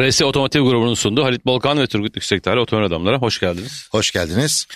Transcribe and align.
RS 0.00 0.22
Otomotiv 0.22 0.62
grubunun 0.62 0.94
sunduğu 0.94 1.24
Halit 1.24 1.46
Bolkan 1.46 1.78
ve 1.78 1.86
Turgut 1.86 2.16
Yüksekdağ 2.16 2.60
otomobil 2.60 2.86
adamlara 2.86 3.18
hoş 3.18 3.40
geldiniz. 3.40 3.88
Hoş 3.90 4.10
geldiniz. 4.10 4.66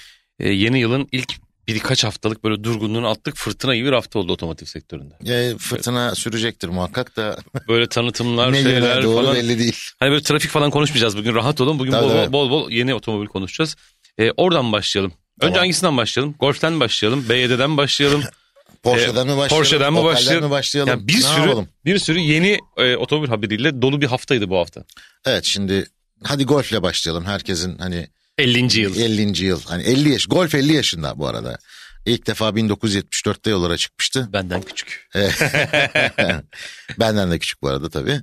Ee, 0.41 0.49
yeni 0.49 0.79
yılın 0.81 1.09
ilk 1.13 1.33
birkaç 1.69 2.05
haftalık 2.05 2.45
böyle 2.45 2.65
durgunluğunu 2.65 3.09
attık 3.09 3.37
fırtına 3.37 3.77
gibi 3.77 3.87
bir 3.87 3.93
hafta 3.93 4.19
oldu 4.19 4.33
otomotiv 4.33 4.67
sektöründe. 4.67 5.15
E, 5.27 5.59
fırtına 5.59 6.15
sürecektir 6.15 6.69
muhakkak 6.69 7.17
da 7.17 7.39
Böyle 7.69 7.89
tanıtımlar 7.89 8.53
ne 8.53 8.63
şeyler 8.63 9.03
doğru 9.03 9.17
falan. 9.23 9.35
belli 9.37 9.59
değil. 9.59 9.77
Hani 10.01 10.11
böyle 10.11 10.23
trafik 10.23 10.51
falan 10.51 10.71
konuşmayacağız 10.71 11.17
bugün 11.17 11.35
rahat 11.35 11.61
olun. 11.61 11.79
Bugün 11.79 11.91
Tabii, 11.93 12.05
bol, 12.09 12.33
bol, 12.33 12.33
bol 12.33 12.51
bol 12.51 12.71
yeni 12.71 12.95
otomobil 12.95 13.27
konuşacağız. 13.27 13.77
Ee, 14.19 14.31
oradan 14.37 14.73
başlayalım. 14.73 15.13
Önce 15.41 15.53
Tamam. 15.53 15.59
hangisinden 15.59 15.97
başlayalım? 15.97 16.35
Golf'ten 16.41 16.81
başlayalım. 16.81 17.29
BYD'den 17.29 17.77
başlayalım. 17.77 18.23
Porsche'den 18.83 19.27
mi 19.27 19.37
başlayalım? 19.37 19.49
Porsche'den 19.49 19.93
mi 19.93 20.03
başlayalım? 20.03 20.45
mi 20.45 20.51
başlayalım? 20.51 20.91
Yani 20.91 21.09
bir 21.09 21.17
ne 21.17 21.21
sürü 21.23 21.41
yapalım? 21.41 21.69
bir 21.85 21.99
sürü 21.99 22.19
yeni 22.19 22.59
e, 22.77 22.97
otomobil 22.97 23.29
haberiyle 23.29 23.83
dolu 23.83 24.01
bir 24.01 24.07
haftaydı 24.07 24.51
bu 24.51 24.59
hafta. 24.59 24.85
Evet 25.25 25.45
şimdi 25.45 25.87
hadi 26.25 26.45
golfle 26.45 26.83
başlayalım. 26.83 27.25
Herkesin 27.25 27.79
hani 27.79 28.09
50. 28.39 28.81
yıl. 28.81 28.97
50. 28.97 29.45
yıl. 29.45 29.63
Hani 29.65 29.83
50 29.83 30.09
yaş. 30.09 30.27
Golf 30.27 30.55
50 30.55 30.73
yaşında 30.73 31.19
bu 31.19 31.27
arada. 31.27 31.59
İlk 32.07 32.27
defa 32.27 32.49
1974'te 32.49 33.51
yollara 33.51 33.77
çıkmıştı. 33.77 34.29
Benden 34.33 34.63
küçük. 34.63 35.09
Benden 36.99 37.31
de 37.31 37.39
küçük 37.39 37.63
bu 37.63 37.69
arada 37.69 37.91
tabii. 37.91 38.21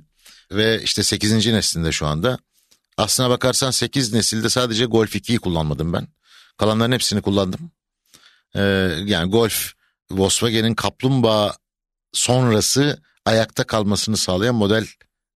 Ve 0.52 0.82
işte 0.82 1.02
8. 1.02 1.46
neslinde 1.46 1.92
şu 1.92 2.06
anda. 2.06 2.38
Aslına 2.96 3.30
bakarsan 3.30 3.70
8 3.70 4.12
nesilde 4.12 4.48
sadece 4.48 4.84
Golf 4.84 5.16
2'yi 5.16 5.38
kullanmadım 5.38 5.92
ben. 5.92 6.08
Kalanların 6.56 6.92
hepsini 6.92 7.22
kullandım. 7.22 7.70
Ee, 8.54 8.60
yani 9.04 9.30
Golf 9.30 9.72
Volkswagen'in 10.10 10.74
kaplumbağa 10.74 11.56
sonrası 12.12 13.02
ayakta 13.24 13.64
kalmasını 13.64 14.16
sağlayan 14.16 14.54
model 14.54 14.86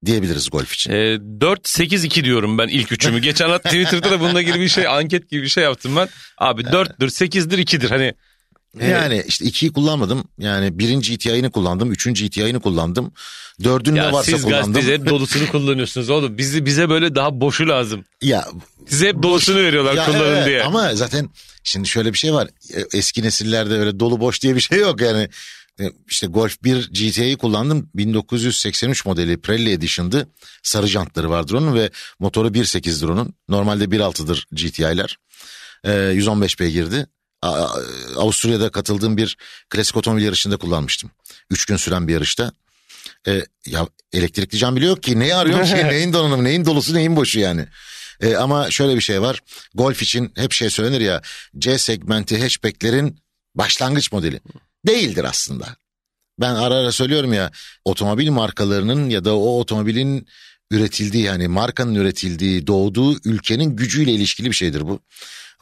diyebiliriz 0.07 0.51
Golf 0.51 0.73
için. 0.73 0.91
E, 0.91 0.95
4-8-2 0.95 2.25
diyorum 2.25 2.59
ben 2.59 2.69
ilk 2.69 2.93
üçümü. 2.93 3.19
Geçen 3.23 3.49
hafta 3.49 3.69
Twitter'da 3.69 4.11
da 4.11 4.21
bununla 4.21 4.41
ilgili 4.41 4.61
bir 4.61 4.69
şey 4.69 4.87
anket 4.87 5.31
gibi 5.31 5.43
bir 5.43 5.49
şey 5.49 5.65
yaptım 5.65 5.97
ben. 5.97 6.09
Abi 6.39 6.63
4'dür 6.63 7.09
8'dir 7.09 7.59
2'dir 7.59 7.91
hani. 7.91 8.15
Yani 8.81 9.25
işte 9.27 9.45
ikiyi 9.45 9.73
kullanmadım. 9.73 10.25
Yani 10.39 10.79
birinci 10.79 11.17
GTI'ni 11.17 11.51
kullandım. 11.51 11.93
Üçüncü 11.93 12.27
GTI'ni 12.27 12.61
kullandım. 12.61 13.13
Dördün 13.65 13.95
ne 13.95 14.13
varsa 14.13 14.33
siz 14.33 14.45
kullandım. 14.45 14.73
gazeteci 14.73 15.01
hep 15.01 15.09
dolusunu 15.11 15.49
kullanıyorsunuz 15.49 16.11
oğlum. 16.11 16.39
Bizi, 16.39 16.67
bize 16.67 16.89
böyle 16.89 17.15
daha 17.15 17.41
boşu 17.41 17.69
lazım. 17.69 18.05
Ya 18.23 18.47
Size 18.89 19.09
hep 19.09 19.23
dolusunu 19.23 19.57
veriyorlar 19.57 19.95
Ya 19.95 20.07
kullanın 20.07 20.25
evet, 20.37 20.47
diye. 20.47 20.63
Ama 20.63 20.95
zaten 20.95 21.31
şimdi 21.65 21.89
şöyle 21.89 22.13
bir 22.13 22.19
şey 22.19 22.33
var. 22.35 22.49
E, 22.75 22.99
Eski 22.99 23.23
nesillerde 23.23 23.75
öyle 23.75 24.01
dolu 24.01 24.21
boş 24.21 24.43
diye 24.43 24.57
bir 24.57 24.61
şey 24.61 24.79
yok 24.79 25.01
yani. 25.01 25.29
E, 25.81 25.85
İşte 26.09 26.27
Golf 26.27 26.63
1 26.65 26.89
GT'yi 26.89 27.37
kullandım. 27.37 27.91
1983 27.95 29.07
modeli 29.07 29.41
Pirelli 29.41 29.73
Edition'dı. 29.73 30.29
Sarı 30.63 30.87
jantları 30.87 31.31
vardır 31.31 31.55
onun 31.55 31.75
ve 31.75 31.91
motoru 32.19 32.49
1.8'dir 32.49 33.09
onun. 33.09 33.35
Normalde 33.49 33.85
1.6'dır 33.85 34.47
GTI'ler. 34.53 35.19
E, 35.85 35.93
115 35.93 36.61
beygirdi. 36.61 37.07
Avusturya'da 38.17 38.71
katıldığım 38.71 39.17
bir 39.17 39.37
klasik 39.71 39.97
otomobil 39.97 40.23
yarışında 40.23 40.57
kullanmıştım. 40.57 41.11
Üç 41.51 41.65
gün 41.67 41.77
süren 41.77 42.09
bir 42.09 42.13
yarışta. 42.13 42.53
E, 43.29 43.45
ya 43.67 43.89
elektrikli 44.13 44.59
cam 44.59 44.77
bile 44.77 44.87
yok 44.87 45.03
ki. 45.03 45.19
Neyi 45.19 45.35
arıyorsun 45.35 45.77
ki? 45.77 45.85
Neyin 45.89 46.13
donanımı, 46.13 46.45
neyin 46.45 46.65
dolusu, 46.65 46.95
neyin 46.95 47.17
boşu 47.17 47.41
yani. 47.41 47.67
E, 48.21 48.37
ama 48.37 48.71
şöyle 48.71 48.97
bir 48.97 49.01
şey 49.01 49.23
var. 49.23 49.41
Golf 49.75 50.03
için 50.03 50.33
hep 50.37 50.53
şey 50.53 50.71
söylenir 50.71 51.01
ya. 51.01 51.23
C 51.59 51.79
segmenti 51.79 52.43
hatchbacklerin 52.43 53.19
başlangıç 53.55 54.13
modeli. 54.13 54.41
Değildir 54.87 55.25
aslında. 55.25 55.77
Ben 56.41 56.55
ara 56.55 56.75
ara 56.75 56.93
söylüyorum 56.93 57.33
ya 57.33 57.51
otomobil 57.85 58.31
markalarının 58.31 59.11
ya 59.11 59.25
da 59.25 59.37
o 59.37 59.61
otomobilin 59.61 60.27
üretildiği 60.71 61.25
yani 61.25 61.49
markanın 61.49 61.95
üretildiği 61.95 62.67
doğduğu 62.67 63.21
ülkenin 63.25 63.77
gücüyle 63.77 64.13
ilişkili 64.13 64.51
bir 64.51 64.57
şeydir 64.57 64.89
bu. 64.89 65.01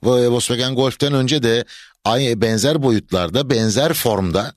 Volkswagen 0.02 0.74
Golf'ten 0.74 1.12
önce 1.12 1.42
de 1.42 1.64
aynı 2.04 2.40
benzer 2.40 2.82
boyutlarda 2.82 3.50
benzer 3.50 3.92
formda 3.92 4.54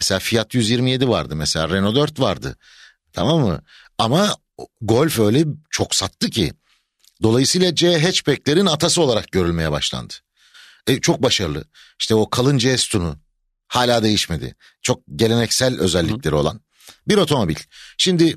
mesela 0.00 0.18
Fiat 0.18 0.54
127 0.54 1.08
vardı 1.08 1.36
mesela 1.36 1.68
Renault 1.68 1.96
4 1.96 2.20
vardı 2.20 2.56
tamam 3.12 3.40
mı? 3.40 3.62
Ama 3.98 4.36
Golf 4.80 5.18
öyle 5.18 5.44
çok 5.70 5.94
sattı 5.94 6.30
ki 6.30 6.52
Dolayısıyla 7.22 7.74
C 7.74 7.98
hatchbacklerin 8.02 8.66
atası 8.66 9.02
olarak 9.02 9.32
görülmeye 9.32 9.70
başlandı. 9.72 10.14
E, 10.86 11.00
çok 11.00 11.22
başarılı. 11.22 11.64
İşte 12.00 12.14
o 12.14 12.30
kalın 12.30 12.58
C 12.58 12.78
sütunu 12.78 13.16
hala 13.68 14.02
değişmedi. 14.02 14.54
Çok 14.82 15.02
geleneksel 15.16 15.80
özellikleri 15.80 16.34
olan 16.34 16.60
bir 17.08 17.16
otomobil. 17.16 17.56
Şimdi 17.98 18.36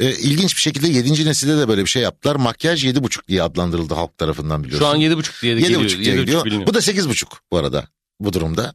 e, 0.00 0.10
ilginç 0.10 0.56
bir 0.56 0.60
şekilde 0.60 0.88
7. 0.88 1.26
nesilde 1.26 1.58
de 1.58 1.68
böyle 1.68 1.84
bir 1.84 1.90
şey 1.90 2.02
yaptılar. 2.02 2.36
Makyaj 2.36 2.84
7.5 2.84 3.28
diye 3.28 3.42
adlandırıldı 3.42 3.94
halk 3.94 4.18
tarafından 4.18 4.64
biliyorsun. 4.64 4.86
Şu 4.86 4.90
an 4.90 5.00
7.5 5.00 5.42
diye 5.42 5.56
de 5.56 5.60
7.5 5.60 5.62
geliyor. 5.62 5.88
diye 5.88 6.14
7.5 6.14 6.20
gidiyor. 6.20 6.44
biliniyor. 6.44 6.66
Bu 6.66 6.74
da 6.74 6.78
8.5 6.78 7.24
bu 7.50 7.58
arada 7.58 7.86
bu 8.20 8.32
durumda. 8.32 8.74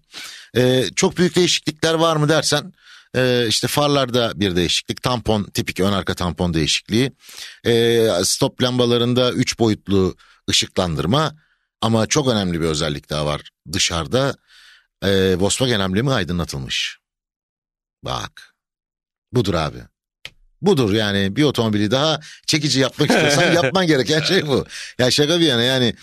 Ee, 0.57 0.85
çok 0.95 1.17
büyük 1.17 1.35
değişiklikler 1.35 1.93
var 1.93 2.15
mı 2.15 2.29
dersen 2.29 2.73
e, 3.15 3.45
işte 3.47 3.67
farlarda 3.67 4.39
bir 4.39 4.55
değişiklik 4.55 5.01
tampon 5.01 5.43
tipik 5.43 5.79
ön 5.79 5.93
arka 5.93 6.13
tampon 6.13 6.53
değişikliği 6.53 7.11
Ee, 7.65 8.09
stop 8.23 8.63
lambalarında 8.63 9.31
3 9.31 9.59
boyutlu 9.59 10.15
ışıklandırma 10.49 11.35
ama 11.81 12.07
çok 12.07 12.27
önemli 12.27 12.61
bir 12.61 12.65
özellik 12.65 13.09
daha 13.09 13.25
var 13.25 13.49
dışarıda 13.73 14.35
e, 15.01 15.35
Volkswagen 15.39 15.79
emblemi 15.79 16.11
aydınlatılmış. 16.11 16.99
Bak 18.03 18.55
budur 19.33 19.53
abi. 19.53 19.79
Budur 20.61 20.93
yani 20.93 21.35
bir 21.35 21.43
otomobili 21.43 21.91
daha 21.91 22.19
çekici 22.47 22.79
yapmak 22.79 23.09
istiyorsan 23.09 23.51
yapman 23.63 23.87
gereken 23.87 24.21
şey 24.21 24.47
bu. 24.47 24.65
Ya 24.99 25.11
şaka 25.11 25.39
bir 25.39 25.45
yana 25.45 25.63
yani 25.63 25.95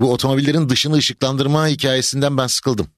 bu 0.00 0.12
otomobillerin 0.12 0.68
dışını 0.68 0.96
ışıklandırma 0.96 1.68
hikayesinden 1.68 2.36
ben 2.38 2.46
sıkıldım. 2.46 2.90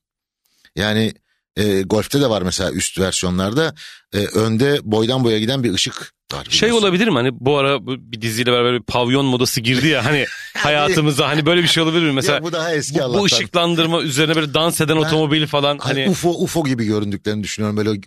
Yani 0.76 1.14
e, 1.56 1.82
Golf'te 1.82 2.20
de 2.20 2.30
var 2.30 2.42
mesela 2.42 2.72
üst 2.72 3.00
versiyonlarda 3.00 3.74
e, 4.14 4.18
önde 4.18 4.80
boydan 4.82 5.24
boya 5.24 5.38
giden 5.38 5.64
bir 5.64 5.72
ışık 5.74 6.12
var. 6.32 6.44
Şey 6.50 6.68
biliyorsun. 6.68 6.86
olabilir 6.86 7.08
mi 7.08 7.14
hani 7.14 7.30
bu 7.32 7.58
ara 7.58 7.86
bir 7.86 8.20
diziyle 8.20 8.52
beraber 8.52 8.72
bir 8.74 8.82
pavyon 8.82 9.24
modası 9.26 9.60
girdi 9.60 9.88
ya 9.88 10.04
hani 10.04 10.24
hayatımıza 10.56 11.28
hani 11.28 11.46
böyle 11.46 11.62
bir 11.62 11.68
şey 11.68 11.82
olabilir 11.82 12.02
mi? 12.02 12.12
Mesela 12.12 12.34
Ya 12.36 12.42
bu 12.42 12.52
daha 12.52 12.74
eski 12.74 12.98
bu, 12.98 13.02
Allah'tan. 13.02 13.20
bu 13.20 13.24
ışıklandırma 13.24 14.02
üzerine 14.02 14.36
böyle 14.36 14.54
dans 14.54 14.80
eden 14.80 14.96
otomobil 14.96 15.46
falan 15.46 15.78
Hani 15.78 16.00
hani 16.00 16.10
UFO 16.10 16.30
UFO 16.30 16.64
gibi 16.64 16.84
göründüklerini 16.84 17.42
düşünüyorum 17.42 17.76
böyle 17.76 18.00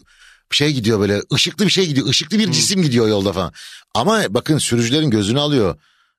şey 0.52 0.74
gidiyor 0.74 1.00
böyle 1.00 1.22
ışıklı 1.34 1.66
bir 1.66 1.72
şey 1.72 1.86
gidiyor 1.88 2.08
ışıklı 2.08 2.38
Hmm. 2.38 2.46
bir 2.48 2.52
cisim 2.52 2.82
gidiyor 2.82 3.08
yolda 3.08 3.34
falan. 3.34 3.54
Ama 3.96 4.24
bakın 4.30 4.58
sürücülerin 4.58 5.10
gözünü 5.10 5.40
alıyor. 5.40 5.76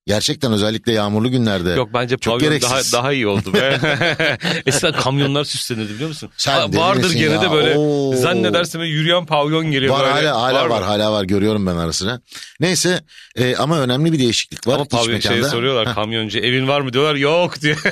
Gerçekten 0.08 0.52
özellikle 0.52 0.92
yağmurlu 0.92 1.30
günlerde. 1.30 1.70
Yok 1.70 1.88
bence 1.94 2.16
Çok 2.19 2.34
pavyon 2.34 2.50
daha, 2.50 2.58
gereksiz. 2.70 2.92
daha 2.92 3.12
iyi 3.12 3.26
oldu 3.26 3.52
be. 3.54 3.78
Eskiden 4.66 4.92
kamyonlar 4.92 5.44
süslenirdi 5.44 5.94
biliyor 5.94 6.08
musun? 6.08 6.30
Sen 6.36 6.52
Ha, 6.52 6.66
vardır 6.72 7.12
gene 7.12 7.32
ya? 7.34 7.42
de 7.42 7.50
böyle 7.50 7.74
Oo. 7.78 8.16
zannedersin 8.16 8.80
böyle 8.80 8.91
yürüyen 8.91 9.26
pavyon 9.26 9.70
geliyor 9.70 9.94
Var 9.98 10.14
böyle. 10.14 10.28
hala 10.28 10.42
hala 10.42 10.70
var, 10.70 10.80
mı? 10.80 10.84
hala 10.86 11.12
var 11.12 11.24
görüyorum 11.24 11.66
ben 11.66 11.76
arasına. 11.76 12.20
Neyse 12.60 13.00
e, 13.36 13.56
ama 13.56 13.80
önemli 13.80 14.12
bir 14.12 14.19
değişiklik 14.19 14.66
var 14.66 14.74
Ama 14.74 14.84
pavyon 14.84 15.20
şeyi 15.20 15.44
soruyorlar 15.44 15.94
kamyoncu 15.94 16.38
evin 16.38 16.69
var 16.69 16.80
mı 16.80 16.92
diyorlar 16.92 17.14
yok 17.14 17.60
diyor. 17.60 17.82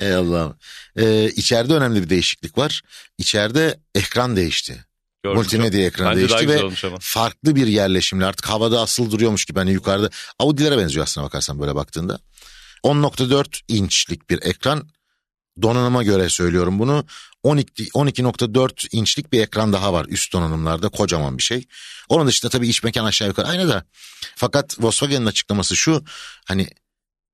Ey 0.00 0.14
Allah'ım. 0.14 0.56
E, 0.96 1.24
içeride 1.30 1.74
önemli 1.74 2.02
bir 2.02 2.10
değişiklik 2.10 2.58
var. 2.58 2.82
İçeride 3.18 3.78
ekran 3.94 4.36
değişti. 4.36 4.84
Gördüm. 5.28 5.42
Multimedya 5.42 5.86
ekranı 5.86 6.16
Bence 6.16 6.28
değişti 6.28 6.48
ve 6.48 6.70
farklı 7.00 7.56
bir 7.56 7.66
yerleşimle 7.66 8.24
artık 8.24 8.48
havada 8.48 8.80
asıl 8.80 9.10
duruyormuş 9.10 9.44
gibi. 9.44 9.58
Hani 9.58 9.72
yukarıda 9.72 10.10
Audi'lere 10.38 10.78
benziyor 10.78 11.04
aslına 11.04 11.26
bakarsan 11.26 11.60
böyle 11.60 11.74
baktığında. 11.74 12.18
10.4 12.84 13.60
inçlik 13.68 14.30
bir 14.30 14.42
ekran. 14.42 14.88
Donanıma 15.62 16.02
göre 16.02 16.28
söylüyorum 16.28 16.78
bunu. 16.78 17.04
12 17.42 17.84
12.4 17.84 18.88
inçlik 18.92 19.32
bir 19.32 19.40
ekran 19.40 19.72
daha 19.72 19.92
var 19.92 20.06
üst 20.08 20.32
donanımlarda. 20.32 20.88
Kocaman 20.88 21.38
bir 21.38 21.42
şey. 21.42 21.64
Onun 22.08 22.26
dışında 22.26 22.50
tabii 22.50 22.68
iç 22.68 22.82
mekan 22.82 23.04
aşağı 23.04 23.28
yukarı 23.28 23.46
aynı 23.46 23.68
da. 23.68 23.84
Fakat 24.36 24.76
Volkswagen'in 24.80 25.26
açıklaması 25.26 25.76
şu 25.76 26.04
hani 26.46 26.68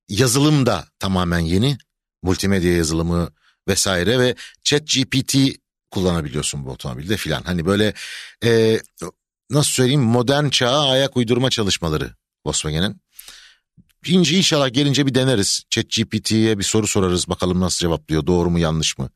yazılım 0.08 0.66
da 0.66 0.88
tamamen 0.98 1.38
yeni. 1.38 1.78
Multimedya 2.22 2.76
yazılımı 2.76 3.28
vesaire 3.68 4.18
ve 4.18 4.34
chat 4.64 4.82
GPT 4.86 5.34
kullanabiliyorsun 5.94 6.66
bu 6.66 6.70
otomobilde 6.70 7.16
filan. 7.16 7.42
Hani 7.42 7.66
böyle 7.66 7.94
e, 8.44 8.80
nasıl 9.50 9.70
söyleyeyim 9.70 10.02
modern 10.02 10.48
çağa 10.48 10.88
ayak 10.90 11.16
uydurma 11.16 11.50
çalışmaları 11.50 12.10
Volkswagen'in. 12.46 13.00
İnce 14.06 14.36
inşallah 14.36 14.72
gelince 14.72 15.06
bir 15.06 15.14
deneriz. 15.14 15.62
Chat 15.70 15.84
GPT'ye 15.90 16.58
bir 16.58 16.64
soru 16.64 16.86
sorarız 16.86 17.28
bakalım 17.28 17.60
nasıl 17.60 17.78
cevaplıyor 17.78 18.26
doğru 18.26 18.50
mu 18.50 18.58
yanlış 18.58 18.98
mı 18.98 19.10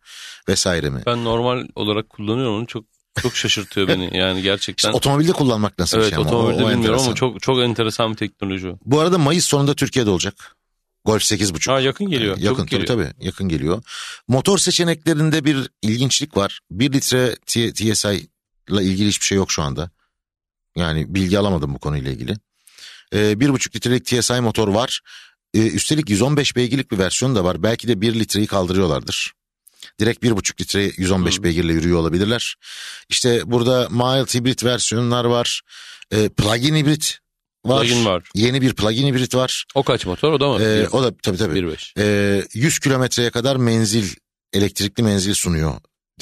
vesaire 0.48 0.90
mi. 0.90 1.02
Ben 1.06 1.24
normal 1.24 1.66
olarak 1.74 2.08
kullanıyorum 2.10 2.54
onu 2.54 2.66
çok 2.66 2.84
çok 3.22 3.36
şaşırtıyor 3.36 3.88
beni 3.88 4.16
yani 4.16 4.42
gerçekten. 4.42 4.88
İşte 4.88 4.96
otomobilde 4.96 5.32
kullanmak 5.32 5.78
nasıl 5.78 5.96
bir 5.96 6.02
evet 6.02 6.10
şey 6.10 6.18
ama 6.18 6.30
o- 6.30 6.34
otomobilde 6.34 6.64
o 6.64 6.70
bilmiyorum 6.70 6.84
ama 6.84 6.96
enteresan. 6.96 7.14
çok 7.14 7.42
çok 7.42 7.58
enteresan 7.58 8.10
bir 8.12 8.16
teknoloji 8.16 8.68
o. 8.68 8.78
Bu 8.84 9.00
arada 9.00 9.18
Mayıs 9.18 9.44
sonunda 9.46 9.74
Türkiye'de 9.74 10.10
olacak. 10.10 10.56
Golf 11.04 11.22
8.5. 11.22 11.70
Ha 11.70 11.80
yakın 11.80 12.10
geliyor. 12.10 12.36
Yakın 12.38 12.66
çabuk 12.66 12.70
tabii 12.70 12.70
geliyor. 12.70 13.12
tabii 13.14 13.26
yakın 13.26 13.48
geliyor. 13.48 13.82
Motor 14.28 14.58
seçeneklerinde 14.58 15.44
bir 15.44 15.70
ilginçlik 15.82 16.36
var. 16.36 16.60
1 16.70 16.92
litre 16.92 17.36
TSI 17.46 18.28
ile 18.70 18.82
ilgili 18.82 19.08
hiçbir 19.08 19.26
şey 19.26 19.36
yok 19.36 19.52
şu 19.52 19.62
anda. 19.62 19.90
Yani 20.76 21.14
bilgi 21.14 21.38
alamadım 21.38 21.74
bu 21.74 21.78
konuyla 21.78 22.12
ilgili. 22.12 22.36
Ee, 23.12 23.18
1,5 23.40 23.76
litrelik 23.76 24.06
TSI 24.06 24.40
motor 24.40 24.68
var. 24.68 25.00
Ee, 25.54 25.66
üstelik 25.66 26.10
115 26.10 26.56
beygirlik 26.56 26.90
bir 26.90 26.98
versiyonu 26.98 27.34
da 27.34 27.44
var. 27.44 27.62
Belki 27.62 27.88
de 27.88 28.00
1 28.00 28.14
litreyi 28.14 28.46
kaldırıyorlardır. 28.46 29.32
Direkt 30.00 30.24
1,5 30.24 30.60
litre 30.60 30.92
115 30.96 31.38
Hı. 31.38 31.42
beygirle 31.42 31.72
yürüyor 31.72 31.98
olabilirler. 31.98 32.54
İşte 33.08 33.42
burada 33.46 33.88
mild 33.90 34.34
hibrit 34.34 34.64
versiyonlar 34.64 35.24
var. 35.24 35.62
Ee, 36.12 36.28
plug-in 36.28 36.74
hibrit 36.74 37.18
var. 37.64 37.86
Plugin 37.86 38.04
var. 38.04 38.22
Yeni 38.34 38.62
bir 38.62 38.74
plug-in 38.74 39.06
hibrit 39.06 39.34
var. 39.34 39.64
O 39.74 39.82
kaç 39.82 40.06
motor? 40.06 40.32
O 40.32 40.40
da 40.40 40.48
mı? 40.48 40.62
Ee, 40.62 40.88
o 40.88 41.02
da 41.02 41.12
tabii 41.22 41.36
tabii. 41.36 41.58
1.5. 41.58 41.92
Ee, 41.98 42.44
100 42.54 42.78
kilometreye 42.78 43.30
kadar 43.30 43.56
menzil, 43.56 44.08
elektrikli 44.52 45.02
menzil 45.02 45.34
sunuyor 45.34 45.74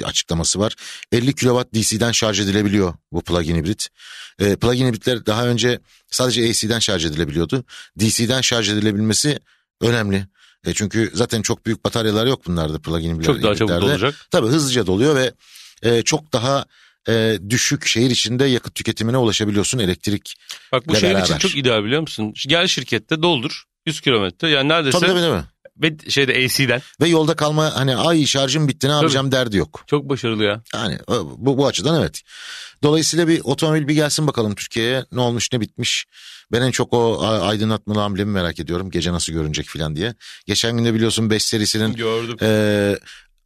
açıklaması 0.05 0.59
var. 0.59 0.75
50 1.13 1.35
kW 1.35 1.65
DC'den 1.75 2.13
şarj 2.13 2.41
edilebiliyor 2.41 2.95
bu 3.13 3.23
plug-in 3.23 3.57
hibrit. 3.57 3.89
Ee, 4.41 4.57
plug-in 4.57 4.87
hibritler 4.87 5.27
daha 5.27 5.47
önce 5.47 5.81
sadece 6.11 6.49
AC'den 6.51 6.79
şarj 6.79 7.05
edilebiliyordu. 7.05 7.65
DC'den 8.01 8.41
şarj 8.41 8.69
edilebilmesi 8.71 9.39
önemli. 9.81 10.27
E 10.67 10.75
çünkü 10.75 11.11
zaten 11.15 11.43
çok 11.43 11.67
büyük 11.67 11.85
bataryalar 11.85 12.27
yok 12.27 12.47
bunlarda 12.47 12.79
plug-in 12.79 13.15
hibritler- 13.15 13.25
Çok 13.27 13.43
daha 13.43 13.55
çabuk 13.55 13.71
hibritlerde. 13.71 13.85
olacak. 13.85 14.15
Tabii 14.31 14.47
hızlıca 14.49 14.87
doluyor 14.87 15.17
ve 15.17 15.33
e, 15.83 16.03
çok 16.03 16.33
daha 16.33 16.65
e, 17.09 17.39
düşük 17.51 17.87
şehir 17.87 18.11
içinde 18.11 18.45
yakıt 18.45 18.75
tüketimine 18.75 19.17
ulaşabiliyorsun 19.17 19.79
elektrik. 19.79 20.35
Bak 20.73 20.89
bu 20.89 20.97
şehir 20.97 21.11
için 21.11 21.21
beraber. 21.23 21.39
çok 21.39 21.57
ideal 21.57 21.85
biliyor 21.85 22.01
musun? 22.01 22.35
Gel 22.49 22.67
şirkette 22.67 23.23
doldur 23.23 23.63
100 23.87 24.01
kilometre 24.01 24.49
yani 24.51 24.69
neredeyse 24.69 24.99
Tabii 24.99 25.11
tabii 25.11 25.21
değil 25.23 25.33
mi? 25.33 25.45
ve 25.83 26.11
şeyde 26.11 26.33
AC'den 26.33 26.83
Ve 27.01 27.09
yolda 27.09 27.37
kalma 27.37 27.75
hani 27.75 27.97
ay 27.97 28.27
şarjım 28.27 28.69
bitti 28.69 28.89
ne 28.89 28.93
yapacağım 28.93 29.33
derdi 29.33 29.57
yok. 29.57 29.85
çok 29.87 30.09
başarılı 30.09 30.45
ya. 30.45 30.63
Yani 30.75 30.99
bu, 31.37 31.59
bu 31.59 31.67
açıdan 31.67 32.01
evet. 32.01 32.23
Dolayısıyla 32.83 33.29
bir 33.29 33.41
otomobil 33.45 33.89
bir 33.89 33.95
gelsin 33.95 34.27
bakalım 34.27 34.55
Türkiye'ye 34.55 35.05
ne 35.13 35.21
olmuş 35.21 35.53
ne 35.53 35.61
bitmiş. 35.61 36.07
Ben 36.53 36.63
en 36.63 36.71
çok 36.71 36.93
o 36.93 37.23
aydınlatmalı 37.23 38.03
amblemi 38.03 38.31
merak 38.31 38.61
ediyorum. 38.61 38.91
Gece 38.91 39.13
nasıl 39.13 39.33
görünecek 39.33 39.67
falan 39.69 39.97
diye. 39.97 40.15
Geçen 40.47 40.77
gün 40.77 40.85
de 40.85 40.95
biliyorsun 40.95 41.31
5 41.31 41.45
serisinin 41.45 41.93
Gördüm. 41.95 42.37
e, 42.43 42.97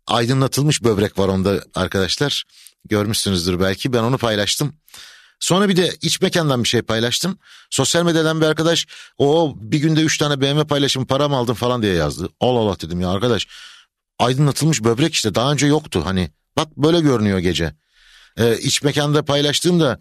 aydınlatılmış 0.06 0.84
böbrek 0.84 1.18
var 1.18 1.28
onda 1.28 1.64
arkadaşlar. 1.74 2.44
Görmüşsünüzdür 2.88 3.60
belki 3.60 3.92
ben 3.92 4.02
onu 4.02 4.18
paylaştım. 4.18 4.74
Sonra 5.40 5.68
bir 5.68 5.76
de 5.76 5.96
iç 6.02 6.20
mekandan 6.20 6.64
bir 6.64 6.68
şey 6.68 6.82
paylaştım. 6.82 7.38
Sosyal 7.70 8.04
medyadan 8.04 8.40
bir 8.40 8.46
arkadaş 8.46 8.86
o 9.18 9.54
bir 9.60 9.78
günde 9.78 10.00
3 10.00 10.18
tane 10.18 10.40
BMW 10.40 10.66
paylaşımı 10.66 11.06
param 11.06 11.34
aldım 11.34 11.54
falan 11.54 11.82
diye 11.82 11.94
yazdı. 11.94 12.28
Allah 12.40 12.58
Allah 12.58 12.80
dedim 12.80 13.00
ya 13.00 13.08
arkadaş 13.10 13.46
aydınlatılmış 14.18 14.84
böbrek 14.84 15.14
işte 15.14 15.34
daha 15.34 15.52
önce 15.52 15.66
yoktu 15.66 16.02
hani 16.04 16.30
bak 16.56 16.76
böyle 16.76 17.00
görünüyor 17.00 17.38
gece. 17.38 17.74
Ee, 18.38 18.58
iç 18.58 18.82
mekanda 18.82 19.24
paylaştığımda 19.24 19.98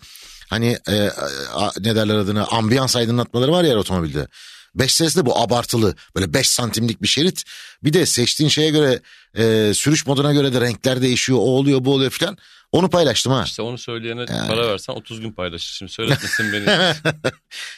hani 0.50 0.78
e, 0.90 1.10
a- 1.54 1.72
ne 1.80 1.96
derler 1.96 2.16
adına 2.16 2.46
ambiyans 2.46 2.96
aydınlatmaları 2.96 3.52
var 3.52 3.64
ya 3.64 3.78
otomobilde. 3.78 4.28
5 4.76 4.94
sesli 4.94 5.26
bu 5.26 5.38
abartılı 5.40 5.96
böyle 6.16 6.34
5 6.34 6.50
santimlik 6.50 7.02
bir 7.02 7.08
şerit. 7.08 7.44
Bir 7.84 7.94
de 7.94 8.06
seçtiğin 8.06 8.50
şeye 8.50 8.70
göre 8.70 9.00
e, 9.38 9.74
sürüş 9.74 10.06
moduna 10.06 10.34
göre 10.34 10.54
de 10.54 10.62
renkler 10.62 11.02
değişiyor 11.02 11.40
o 11.40 11.42
oluyor 11.42 11.86
bu 11.86 11.94
oluyor 11.94 12.12
falan. 12.12 12.38
Onu 12.72 12.90
paylaştım 12.90 13.34
ha. 13.34 13.44
İşte 13.46 13.62
onu 13.62 13.78
söyleyene 13.78 14.26
para 14.26 14.68
versen 14.68 14.94
30 14.94 15.22
gün 15.22 15.32
paylaşır. 15.32 15.74
Şimdi 15.74 15.92
söyletmesin 15.92 16.54
beni. 16.54 16.66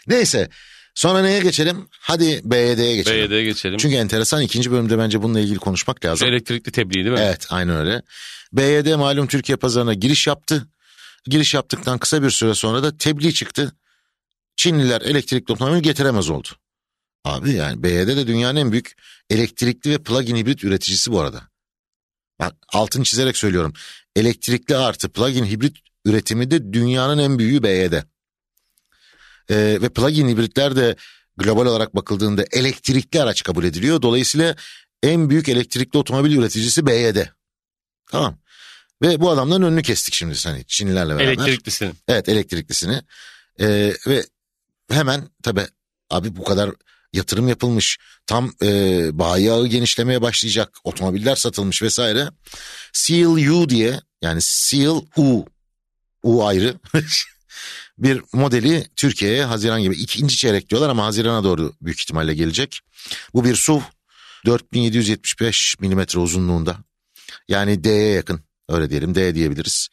Neyse 0.08 0.50
sonra 0.96 1.22
neye 1.22 1.40
geçelim? 1.40 1.88
Hadi 2.00 2.42
BYD'ye 2.44 2.96
geçelim. 2.96 3.24
BYD'ye 3.24 3.44
geçelim. 3.44 3.78
Çünkü 3.78 3.96
enteresan 3.96 4.42
ikinci 4.42 4.72
bölümde 4.72 4.98
bence 4.98 5.24
bununla 5.24 5.40
ilgili 5.40 5.60
konuşmak 5.60 6.06
lazım. 6.06 6.28
elektrikli 6.28 6.72
tebliğ 6.72 6.94
değil 6.94 7.16
mi? 7.16 7.20
Evet 7.22 7.48
aynen 7.50 7.76
öyle. 7.76 8.02
BYD 8.54 8.96
malum 8.96 9.28
Türkiye 9.28 9.56
pazarına 9.56 9.94
giriş 9.94 10.28
yaptı. 10.28 10.68
Giriş 11.26 11.54
yaptıktan 11.54 11.98
kısa 11.98 12.24
bir 12.24 12.30
süre 12.30 12.54
sonra 12.56 12.84
da 12.84 12.98
tebliğ 12.98 13.34
çıktı. 13.34 13.76
Çinliler 14.56 15.02
elektrikli 15.02 15.52
otomobil 15.52 15.80
getiremez 15.80 16.30
oldu. 16.30 16.48
Abi 17.26 17.52
yani 17.52 17.84
BYD 17.84 18.08
de 18.08 18.28
dünyanın 18.28 18.56
en 18.60 18.72
büyük 18.72 18.96
elektrikli 19.30 19.90
ve 19.90 19.98
plug-in 19.98 20.36
hibrit 20.36 20.64
üreticisi 20.64 21.12
bu 21.12 21.20
arada. 21.20 21.51
Bak 22.42 22.56
altını 22.74 23.04
çizerek 23.04 23.38
söylüyorum. 23.38 23.74
Elektrikli 24.16 24.76
artı 24.76 25.10
plug-in 25.10 25.46
hibrit 25.46 25.78
üretimi 26.06 26.52
de 26.52 26.74
dünyanın 26.74 27.18
en 27.18 27.40
büyüğü 27.40 27.64
BYD. 27.64 27.94
Ee, 29.50 29.82
ve 29.82 29.90
plug-in 29.90 30.28
hibritler 30.28 30.76
de 30.76 30.96
global 31.38 31.66
olarak 31.66 31.96
bakıldığında 31.96 32.46
elektrikli 32.52 33.22
araç 33.22 33.44
kabul 33.44 33.64
ediliyor. 33.64 34.02
Dolayısıyla 34.02 34.56
en 35.04 35.30
büyük 35.30 35.50
elektrikli 35.50 35.98
otomobil 35.98 36.38
üreticisi 36.38 36.88
BYD. 36.88 37.26
Tamam. 38.12 38.38
Ve 39.02 39.22
bu 39.22 39.30
adamların 39.30 39.62
önünü 39.62 39.82
kestik 39.82 40.14
şimdi 40.14 40.36
hani 40.44 40.66
Çinlilerle 40.66 41.16
beraber. 41.16 41.34
Elektriklisinin. 41.34 41.94
Evet 42.08 42.30
elektriklisini. 42.30 43.02
Ee, 43.60 43.94
ve 44.08 44.26
hemen 44.92 45.30
tabi 45.44 45.62
abi 46.10 46.36
bu 46.36 46.44
kadar 46.44 46.72
yatırım 47.14 47.48
yapılmış. 47.48 47.98
Tam 48.28 48.54
e, 48.64 48.70
bayi 49.20 49.52
ağı 49.52 49.68
genişlemeye 49.68 50.22
başlayacak. 50.22 50.78
Otomobiller 50.84 51.36
satılmış 51.36 51.82
vesaire. 51.82 52.30
Seal 52.94 53.52
U 53.52 53.70
diye 53.70 54.02
yani 54.22 54.42
Seal 54.42 55.02
U. 55.18 55.46
U 56.24 56.46
ayrı. 56.46 56.76
bir 57.98 58.22
modeli 58.34 58.88
Türkiye'ye 58.96 59.46
Haziran 59.46 59.82
gibi 59.82 59.96
ikinci 59.96 60.38
çeyrek 60.38 60.70
diyorlar 60.70 60.90
ama 60.90 61.06
Haziran'a 61.06 61.44
doğru 61.44 61.74
büyük 61.82 62.02
ihtimalle 62.02 62.34
gelecek. 62.34 62.82
Bu 63.34 63.46
bir 63.46 63.56
SUV 63.56 63.82
4775 64.46 65.76
milimetre 65.80 66.20
uzunluğunda. 66.20 66.78
Yani 67.48 67.84
D'ye 67.84 68.12
yakın 68.12 68.42
öyle 68.70 68.90
diyelim 68.90 69.16
D 69.16 69.36
diyebiliriz. 69.36 69.88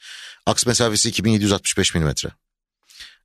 Aks 0.47 0.67
mesafesi 0.67 1.09
2765 1.09 1.95
milimetre. 1.95 2.29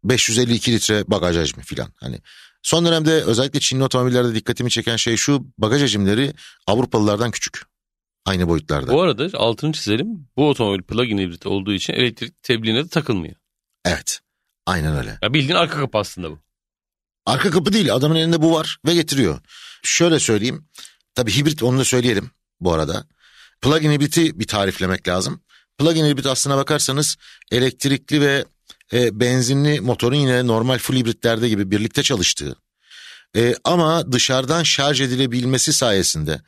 552 0.04 0.72
litre 0.72 1.04
bagaj 1.08 1.38
hacmi 1.38 1.64
filan. 1.64 1.94
Hani 1.96 2.20
son 2.64 2.86
dönemde 2.86 3.12
özellikle 3.12 3.60
Çinli 3.60 3.84
otomobillerde 3.84 4.36
dikkatimi 4.36 4.70
çeken 4.70 4.96
şey 4.96 5.18
şu 5.18 5.48
bagaj 5.58 5.82
hacimleri 5.82 6.34
Avrupalılardan 6.68 7.32
küçük. 7.32 7.62
Aynı 8.26 8.50
boyutlarda. 8.50 8.94
Bu 8.94 9.02
arada 9.02 9.38
altını 9.38 9.74
çizelim. 9.74 10.08
Bu 10.38 10.50
otomobil 10.50 10.84
plug-in 10.84 11.18
hibrit 11.18 11.46
olduğu 11.46 11.74
için 11.74 11.94
elektrik 11.94 12.44
tebliğine 12.44 12.86
de 12.86 12.88
takılmıyor. 12.88 13.36
Evet. 13.86 14.20
Aynen 14.66 14.98
öyle. 14.98 15.20
Ya 15.22 15.34
bildiğin 15.34 15.56
arka 15.56 15.80
kapı 15.80 15.98
aslında 15.98 16.32
bu. 16.32 16.40
Arka 17.26 17.52
kapı 17.52 17.74
değil 17.74 17.94
adamın 17.94 18.16
elinde 18.16 18.42
bu 18.42 18.54
var 18.54 18.78
ve 18.86 18.94
getiriyor. 18.94 19.40
Şöyle 19.84 20.20
söyleyeyim. 20.20 20.68
Tabii 21.16 21.32
hibrit 21.32 21.64
onu 21.64 21.80
da 21.80 21.84
söyleyelim 21.84 22.32
bu 22.60 22.74
arada. 22.74 23.08
Plug-in 23.62 23.92
hibriti 23.92 24.40
bir 24.40 24.48
tariflemek 24.48 25.08
lazım. 25.08 25.42
Plug-in 25.78 26.06
hibrit 26.06 26.26
aslına 26.26 26.58
bakarsanız 26.58 27.18
elektrikli 27.52 28.22
ve 28.22 28.46
e, 28.94 29.20
benzinli 29.20 29.82
motorun 29.82 30.16
yine 30.16 30.48
normal 30.48 30.78
full 30.78 30.96
hibritlerde 30.96 31.50
gibi 31.50 31.72
birlikte 31.72 32.04
çalıştığı. 32.04 32.56
E, 33.36 33.56
ama 33.64 34.12
dışarıdan 34.12 34.64
şarj 34.64 35.02
edilebilmesi 35.02 35.74
sayesinde 35.74 36.42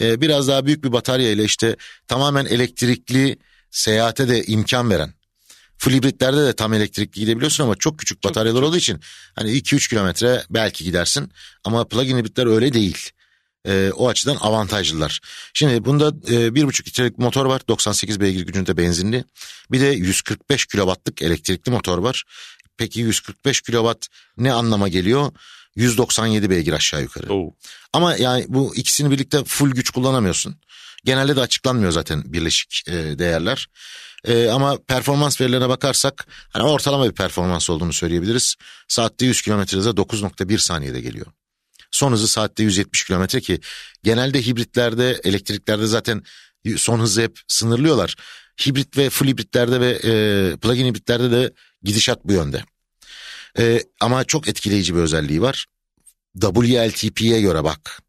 e, 0.00 0.20
biraz 0.20 0.48
daha 0.48 0.66
büyük 0.66 0.84
bir 0.84 0.92
batarya 0.92 1.30
ile 1.30 1.44
işte 1.44 1.76
tamamen 2.08 2.46
elektrikli 2.46 3.38
seyahate 3.70 4.28
de 4.28 4.44
imkan 4.44 4.90
veren. 4.90 5.14
Full 5.78 5.92
hibritlerde 5.92 6.46
de 6.46 6.52
tam 6.52 6.74
elektrikli 6.74 7.20
gidebiliyorsun 7.20 7.64
ama 7.64 7.74
çok 7.74 7.98
küçük 7.98 8.24
bataryalar 8.24 8.62
olduğu 8.62 8.76
için 8.76 9.00
hani 9.34 9.50
2-3 9.50 9.88
kilometre 9.88 10.42
belki 10.50 10.84
gidersin 10.84 11.32
ama 11.64 11.88
plug-in 11.88 12.18
hibritler 12.18 12.46
öyle 12.46 12.72
değil. 12.72 13.10
Ee, 13.66 13.90
o 13.96 14.08
açıdan 14.08 14.36
avantajlılar. 14.36 15.20
Şimdi 15.54 15.84
bunda 15.84 16.06
e, 16.06 16.34
1.5 16.34 16.86
litrelik 16.88 17.18
motor 17.18 17.46
var 17.46 17.62
98 17.68 18.20
beygir 18.20 18.46
gücünde 18.46 18.76
benzinli. 18.76 19.24
Bir 19.72 19.80
de 19.80 19.86
145 19.86 20.66
kilowattlık 20.66 21.22
elektrikli 21.22 21.70
motor 21.70 21.98
var. 21.98 22.24
Peki 22.76 23.00
145 23.00 23.60
kilowatt 23.60 24.06
ne 24.36 24.52
anlama 24.52 24.88
geliyor? 24.88 25.32
197 25.76 26.50
beygir 26.50 26.72
aşağı 26.72 27.02
yukarı. 27.02 27.32
Oo. 27.32 27.54
Ama 27.92 28.16
yani 28.16 28.44
bu 28.48 28.76
ikisini 28.76 29.10
birlikte 29.10 29.44
full 29.44 29.70
güç 29.70 29.90
kullanamıyorsun. 29.90 30.56
Genelde 31.04 31.36
de 31.36 31.40
açıklanmıyor 31.40 31.92
zaten 31.92 32.32
birleşik 32.32 32.88
e, 32.88 33.18
değerler. 33.18 33.66
E, 34.24 34.48
ama 34.48 34.78
performans 34.88 35.40
verilerine 35.40 35.68
bakarsak 35.68 36.26
hani 36.52 36.64
ortalama 36.64 37.06
bir 37.06 37.14
performans 37.14 37.70
olduğunu 37.70 37.92
söyleyebiliriz. 37.92 38.54
Saatte 38.88 39.26
100 39.26 39.42
km 39.42 39.60
hıza 39.60 39.90
9.1 39.90 40.58
saniyede 40.58 41.00
geliyor. 41.00 41.26
Son 41.90 42.12
hızı 42.12 42.28
saatte 42.28 42.62
170 42.62 43.04
km 43.04 43.24
ki 43.24 43.60
genelde 44.02 44.46
hibritlerde 44.46 45.20
elektriklerde 45.24 45.86
zaten 45.86 46.22
son 46.76 47.00
hızı 47.00 47.22
hep 47.22 47.40
sınırlıyorlar. 47.48 48.14
Hibrit 48.66 48.96
ve 48.96 49.10
full 49.10 49.26
hibritlerde 49.26 49.80
ve 49.80 49.90
e, 49.90 50.56
plug-in 50.56 50.86
hibritlerde 50.86 51.30
de 51.30 51.52
gidişat 51.82 52.24
bu 52.24 52.32
yönde. 52.32 52.64
E, 53.58 53.82
ama 54.00 54.24
çok 54.24 54.48
etkileyici 54.48 54.94
bir 54.94 55.00
özelliği 55.00 55.42
var. 55.42 55.66
WLTP'ye 56.40 57.40
göre 57.40 57.64
bak. 57.64 58.02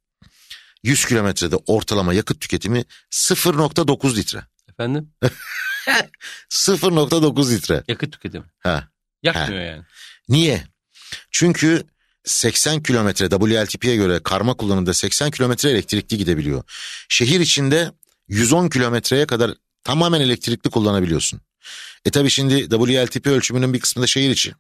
100 0.84 1.06
kilometrede 1.06 1.56
ortalama 1.56 2.14
yakıt 2.14 2.42
tüketimi 2.42 2.84
0.9 3.12 4.16
litre. 4.16 4.44
Efendim? 4.70 5.14
0.9 6.50 7.52
litre. 7.52 7.84
Yakıt 7.88 8.14
tüketimi. 8.14 8.46
Ha. 8.60 8.88
Yakmıyor 9.24 9.62
yani. 9.62 9.84
Niye? 10.30 10.64
Çünkü 11.32 11.84
80 12.24 12.84
kilometre 12.84 13.30
WLTP'ye 13.30 13.96
göre 13.96 14.20
karma 14.24 14.54
kullanımda 14.54 14.94
80 14.94 15.32
kilometre 15.32 15.70
elektrikli 15.70 16.18
gidebiliyor. 16.18 16.64
Şehir 17.10 17.40
içinde 17.40 17.92
110 18.28 18.70
kilometreye 18.70 19.28
kadar 19.28 19.54
tamamen 19.84 20.22
elektrikli 20.22 20.70
kullanabiliyorsun. 20.70 21.42
E 22.06 22.12
tabi 22.12 22.30
şimdi 22.30 22.70
WLTP 22.70 23.28
ölçümünün 23.28 23.74
bir 23.74 23.80
kısmı 23.80 24.04
da 24.04 24.08
şehir 24.08 24.30
içi. 24.30 24.54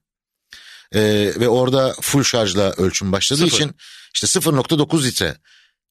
Ee, 0.91 1.33
ve 1.39 1.49
orada 1.49 1.95
full 2.01 2.23
şarjla 2.23 2.71
ölçüm 2.71 3.11
başladığı 3.11 3.41
Sıfır. 3.41 3.55
için 3.57 3.75
işte 4.13 4.27
0.9 4.27 5.03
litre. 5.03 5.37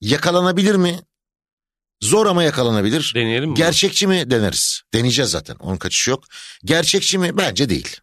Yakalanabilir 0.01 0.75
mi? 0.75 1.01
Zor 2.03 2.27
ama 2.27 2.43
yakalanabilir. 2.43 3.13
Deneyelim 3.15 3.51
mi? 3.51 3.57
Gerçekçi 3.57 4.07
mi 4.07 4.31
deneriz. 4.31 4.83
Deneyeceğiz 4.95 5.31
zaten. 5.31 5.57
Onun 5.57 5.77
kaçışı 5.77 6.11
yok. 6.11 6.25
Gerçekçi 6.65 7.19
mi? 7.19 7.39
Bence 7.39 7.69
değil. 7.69 7.97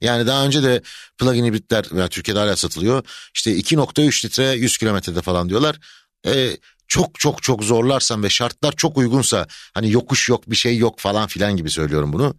Yani 0.00 0.26
daha 0.26 0.46
önce 0.46 0.62
de 0.62 0.82
plug-in 1.18 1.44
hibritler 1.44 1.84
veya 1.92 2.08
Türkiye'de 2.08 2.38
hala 2.38 2.56
satılıyor. 2.56 3.04
İşte 3.34 3.52
2.3 3.56 4.26
litre 4.26 4.44
100 4.44 4.78
kilometrede 4.78 5.22
falan 5.22 5.48
diyorlar. 5.48 5.78
Ee, 6.26 6.56
çok 6.88 7.20
çok 7.20 7.42
çok 7.42 7.64
zorlarsan 7.64 8.22
ve 8.22 8.30
şartlar 8.30 8.72
çok 8.72 8.96
uygunsa 8.98 9.46
hani 9.74 9.90
yokuş 9.90 10.28
yok 10.28 10.50
bir 10.50 10.56
şey 10.56 10.78
yok 10.78 10.98
falan 10.98 11.26
filan 11.26 11.56
gibi 11.56 11.70
söylüyorum 11.70 12.12
bunu. 12.12 12.36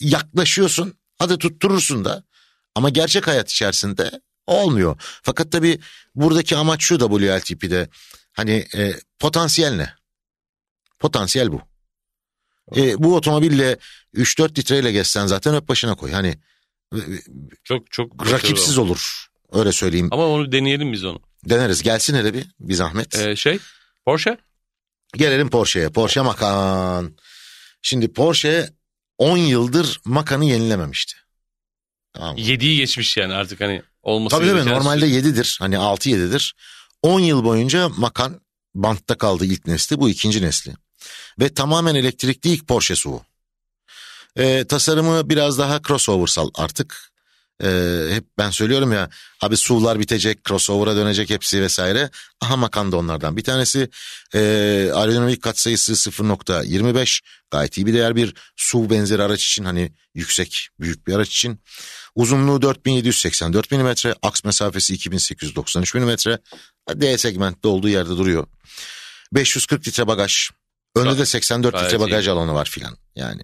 Yaklaşıyorsun 0.00 0.94
hadi 1.18 1.38
tutturursun 1.38 2.04
da 2.04 2.24
ama 2.74 2.90
gerçek 2.90 3.26
hayat 3.26 3.50
içerisinde 3.50 4.20
olmuyor. 4.46 4.96
Fakat 5.22 5.52
tabii 5.52 5.80
buradaki 6.14 6.56
amaç 6.56 6.82
şu 6.82 6.98
WLTP'de 6.98 7.88
hani 8.32 8.66
e, 8.76 8.94
potansiyel 9.18 9.72
ne? 9.72 9.94
Potansiyel 10.98 11.52
bu. 11.52 11.62
E, 12.76 13.02
bu 13.02 13.16
otomobille 13.16 13.78
3-4 14.14 14.58
litreyle 14.58 14.92
geçsen 14.92 15.26
zaten 15.26 15.54
öp 15.54 15.68
başına 15.68 15.94
koy. 15.94 16.12
Hani 16.12 16.28
e, 16.28 16.36
Çok 17.64 17.90
çok 17.90 18.30
rakipsiz 18.30 18.78
olur. 18.78 19.26
Öyle 19.52 19.72
söyleyeyim. 19.72 20.08
Ama 20.10 20.26
onu 20.26 20.52
deneyelim 20.52 20.92
biz 20.92 21.04
onu. 21.04 21.20
Deneriz. 21.48 21.82
Gelsin 21.82 22.14
hele 22.14 22.34
bir, 22.34 22.46
bir 22.60 22.74
zahmet. 22.74 23.18
Ee, 23.18 23.36
şey 23.36 23.58
Porsche 24.04 24.38
Gelelim 25.16 25.50
Porsche'ye. 25.50 25.88
Porsche 25.88 26.20
Macan. 26.20 27.16
Şimdi 27.82 28.12
Porsche 28.12 28.70
10 29.18 29.36
yıldır 29.36 30.00
Macan'ı 30.04 30.44
yenilememişti. 30.44 31.14
Tamam. 32.12 32.34
mı? 32.34 32.40
7'yi 32.40 32.76
geçmiş 32.76 33.16
yani 33.16 33.34
artık 33.34 33.60
hani 33.60 33.82
olması 34.02 34.36
Tabii 34.36 34.48
tabii 34.48 34.70
normalde 34.70 35.06
7'dir. 35.08 35.56
Hani 35.60 35.74
6-7'dir. 35.74 36.54
10 37.02 37.20
yıl 37.20 37.44
boyunca 37.44 37.88
Macan 37.88 38.40
bantta 38.74 39.18
kaldı 39.18 39.44
ilk 39.44 39.66
nesli. 39.66 40.00
Bu 40.00 40.08
ikinci 40.08 40.42
nesli. 40.42 40.72
Ve 41.40 41.54
tamamen 41.54 41.94
elektrikli 41.94 42.48
ilk 42.48 42.68
Porsche 42.68 42.96
SUV. 42.96 43.18
Ee, 44.38 44.64
tasarımı 44.64 45.28
biraz 45.28 45.58
daha 45.58 45.82
crossover'sal 45.82 46.50
artık. 46.54 47.12
Ee, 47.64 48.06
hep 48.10 48.24
ben 48.38 48.50
söylüyorum 48.50 48.92
ya 48.92 49.10
abi 49.42 49.56
SUV'lar 49.56 49.98
bitecek, 49.98 50.44
crossover'a 50.44 50.96
dönecek 50.96 51.30
hepsi 51.30 51.62
vesaire. 51.62 52.10
Aha 52.40 52.56
Macan 52.56 52.92
da 52.92 52.96
onlardan 52.96 53.36
bir 53.36 53.44
tanesi. 53.44 53.90
Ee, 54.34 54.90
aerodinamik 54.94 55.42
katsayısı 55.42 55.92
0.25 55.92 57.20
gayet 57.50 57.76
iyi 57.76 57.86
bir 57.86 57.94
değer 57.94 58.16
bir 58.16 58.34
SUV 58.56 58.90
benzeri 58.90 59.22
araç 59.22 59.44
için 59.44 59.64
hani 59.64 59.92
yüksek 60.14 60.68
büyük 60.80 61.06
bir 61.06 61.14
araç 61.14 61.28
için. 61.28 61.60
Uzunluğu 62.14 62.62
4784 62.62 63.72
mm, 63.72 64.12
aks 64.22 64.44
mesafesi 64.44 64.94
2893 64.94 65.94
mm. 65.94 66.16
D 67.00 67.18
segmentte 67.18 67.68
olduğu 67.68 67.88
yerde 67.88 68.10
duruyor. 68.10 68.46
540 69.32 69.88
litre 69.88 70.06
bagaj. 70.06 70.50
Önde 70.96 71.18
de 71.18 71.26
84 71.26 71.72
Gayet 71.72 71.86
litre 71.86 72.00
bagaj 72.00 72.26
iyi. 72.26 72.30
alanı 72.30 72.54
var 72.54 72.64
filan 72.64 72.96
yani. 73.16 73.42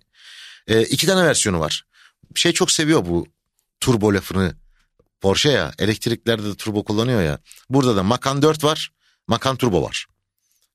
Ee, 0.68 0.82
iki 0.82 1.06
tane 1.06 1.24
versiyonu 1.26 1.60
var. 1.60 1.84
Şey 2.34 2.52
çok 2.52 2.70
seviyor 2.70 3.06
bu 3.06 3.26
turbo 3.80 4.14
lafını. 4.14 4.54
Porsche 5.20 5.50
ya 5.50 5.72
elektriklerde 5.78 6.44
de 6.44 6.54
turbo 6.54 6.84
kullanıyor 6.84 7.22
ya. 7.22 7.38
Burada 7.70 7.96
da 7.96 8.02
Macan 8.02 8.42
4 8.42 8.64
var. 8.64 8.90
Macan 9.26 9.56
turbo 9.56 9.82
var. 9.82 10.06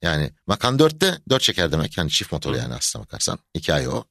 Yani 0.02 0.32
Macan 0.48 0.78
4'te 0.78 1.18
4 1.30 1.42
çeker 1.42 1.72
demek. 1.72 1.98
Yani 1.98 2.10
çift 2.10 2.32
motor 2.32 2.56
yani 2.56 2.74
aslına 2.74 3.04
bakarsan. 3.06 3.40
Hikaye 3.56 3.90
o. 3.90 4.06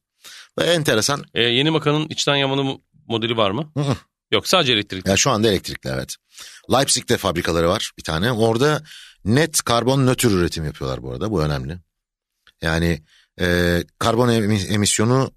Ve 0.59 0.65
enteresan. 0.65 1.25
Ee, 1.35 1.43
yeni 1.43 1.71
Macan'ın 1.71 2.09
içten 2.09 2.37
yanmalı 2.37 2.61
mo- 2.61 2.81
modeli 3.07 3.37
var 3.37 3.51
mı? 3.51 3.71
Hı 3.77 3.81
hı. 3.81 3.97
Yok 4.33 4.49
sadece 4.49 4.73
elektrikli. 4.73 5.11
Ya 5.11 5.17
şu 5.17 5.31
anda 5.31 5.49
elektrikli 5.49 5.89
evet. 5.89 6.17
Leipzig'te 6.73 7.17
fabrikaları 7.17 7.69
var 7.69 7.93
bir 7.99 8.03
tane. 8.05 8.33
Orada 8.33 8.83
net 9.25 9.63
karbon 9.63 10.07
nötr 10.07 10.27
üretim 10.31 10.65
yapıyorlar 10.65 11.03
bu 11.03 11.13
arada. 11.13 11.31
Bu 11.31 11.43
önemli. 11.43 11.79
Yani 12.63 13.03
e, 13.41 13.79
karbon 13.99 14.29
emi- 14.29 14.67
emisyonu 14.67 15.31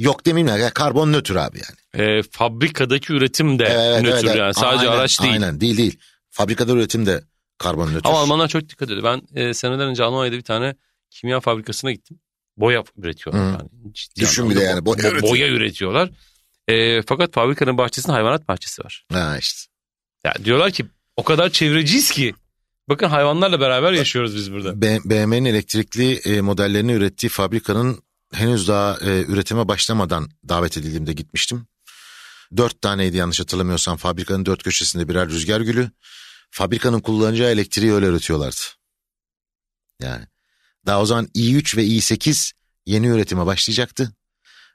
yok 0.00 0.26
demeyeyim 0.26 0.60
ya 0.62 0.70
karbon 0.70 1.12
nötr 1.12 1.36
abi 1.36 1.58
yani. 1.58 2.04
Ee, 2.08 2.22
fabrikadaki 2.30 3.12
üretim 3.12 3.58
de 3.58 3.64
Evet, 3.64 4.02
nötr 4.02 4.24
evet, 4.26 4.36
yani 4.36 4.54
sadece 4.54 4.88
Aynen, 4.88 4.98
araç 5.00 5.22
değil. 5.22 5.32
Aynen 5.32 5.60
değil 5.60 5.76
değil. 5.76 5.98
Fabrikada 6.30 6.72
üretim 6.72 7.06
de 7.06 7.24
karbon 7.58 7.92
nötr. 7.94 8.08
Ama 8.08 8.18
Almanlar 8.18 8.48
çok 8.48 8.68
dikkat 8.68 8.90
ediyor. 8.90 9.02
Ben 9.04 9.40
e, 9.40 9.54
seneler 9.54 9.86
önce 9.86 10.04
Almanya'da 10.04 10.36
bir 10.36 10.42
tane 10.42 10.74
kimya 11.10 11.40
fabrikasına 11.40 11.92
gittim. 11.92 12.20
Boya 12.56 12.84
üretiyorlar 12.96 13.42
Hı. 13.42 13.58
yani. 13.58 13.94
Ciddi 13.94 14.20
Düşün 14.20 14.50
bir 14.50 14.56
de 14.56 14.60
yani, 14.62 14.78
bo- 14.80 14.84
boya 14.86 14.96
bo- 14.98 15.10
üretiyor. 15.12 15.32
boya 15.32 15.48
üretiyorlar. 15.48 16.10
E, 16.68 17.02
fakat 17.02 17.32
fabrikanın 17.32 17.78
bahçesinde 17.78 18.12
hayvanat 18.12 18.48
bahçesi 18.48 18.82
var. 18.84 19.04
Ha 19.12 19.36
işte. 19.40 19.70
Ya 20.24 20.34
diyorlar 20.44 20.70
ki 20.70 20.86
o 21.16 21.22
kadar 21.24 21.50
çevreciyiz 21.50 22.10
ki. 22.10 22.34
Bakın 22.88 23.08
hayvanlarla 23.08 23.60
beraber 23.60 23.92
yaşıyoruz 23.92 24.36
biz 24.36 24.52
burada. 24.52 24.80
B- 24.82 24.98
BMW'nin 25.04 25.44
elektrikli 25.44 26.12
e, 26.24 26.40
modellerini 26.40 26.92
ürettiği 26.92 27.30
fabrikanın 27.30 28.02
henüz 28.32 28.68
daha 28.68 28.98
e, 29.00 29.24
üretime 29.28 29.68
başlamadan 29.68 30.28
davet 30.48 30.78
edildiğimde 30.78 31.12
gitmiştim. 31.12 31.66
Dört 32.56 32.82
taneydi 32.82 33.16
yanlış 33.16 33.40
hatırlamıyorsam 33.40 33.96
fabrikanın 33.96 34.46
dört 34.46 34.62
köşesinde 34.62 35.08
birer 35.08 35.28
rüzgar 35.28 35.60
gülü. 35.60 35.90
Fabrikanın 36.50 37.00
kullanacağı 37.00 37.50
elektriği 37.50 37.92
öyle 37.92 38.06
üretiyorlardı. 38.06 38.60
Yani 40.00 40.26
daha 40.86 41.00
o 41.00 41.06
zaman 41.06 41.26
i3 41.26 41.76
ve 41.76 41.84
i8 41.84 42.52
yeni 42.86 43.06
üretime 43.06 43.46
başlayacaktı. 43.46 44.12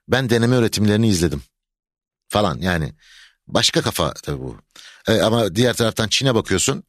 Ben 0.08 0.30
deneme 0.30 0.56
üretimlerini 0.56 1.08
izledim 1.08 1.44
falan 2.30 2.58
yani. 2.58 2.94
Başka 3.48 3.82
kafa 3.82 4.14
tabii 4.14 4.40
bu. 4.40 4.58
E, 5.08 5.22
ama 5.22 5.56
diğer 5.56 5.74
taraftan 5.74 6.08
Çin'e 6.08 6.36
bakıyorsun. 6.36 6.84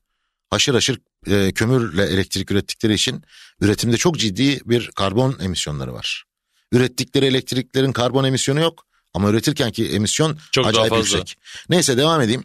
Haşır 0.50 0.74
haşır 0.74 1.00
e, 1.26 1.52
kömürle 1.52 2.04
elektrik 2.04 2.50
ürettikleri 2.50 2.94
için 2.94 3.22
üretimde 3.60 3.96
çok 3.96 4.18
ciddi 4.18 4.60
bir 4.64 4.90
karbon 4.90 5.38
emisyonları 5.40 5.92
var. 5.92 6.24
Ürettikleri 6.72 7.26
elektriklerin 7.26 7.92
karbon 7.92 8.24
emisyonu 8.24 8.60
yok 8.60 8.86
ama 9.14 9.30
üretirken 9.30 9.72
ki 9.72 9.88
emisyon 9.88 10.38
Çok 10.52 10.64
daha 10.64 10.70
acayip 10.70 10.90
fazla. 10.90 11.18
yüksek. 11.18 11.38
Neyse 11.68 11.96
devam 11.96 12.20
edeyim. 12.20 12.44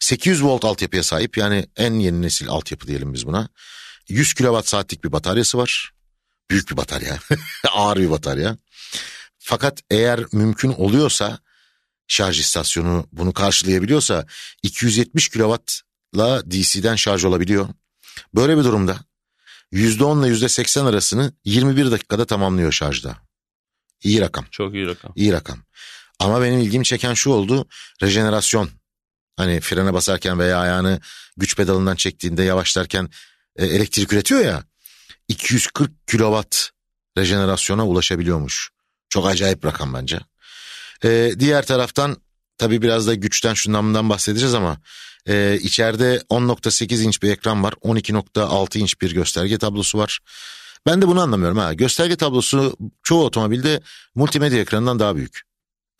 800 0.00 0.44
volt 0.44 0.64
altyapıya 0.64 1.02
sahip 1.02 1.36
yani 1.36 1.66
en 1.76 1.94
yeni 1.94 2.22
nesil 2.22 2.48
altyapı 2.48 2.86
diyelim 2.86 3.14
biz 3.14 3.26
buna. 3.26 3.48
100 4.08 4.34
kilowatt 4.34 4.68
saatlik 4.68 5.04
bir 5.04 5.12
bataryası 5.12 5.58
var. 5.58 5.92
Büyük 6.50 6.70
bir 6.70 6.76
batarya. 6.76 7.18
Ağır 7.72 7.96
bir 7.96 8.10
batarya. 8.10 8.56
Fakat 9.38 9.82
eğer 9.90 10.20
mümkün 10.32 10.72
oluyorsa 10.72 11.38
şarj 12.08 12.40
istasyonu 12.40 13.06
bunu 13.12 13.32
karşılayabiliyorsa 13.32 14.26
270 14.62 15.28
kilowattla 15.28 16.50
DC'den 16.50 16.96
şarj 16.96 17.24
olabiliyor. 17.24 17.68
Böyle 18.34 18.58
bir 18.58 18.64
durumda 18.64 18.96
%10 19.72 20.26
ile 20.26 20.46
%80 20.46 20.88
arasını 20.88 21.32
21 21.44 21.90
dakikada 21.90 22.24
tamamlıyor 22.24 22.72
şarjda. 22.72 23.16
İyi 24.02 24.20
rakam, 24.20 24.44
Çok 24.50 24.74
iyi 24.74 24.86
rakam. 24.86 25.12
iyi 25.16 25.32
rakam. 25.32 25.58
Ama 26.18 26.42
benim 26.42 26.58
ilgimi 26.60 26.84
çeken 26.84 27.14
şu 27.14 27.30
oldu, 27.30 27.66
rejenerasyon. 28.02 28.70
Hani 29.36 29.60
frene 29.60 29.92
basarken 29.92 30.38
veya 30.38 30.58
ayağını 30.58 31.00
güç 31.36 31.56
pedalından 31.56 31.96
çektiğinde 31.96 32.42
yavaşlarken 32.42 33.08
e, 33.56 33.66
elektrik 33.66 34.12
üretiyor 34.12 34.40
ya. 34.40 34.64
240 35.28 36.06
kilowatt 36.06 36.70
rejenerasyona 37.18 37.86
ulaşabiliyormuş. 37.86 38.70
Çok 39.08 39.26
acayip 39.26 39.64
rakam 39.64 39.94
bence. 39.94 40.20
E, 41.04 41.32
diğer 41.38 41.66
taraftan 41.66 42.16
tabii 42.58 42.82
biraz 42.82 43.06
da 43.06 43.14
güçten 43.14 43.54
şundan 43.54 43.84
bundan 43.84 44.08
bahsedeceğiz 44.10 44.54
ama 44.54 44.80
e, 45.28 45.58
içeride 45.62 46.22
10.8 46.30 47.02
inç 47.02 47.22
bir 47.22 47.30
ekran 47.30 47.62
var. 47.62 47.72
12.6 47.72 48.78
inç 48.78 49.00
bir 49.00 49.14
gösterge 49.14 49.58
tablosu 49.58 49.98
var. 49.98 50.18
Ben 50.86 51.02
de 51.02 51.08
bunu 51.08 51.20
anlamıyorum 51.20 51.58
ha. 51.58 51.72
Gösterge 51.72 52.16
tablosu 52.16 52.76
çoğu 53.02 53.24
otomobilde 53.24 53.80
multimedya 54.14 54.60
ekranından 54.60 54.98
daha 54.98 55.16
büyük. 55.16 55.42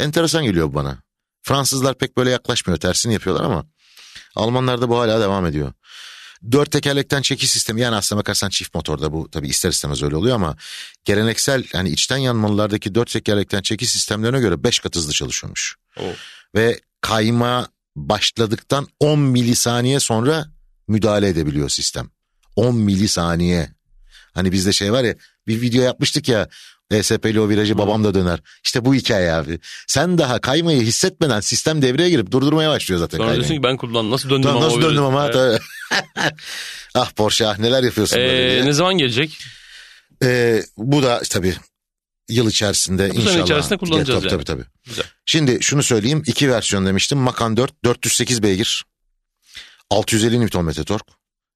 Enteresan 0.01 0.45
geliyor 0.45 0.69
bu 0.69 0.75
bana. 0.75 0.99
Fransızlar 1.43 1.99
pek 1.99 2.17
böyle 2.17 2.31
yaklaşmıyor. 2.31 2.79
Tersini 2.79 3.13
yapıyorlar 3.13 3.45
ama 3.45 3.67
Almanlarda 4.35 4.89
bu 4.89 4.99
hala 4.99 5.21
devam 5.21 5.47
ediyor. 5.47 5.73
Dört 6.53 6.71
tekerlekten 6.71 7.23
çekiş 7.23 7.51
sistemi 7.51 7.81
yani 7.81 7.97
aslına 7.97 8.21
bakarsan 8.21 8.49
çift 8.49 8.75
motorda 8.75 9.13
bu 9.13 9.31
tabii 9.31 9.49
ister 9.49 9.71
istemez 9.71 10.03
öyle 10.03 10.17
oluyor 10.17 10.35
ama 10.35 10.57
geleneksel 11.05 11.65
yani 11.75 11.91
içten 11.91 12.17
yanmalılardaki 12.17 12.95
dört 12.95 13.11
tekerlekten 13.11 13.63
çekiş 13.63 13.91
sistemlerine 13.91 14.41
göre 14.41 14.65
beş 14.65 14.79
kat 14.79 14.97
hızlı 14.97 15.13
çalışıyormuş. 15.13 15.77
Oo. 16.01 16.13
Ve 16.55 16.81
kayma 17.01 17.69
başladıktan 17.97 18.87
10 19.01 19.19
milisaniye 19.19 20.01
sonra 20.01 20.47
müdahale 20.89 21.29
edebiliyor 21.29 21.69
sistem. 21.69 22.11
10 22.57 22.77
milisaniye. 22.77 23.71
Hani 24.35 24.53
bizde 24.53 24.73
şey 24.73 24.93
var 24.93 25.05
ya 25.05 25.15
bir 25.47 25.61
video 25.61 25.83
yapmıştık 25.83 26.29
ya 26.29 26.49
ESP'li 26.91 27.41
o 27.41 27.49
virajı 27.49 27.79
babam 27.79 28.05
da 28.05 28.15
döner. 28.15 28.41
İşte 28.65 28.85
bu 28.85 28.95
hikaye 28.95 29.33
abi. 29.33 29.59
Sen 29.87 30.19
daha 30.19 30.41
kaymayı 30.41 30.81
hissetmeden 30.83 31.41
sistem 31.41 31.83
devreye 31.83 32.11
girip 32.11 32.31
durdurmaya 32.31 32.71
başlıyor 32.71 32.99
zaten 33.01 33.19
Sonra 33.19 33.27
kaymayı. 33.29 33.41
diyorsun 33.49 33.63
ki 33.63 33.63
ben 33.69 33.77
kullandım. 33.77 34.11
Nasıl 34.11 34.31
döndüm 34.31 34.43
Tamam, 34.43 34.57
ama 34.63 34.67
nasıl 34.67 34.83
döndüm 34.83 35.05
ama. 35.05 35.31
tabii. 35.31 35.59
ah 36.95 37.11
Porsche 37.11 37.47
ah 37.47 37.59
neler 37.59 37.83
yapıyorsun 37.83 38.19
böyle 38.19 38.47
Ee, 38.47 38.51
diye. 38.51 38.67
ne 38.67 38.73
zaman 38.73 38.99
gelecek? 38.99 39.39
Ee, 40.25 40.63
bu 40.77 41.03
da 41.03 41.23
tabii 41.31 41.55
yıl 42.29 42.51
içerisinde 42.51 43.11
Bu 43.11 43.15
inşallah. 43.15 43.45
içerisinde 43.45 43.77
kullanacağız 43.77 44.23
tabii, 44.23 44.33
yani. 44.33 44.45
Tabii 44.45 44.45
tabii. 44.45 44.65
Güzel. 44.85 45.05
Şimdi 45.27 45.59
şunu 45.63 45.83
söyleyeyim. 45.83 46.23
iki 46.27 46.51
versiyon 46.51 46.87
demiştim. 46.87 47.19
Macan 47.19 47.57
4 47.57 47.85
408 47.85 48.43
beygir. 48.43 48.85
650 49.91 50.41
Nm 50.41 50.49
tork. 50.85 51.03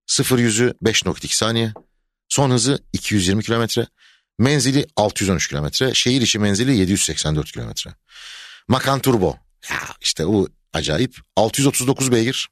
0 0.07 0.39
yüzü 0.39 0.75
5.2 0.85 1.37
saniye. 1.37 1.73
Son 2.29 2.51
hızı 2.51 2.79
220 2.93 3.43
kilometre. 3.43 3.87
Menzili 4.39 4.87
613 4.97 5.49
kilometre. 5.49 5.95
Şehir 5.95 6.21
içi 6.23 6.39
menzili 6.39 6.77
784 6.77 7.53
kilometre. 7.53 7.91
Macan 8.69 9.01
Turbo. 9.01 9.37
Ya 9.71 9.79
işte 10.01 10.27
bu 10.27 10.49
acayip. 10.73 11.21
639 11.37 12.13
beygir. 12.13 12.49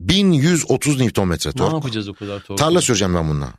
1130 0.00 1.00
Nm 1.00 1.30
Ne 1.30 1.38
tork. 1.38 1.72
yapacağız 1.72 2.08
o 2.08 2.14
kadar 2.14 2.40
torku? 2.40 2.54
Tarla 2.54 2.80
süreceğim 2.80 3.14
ben 3.14 3.28
bununla. 3.28 3.52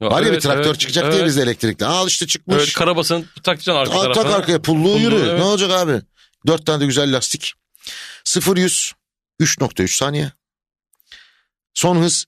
Ya 0.00 0.10
Var 0.10 0.20
ya 0.22 0.26
bir 0.26 0.32
evet, 0.32 0.42
traktör 0.42 0.64
evet, 0.66 0.80
çıkacak 0.80 1.04
evet. 1.04 1.14
diye 1.14 1.24
bizde 1.26 1.42
elektrikli. 1.42 1.84
Al 1.86 2.08
işte 2.08 2.26
çıkmış. 2.26 2.56
Evet, 2.56 2.72
karabasanı 2.72 3.24
takacaksın 3.42 3.72
arka 3.72 3.94
Al, 3.94 4.02
tarafına. 4.02 4.22
tak 4.24 4.34
arkaya 4.34 4.62
pulluğu 4.62 4.82
Pulluğu, 4.82 4.98
yürü. 4.98 5.14
evet. 5.16 5.38
Ne 5.38 5.44
olacak 5.44 5.70
abi? 5.70 6.00
Dört 6.46 6.66
tane 6.66 6.80
de 6.80 6.86
güzel 6.86 7.16
lastik. 7.16 7.52
0 8.24 8.56
100 8.56 8.92
3.3 9.40 9.88
saniye. 9.96 10.32
Son 11.74 11.96
hız 11.96 12.24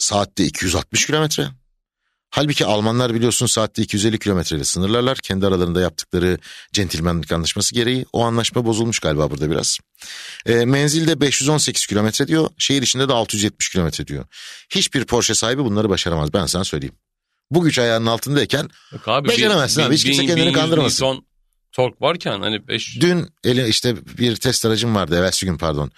saatte 0.00 0.44
260 0.44 1.06
kilometre. 1.06 1.48
Halbuki 2.30 2.66
Almanlar 2.66 3.14
biliyorsun 3.14 3.46
saatte 3.46 3.82
250 3.82 4.18
kilometreyle 4.18 4.64
sınırlarlar. 4.64 5.18
Kendi 5.18 5.46
aralarında 5.46 5.80
yaptıkları 5.80 6.38
centilmenlik 6.72 7.32
anlaşması 7.32 7.74
gereği. 7.74 8.06
O 8.12 8.24
anlaşma 8.24 8.64
bozulmuş 8.64 8.98
galiba 8.98 9.30
burada 9.30 9.50
biraz. 9.50 9.78
E, 10.46 10.64
menzilde 10.64 11.20
518 11.20 11.86
kilometre 11.86 12.28
diyor. 12.28 12.50
Şehir 12.58 12.82
içinde 12.82 13.08
de 13.08 13.12
670 13.12 13.68
kilometre 13.68 14.06
diyor. 14.06 14.24
Hiçbir 14.70 15.04
Porsche 15.04 15.34
sahibi 15.34 15.64
bunları 15.64 15.88
başaramaz 15.88 16.32
ben 16.32 16.46
sana 16.46 16.64
söyleyeyim. 16.64 16.94
Bu 17.50 17.62
güç 17.62 17.78
ayağının 17.78 18.06
altındayken 18.06 18.68
Yok 18.92 19.08
abi, 19.08 19.28
Beceremezsin 19.28 19.82
abi, 19.82 19.94
hiç 19.94 20.04
kimse 20.04 20.26
kendini 20.26 20.52
kandırmasın. 20.52 21.04
Ton 21.04 21.26
tork 21.72 22.02
varken 22.02 22.40
hani 22.40 22.68
5 22.68 23.00
Dün 23.00 23.28
ele 23.44 23.68
işte 23.68 23.96
bir 24.18 24.36
test 24.36 24.66
aracım 24.66 24.94
vardı 24.94 25.18
evvelsi 25.18 25.46
gün 25.46 25.58
pardon. 25.58 25.90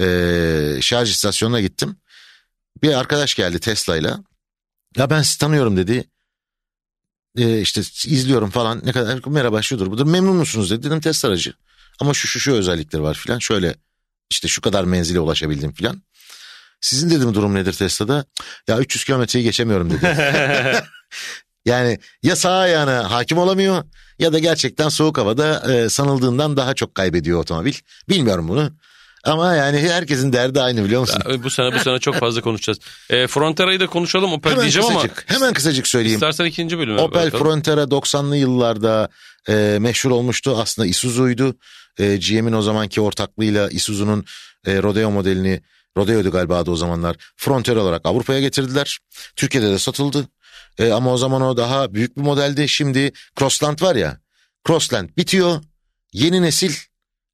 Ee, 0.00 0.78
şarj 0.80 1.10
istasyonuna 1.10 1.60
gittim. 1.60 1.96
Bir 2.82 2.98
arkadaş 2.98 3.34
geldi 3.34 3.60
Tesla'yla. 3.60 4.24
Ya 4.96 5.10
ben 5.10 5.22
sizi 5.22 5.38
tanıyorum 5.38 5.76
dedi. 5.76 6.04
Ee, 7.36 7.60
işte 7.60 7.80
izliyorum 7.80 8.50
falan 8.50 8.80
ne 8.84 8.92
kadar 8.92 9.20
merhaba 9.26 9.62
şudur 9.62 9.90
budur 9.90 10.06
memnun 10.06 10.36
musunuz 10.36 10.70
dedi. 10.70 10.82
Dedim 10.82 11.00
Tesla 11.00 11.28
aracı. 11.28 11.54
Ama 12.00 12.14
şu 12.14 12.28
şu 12.28 12.40
şu 12.40 12.52
özellikleri 12.52 13.02
var 13.02 13.14
filan 13.14 13.38
şöyle 13.38 13.74
işte 14.30 14.48
şu 14.48 14.60
kadar 14.60 14.84
menzile 14.84 15.20
ulaşabildim 15.20 15.72
filan. 15.72 16.02
Sizin 16.80 17.10
dedim 17.10 17.34
durum 17.34 17.54
nedir 17.54 17.72
Tesla'da? 17.72 18.24
Ya 18.68 18.78
300 18.78 19.04
kilometreyi 19.04 19.44
geçemiyorum 19.44 19.90
dedi. 19.90 20.16
Yani 21.64 21.98
ya 22.22 22.36
sağ 22.36 22.58
ayağına 22.58 23.10
hakim 23.10 23.38
olamıyor 23.38 23.84
ya 24.18 24.32
da 24.32 24.38
gerçekten 24.38 24.88
soğuk 24.88 25.18
havada 25.18 25.72
e, 25.72 25.88
sanıldığından 25.88 26.56
daha 26.56 26.74
çok 26.74 26.94
kaybediyor 26.94 27.40
otomobil. 27.40 27.74
Bilmiyorum 28.08 28.48
bunu. 28.48 28.72
Ama 29.24 29.54
yani 29.54 29.78
herkesin 29.78 30.32
derdi 30.32 30.60
aynı 30.60 30.84
biliyor 30.84 31.00
musun? 31.00 31.22
Ya, 31.28 31.44
bu 31.44 31.50
sene 31.50 31.74
bu 31.74 31.78
sene 31.78 31.98
çok 31.98 32.14
fazla 32.14 32.40
konuşacağız. 32.40 32.78
E, 33.10 33.26
Frontera'yı 33.26 33.80
da 33.80 33.86
konuşalım 33.86 34.32
Opel 34.32 34.52
hemen 34.52 34.62
diyeceğim 34.62 34.88
ama 34.88 35.02
kısacık, 35.02 35.24
hemen 35.30 35.52
kısacık 35.52 35.86
söyleyeyim. 35.86 36.16
istersen 36.16 36.44
ikinci 36.44 36.78
bölüme 36.78 37.00
Opel 37.00 37.26
bakalım. 37.26 37.44
Frontera 37.44 37.82
90'lı 37.82 38.36
yıllarda 38.36 39.08
e, 39.48 39.76
meşhur 39.80 40.10
olmuştu. 40.10 40.56
Aslında 40.58 40.86
Isuzu'ydu. 40.88 41.56
E, 41.98 42.16
GM'in 42.16 42.52
o 42.52 42.62
zamanki 42.62 43.00
ortaklığıyla 43.00 43.70
Isuzu'nun 43.70 44.24
e, 44.66 44.82
Rodeo 44.82 45.10
modelini, 45.10 45.60
Rodeo'du 45.96 46.30
galiba 46.30 46.58
adı 46.58 46.70
o 46.70 46.76
zamanlar, 46.76 47.16
Frontera 47.36 47.82
olarak 47.82 48.00
Avrupa'ya 48.04 48.40
getirdiler. 48.40 48.98
Türkiye'de 49.36 49.70
de 49.70 49.78
satıldı. 49.78 50.28
E, 50.78 50.92
ama 50.92 51.12
o 51.12 51.16
zaman 51.16 51.42
o 51.42 51.56
daha 51.56 51.94
büyük 51.94 52.16
bir 52.16 52.22
modeldi. 52.22 52.68
Şimdi 52.68 53.12
Crossland 53.38 53.82
var 53.82 53.96
ya, 53.96 54.20
Crossland 54.66 55.08
bitiyor. 55.16 55.60
Yeni 56.12 56.42
nesil 56.42 56.72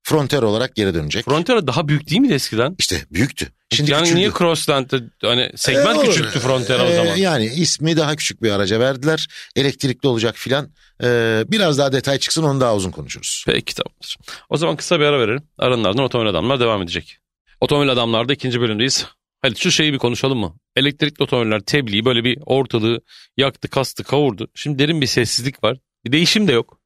Frontera 0.08 0.46
olarak 0.46 0.74
geri 0.76 0.94
dönecek. 0.94 1.24
Frontera 1.24 1.66
daha 1.66 1.88
büyük 1.88 2.10
değil 2.10 2.20
miydi 2.20 2.32
eskiden? 2.34 2.76
İşte 2.78 2.96
büyüktü. 3.10 3.48
Şimdi 3.72 3.90
yani 3.90 4.02
küçüldü. 4.02 4.18
niye 4.18 4.30
Crossland'da 4.38 5.00
hani 5.22 5.50
segment 5.56 5.96
E, 5.96 6.00
olur. 6.00 6.06
küçülttü 6.06 6.38
Frontera 6.38 6.82
o 6.82 6.86
E, 6.86 6.94
zaman? 6.96 7.16
Yani 7.16 7.46
ismi 7.46 7.96
daha 7.96 8.16
küçük 8.16 8.42
bir 8.42 8.50
araca 8.50 8.80
verdiler. 8.80 9.28
Elektrikli 9.56 10.06
olacak 10.06 10.36
filan. 10.36 10.70
E, 11.02 11.44
biraz 11.48 11.78
daha 11.78 11.92
detay 11.92 12.18
çıksın 12.18 12.42
onu 12.42 12.60
daha 12.60 12.76
uzun 12.76 12.90
konuşuruz. 12.90 13.44
Peki 13.46 13.74
tamamdır. 13.74 14.16
O 14.48 14.56
zaman 14.56 14.76
kısa 14.76 15.00
bir 15.00 15.04
ara 15.04 15.20
verelim. 15.20 15.42
Aranın 15.58 15.84
ardından 15.84 16.04
otomobil 16.04 16.30
adamlar 16.30 16.60
devam 16.60 16.82
edecek. 16.82 17.18
Otomobil 17.60 17.90
adamlarda 17.90 18.32
ikinci 18.32 18.60
bölümdeyiz. 18.60 19.06
Hadi 19.42 19.58
şu 19.60 19.70
şeyi 19.70 19.92
bir 19.92 19.98
konuşalım 19.98 20.38
mı? 20.38 20.56
Elektrikli 20.76 21.22
otomobiller 21.22 21.60
tebliği 21.60 22.04
böyle 22.04 22.24
bir 22.24 22.38
ortalığı 22.46 23.00
yaktı, 23.36 23.68
kastı, 23.68 24.04
kavurdu. 24.04 24.48
Şimdi 24.54 24.78
derin 24.78 25.00
bir 25.00 25.06
sessizlik 25.06 25.64
var. 25.64 25.78
Bir 26.04 26.12
değişim 26.12 26.48
de 26.48 26.52
yok. 26.52 26.78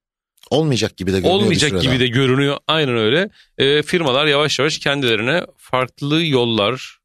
Olmayacak 0.51 0.97
gibi 0.97 1.13
de 1.13 1.21
görünüyor 1.21 1.43
Olmayacak 1.43 1.83
gibi 1.83 2.01
de 2.01 2.07
görünüyor. 2.07 2.57
Aynen 2.69 2.97
öyle. 2.97 3.31
E, 3.59 3.83
firmalar 3.83 4.27
yavaş 4.27 4.59
yavaş 4.59 4.79
kendilerine 4.79 5.47
farklı 5.57 6.25
yollar 6.25 6.99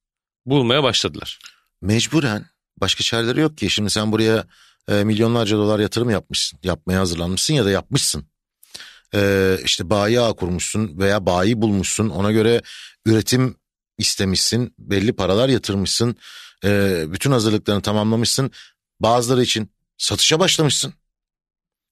bulmaya 0.45 0.83
başladılar. 0.83 1.39
Mecburen 1.81 2.45
başka 2.77 3.03
çareleri 3.03 3.39
yok 3.39 3.57
ki. 3.57 3.69
Şimdi 3.69 3.89
sen 3.89 4.11
buraya 4.11 4.45
e, 4.89 5.03
milyonlarca 5.03 5.57
dolar 5.57 5.79
yatırım 5.79 6.09
yapmışsın. 6.09 6.59
Yapmaya 6.63 6.99
hazırlanmışsın 6.99 7.53
ya 7.53 7.65
da 7.65 7.71
yapmışsın. 7.71 8.25
E, 9.15 9.51
işte 9.65 9.89
bayi 9.89 10.21
ağ 10.21 10.33
kurmuşsun 10.33 10.99
veya 10.99 11.25
bayi 11.25 11.61
bulmuşsun. 11.61 12.09
Ona 12.09 12.31
göre 12.31 12.61
üretim 13.05 13.55
istemişsin. 13.97 14.73
Belli 14.79 15.13
paralar 15.13 15.49
yatırmışsın. 15.49 16.17
E, 16.63 17.03
bütün 17.07 17.31
hazırlıklarını 17.31 17.81
tamamlamışsın. 17.81 18.51
Bazıları 18.99 19.41
için 19.43 19.69
satışa 19.97 20.39
başlamışsın. 20.39 20.93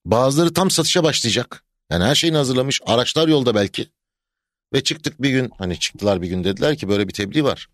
Bazıları 0.06 0.54
tam 0.54 0.72
satışa 0.72 1.04
başlayacak. 1.04 1.63
Yani 1.89 2.04
her 2.04 2.16
şeyini 2.16 2.38
hazırlamış. 2.38 2.82
Araçlar 2.86 3.28
yolda 3.28 3.56
belki. 3.56 3.89
Ve 4.74 4.84
çıktık 4.84 5.22
bir 5.22 5.30
gün 5.30 5.52
hani 5.58 5.80
çıktılar 5.80 6.22
bir 6.22 6.28
gün 6.28 6.44
dediler 6.44 6.78
ki 6.78 6.89
böyle 6.89 7.08
bir 7.08 7.13
tebliğ 7.13 7.44
var. 7.44 7.68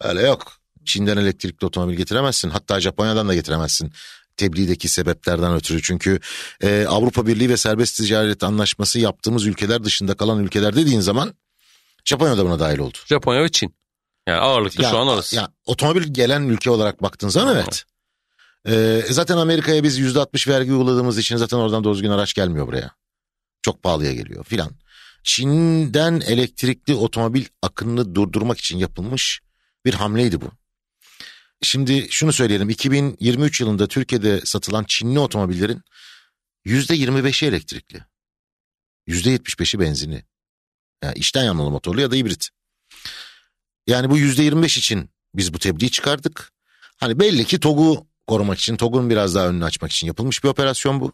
Öyle 0.00 0.22
yok. 0.22 0.52
Çin'den 0.84 1.16
elektrikli 1.16 1.64
otomobil 1.64 1.94
getiremezsin. 1.94 2.50
Hatta 2.50 2.80
Japonya'dan 2.80 3.28
da 3.28 3.34
getiremezsin. 3.34 3.92
Tebliğdeki 4.36 4.88
sebeplerden 4.88 5.54
ötürü. 5.54 5.82
Çünkü 5.82 6.20
e, 6.62 6.86
Avrupa 6.88 7.26
Birliği 7.26 7.48
ve 7.48 7.56
serbest 7.56 7.96
ticaret 7.96 8.42
anlaşması 8.42 8.98
yaptığımız 8.98 9.46
ülkeler 9.46 9.84
dışında 9.84 10.14
kalan 10.14 10.44
ülkeler 10.44 10.76
dediğin 10.76 11.00
zaman 11.00 11.34
Japonya 12.04 12.38
da 12.38 12.44
buna 12.44 12.58
dahil 12.58 12.78
oldu. 12.78 12.98
Japonya 13.06 13.42
ve 13.42 13.48
Çin. 13.48 13.74
Yani 14.26 14.38
ağırlıklı 14.40 14.82
Ya, 14.82 14.90
şu 14.90 14.98
an 14.98 15.08
orası. 15.08 15.36
Ya, 15.36 15.48
otomobil 15.66 16.02
gelen 16.02 16.42
ülke 16.42 16.70
olarak 16.70 17.02
baktığın 17.02 17.28
zaman 17.28 17.54
evet. 17.56 17.84
E, 18.66 19.02
zaten 19.10 19.36
Amerika'ya 19.36 19.82
biz 19.82 19.98
yüzde 19.98 20.20
altmış 20.20 20.48
vergi 20.48 20.72
uyguladığımız 20.72 21.18
için 21.18 21.36
zaten 21.36 21.56
oradan 21.56 21.84
doğru 21.84 21.94
düzgün 21.94 22.10
araç 22.10 22.34
gelmiyor 22.34 22.66
buraya. 22.66 22.90
Çok 23.62 23.82
pahalıya 23.82 24.12
geliyor 24.12 24.44
filan. 24.44 24.70
Çin'den 25.22 26.20
elektrikli 26.20 26.94
otomobil 26.94 27.44
akınını 27.62 28.14
durdurmak 28.14 28.58
için 28.58 28.78
yapılmış 28.78 29.40
bir 29.84 29.94
hamleydi 29.94 30.40
bu. 30.40 30.52
Şimdi 31.62 32.06
şunu 32.10 32.32
söyleyelim 32.32 32.70
2023 32.70 33.60
yılında 33.60 33.88
Türkiye'de 33.88 34.40
satılan 34.44 34.84
Çinli 34.84 35.18
otomobillerin 35.18 35.82
%25'i 36.66 37.48
elektrikli. 37.48 38.04
%75'i 39.08 39.80
benzinli. 39.80 40.24
Yani 41.02 41.18
içten 41.18 41.44
yanmalı 41.44 41.70
motorlu 41.70 42.00
ya 42.00 42.10
da 42.10 42.14
hibrit. 42.14 42.48
Yani 43.86 44.10
bu 44.10 44.18
%25 44.18 44.78
için 44.78 45.10
biz 45.34 45.54
bu 45.54 45.58
tebliği 45.58 45.90
çıkardık. 45.90 46.52
Hani 46.96 47.18
belli 47.18 47.44
ki 47.44 47.60
TOG'u 47.60 48.07
korumak 48.28 48.58
için, 48.58 48.76
TOG'un 48.76 49.10
biraz 49.10 49.34
daha 49.34 49.48
önünü 49.48 49.64
açmak 49.64 49.92
için 49.92 50.06
yapılmış 50.06 50.44
bir 50.44 50.48
operasyon 50.48 51.00
bu. 51.00 51.12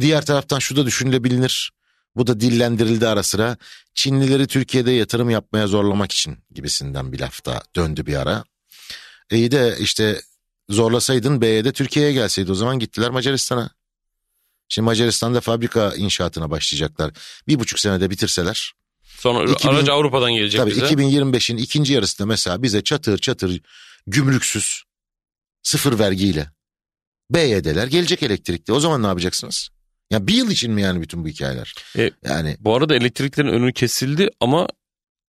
Diğer 0.00 0.26
taraftan 0.26 0.58
şu 0.58 0.76
da 0.76 0.86
düşünülebilir. 0.86 1.72
Bu 2.16 2.26
da 2.26 2.40
dillendirildi 2.40 3.08
ara 3.08 3.22
sıra. 3.22 3.56
Çinlileri 3.94 4.46
Türkiye'de 4.46 4.90
yatırım 4.90 5.30
yapmaya 5.30 5.66
zorlamak 5.66 6.12
için 6.12 6.38
gibisinden 6.54 7.12
bir 7.12 7.20
lafta 7.20 7.62
döndü 7.76 8.06
bir 8.06 8.14
ara. 8.16 8.44
İyi 9.32 9.50
de 9.50 9.76
işte 9.78 10.20
zorlasaydın 10.68 11.40
B'ye 11.40 11.64
de 11.64 11.72
Türkiye'ye 11.72 12.12
gelseydi 12.12 12.52
o 12.52 12.54
zaman 12.54 12.78
gittiler 12.78 13.10
Macaristan'a. 13.10 13.70
Şimdi 14.68 14.86
Macaristan'da 14.86 15.40
fabrika 15.40 15.94
inşaatına 15.96 16.50
başlayacaklar. 16.50 17.10
Bir 17.48 17.58
buçuk 17.58 17.78
senede 17.78 18.10
bitirseler. 18.10 18.72
Sonra 19.18 19.52
2000 19.52 19.74
aracı 19.74 19.92
Avrupa'dan 19.92 20.32
gelecek 20.32 20.60
Tabii 20.60 20.70
bize. 20.70 20.86
2025'in 20.86 21.56
ikinci 21.56 21.92
yarısında 21.92 22.26
mesela 22.26 22.62
bize 22.62 22.84
çatır 22.84 23.18
çatır 23.18 23.60
gümrüksüz 24.06 24.84
sıfır 25.64 25.98
vergiyle 25.98 26.46
BYD'ler 27.30 27.86
gelecek 27.86 28.22
elektrikli. 28.22 28.72
O 28.72 28.80
zaman 28.80 29.02
ne 29.02 29.06
yapacaksınız? 29.06 29.68
Ya 30.10 30.26
bir 30.26 30.34
yıl 30.34 30.50
için 30.50 30.72
mi 30.72 30.82
yani 30.82 31.02
bütün 31.02 31.24
bu 31.24 31.28
hikayeler? 31.28 31.74
E, 31.98 32.10
Yani 32.24 32.56
Bu 32.60 32.74
arada 32.76 32.96
elektriklerin 32.96 33.48
önü 33.48 33.72
kesildi 33.72 34.30
ama 34.40 34.68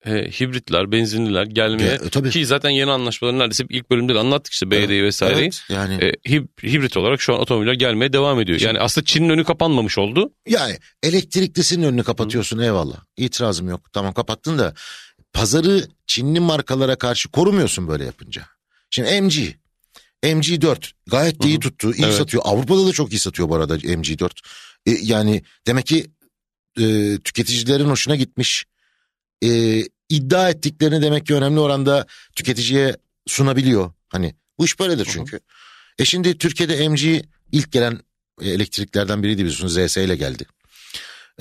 e, 0.05 0.11
hibritler, 0.11 0.91
benzinliler 0.91 1.43
gelmeye 1.45 1.93
e, 1.93 2.09
tabii. 2.09 2.29
ki 2.29 2.45
zaten 2.45 2.69
yeni 2.69 2.91
anlaşmaları 2.91 3.39
neredeyse 3.39 3.65
ilk 3.69 3.89
bölümde 3.91 4.15
de 4.15 4.19
anlattık 4.19 4.53
işte 4.53 4.71
BYD'yi 4.71 5.03
vesaireyi. 5.03 5.41
Evet, 5.43 5.63
yani 5.69 5.93
E, 5.93 6.09
hib- 6.11 6.63
hibrit 6.73 6.97
olarak 6.97 7.21
şu 7.21 7.33
an 7.33 7.39
otomobiller 7.39 7.73
gelmeye 7.73 8.13
devam 8.13 8.39
ediyor. 8.41 8.59
Yani 8.59 8.79
aslında 8.79 9.05
Çin'in 9.05 9.29
önü 9.29 9.43
kapanmamış 9.43 9.97
oldu. 9.97 10.33
Yani 10.47 10.77
elektriklisinin 11.03 11.83
önünü 11.87 12.03
kapatıyorsun 12.03 12.59
eyvallah. 12.59 12.97
İtirazım 13.17 13.69
yok. 13.69 13.93
Tamam 13.93 14.13
kapattın 14.13 14.57
da 14.59 14.73
pazarı 15.33 15.87
Çinli 16.07 16.39
markalara 16.39 16.95
karşı 16.95 17.29
korumuyorsun 17.29 17.87
böyle 17.87 18.05
yapınca. 18.05 18.45
Şimdi 18.89 19.21
MG 19.21 19.33
MG4 20.23 20.91
gayet 21.07 21.43
de 21.43 21.47
iyi 21.47 21.53
Hı 21.53 21.57
hı. 21.57 21.59
tuttu. 21.59 21.93
iyi 21.93 22.05
Evet. 22.05 22.15
satıyor. 22.15 22.43
Avrupa'da 22.45 22.87
da 22.87 22.91
çok 22.91 23.13
iyi 23.13 23.19
satıyor 23.19 23.49
bu 23.49 23.55
arada 23.55 23.77
MG4. 23.77 24.29
E, 24.85 24.91
yani 24.91 25.43
demek 25.67 25.85
ki 25.85 26.11
e, 26.79 27.17
tüketicilerin 27.23 27.89
hoşuna 27.89 28.15
gitmiş. 28.15 28.65
E, 29.43 29.81
iddia 30.09 30.49
ettiklerini 30.49 31.01
demek 31.01 31.25
ki 31.27 31.35
önemli 31.35 31.59
oranda 31.59 32.05
tüketiciye 32.35 32.97
sunabiliyor. 33.27 33.91
Hani 34.09 34.35
bu 34.59 34.65
iş 34.65 34.79
böyledir 34.79 35.05
Hı 35.05 35.09
hı. 35.09 35.13
çünkü. 35.13 35.39
E 35.99 36.05
şimdi 36.05 36.37
Türkiye'de 36.37 36.89
MG 36.89 37.25
ilk 37.51 37.71
gelen 37.71 37.99
e, 38.41 38.49
elektriklerden 38.49 39.23
biriydi 39.23 39.39
biliyorsunuz 39.39 39.73
ZS 39.73 39.97
ile 39.97 40.15
geldi. 40.15 40.45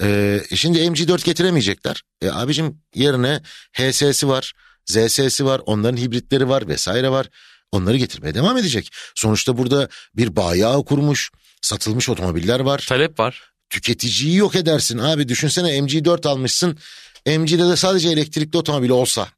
E, 0.00 0.40
şimdi 0.54 0.78
MG4 0.78 1.24
getiremeyecekler. 1.24 2.02
E, 2.22 2.30
abicim 2.30 2.78
yerine 2.94 3.40
HS'si 3.72 4.28
var, 4.28 4.52
ZS'si 4.86 5.44
var, 5.44 5.60
onların 5.66 5.96
hibritleri 5.96 6.48
var 6.48 6.68
vesaire 6.68 7.10
var. 7.10 7.28
Onları 7.72 7.96
getirmeye 7.96 8.34
devam 8.34 8.56
edecek. 8.58 8.90
Sonuçta 9.14 9.58
burada 9.58 9.88
bir 10.16 10.36
bayağı 10.36 10.84
kurmuş, 10.84 11.30
satılmış 11.62 12.08
otomobiller 12.08 12.60
var. 12.60 12.84
Talep 12.88 13.18
var. 13.20 13.52
Tüketiciyi 13.70 14.36
yok 14.36 14.54
edersin 14.56 14.98
abi. 14.98 15.28
Düşünsene 15.28 15.68
MG4 15.78 16.28
almışsın. 16.28 16.78
MG'de 17.26 17.68
de 17.68 17.76
sadece 17.76 18.08
elektrikli 18.08 18.56
otomobil 18.56 18.90
olsa, 18.90 19.28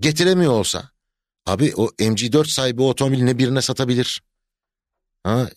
getiremiyor 0.00 0.52
olsa. 0.52 0.90
Abi 1.46 1.72
o 1.76 1.86
MG4 1.86 2.46
sahibi 2.46 2.82
o 2.82 2.88
otomobili 2.88 3.26
ne 3.26 3.38
birine 3.38 3.62
satabilir? 3.62 4.22
Ha, 5.24 5.48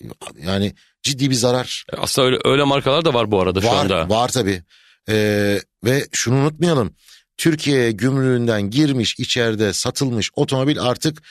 yani 0.44 0.76
ciddi 1.04 1.30
bir 1.30 1.36
zarar. 1.36 1.86
E, 1.94 1.98
Aslında 1.98 2.28
öyle, 2.28 2.38
öyle 2.44 2.64
markalar 2.64 3.06
da 3.06 3.14
var 3.14 3.32
bu 3.32 3.42
arada 3.42 3.62
şu 3.62 3.68
Var, 3.68 3.84
anda. 3.84 4.10
var 4.10 4.30
tabii. 4.32 4.64
Ee, 5.10 5.62
ve 5.84 6.08
şunu 6.12 6.36
unutmayalım. 6.36 6.96
Türkiye 7.38 7.92
gümrüğünden 7.92 8.70
girmiş 8.70 9.16
içeride 9.20 9.74
satılmış 9.74 10.30
otomobil 10.34 10.80
artık 10.82 11.22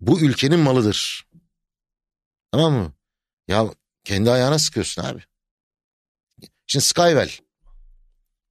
bu 0.00 0.20
ülkenin 0.20 0.60
malıdır. 0.60 1.26
Tamam 2.52 2.72
mı? 2.72 2.92
Ya 3.48 3.66
kendi 4.04 4.30
ayağına 4.30 4.58
sıkıyorsun 4.58 5.02
abi. 5.02 5.22
Şimdi 6.66 6.84
Skywell 6.84 7.30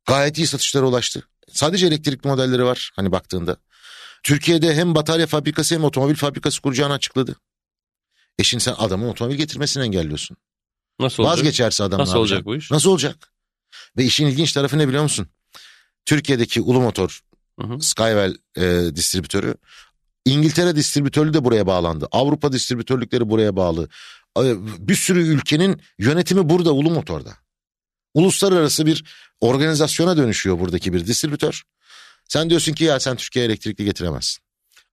gayet 0.05 0.37
iyi 0.37 0.47
satışlara 0.47 0.85
ulaştı. 0.85 1.27
Sadece 1.49 1.87
elektrikli 1.87 2.27
modelleri 2.27 2.63
var 2.63 2.91
hani 2.95 3.11
baktığında. 3.11 3.57
Türkiye'de 4.23 4.75
hem 4.75 4.95
batarya 4.95 5.27
fabrikası 5.27 5.75
hem 5.75 5.83
otomobil 5.83 6.15
fabrikası 6.15 6.61
kuracağını 6.61 6.93
açıkladı. 6.93 7.35
E 8.39 8.43
şimdi 8.43 8.63
sen 8.63 8.75
adamın 8.77 9.07
otomobil 9.07 9.35
getirmesini 9.35 9.83
engelliyorsun. 9.83 10.37
Nasıl 10.99 11.23
olacak? 11.23 11.37
Vazgeçerse 11.37 11.83
adam 11.83 11.99
Nasıl 11.99 12.17
olacak 12.17 12.45
bu 12.45 12.55
iş? 12.55 12.71
Nasıl 12.71 12.89
olacak? 12.89 13.33
Ve 13.97 14.03
işin 14.03 14.25
ilginç 14.27 14.53
tarafı 14.53 14.77
ne 14.77 14.87
biliyor 14.87 15.03
musun? 15.03 15.27
Türkiye'deki 16.05 16.61
Ulu 16.61 16.81
Motor 16.81 17.23
Hı 17.59 17.67
hı. 17.67 17.81
Skywell 17.81 18.35
e, 18.57 18.95
distribütörü 18.95 19.55
İngiltere 20.25 20.75
distribütörlüğü 20.75 21.33
de 21.33 21.43
buraya 21.45 21.67
bağlandı. 21.67 22.07
Avrupa 22.11 22.51
distribütörlükleri 22.51 23.29
buraya 23.29 23.55
bağlı. 23.55 23.89
E, 24.37 24.41
Bir 24.87 24.95
sürü 24.95 25.19
ülkenin 25.27 25.81
yönetimi 25.99 26.49
burada 26.49 26.71
Ulu 26.73 26.89
Motor'da. 26.91 27.33
Uluslararası 28.13 28.85
bir 28.85 29.03
organizasyona 29.39 30.17
dönüşüyor 30.17 30.59
buradaki 30.59 30.93
bir 30.93 31.07
distribütör. 31.07 31.61
Sen 32.29 32.49
diyorsun 32.49 32.73
ki 32.73 32.83
ya 32.83 32.99
sen 32.99 33.15
Türkiye'ye 33.15 33.47
elektrikli 33.49 33.85
getiremezsin. 33.85 34.43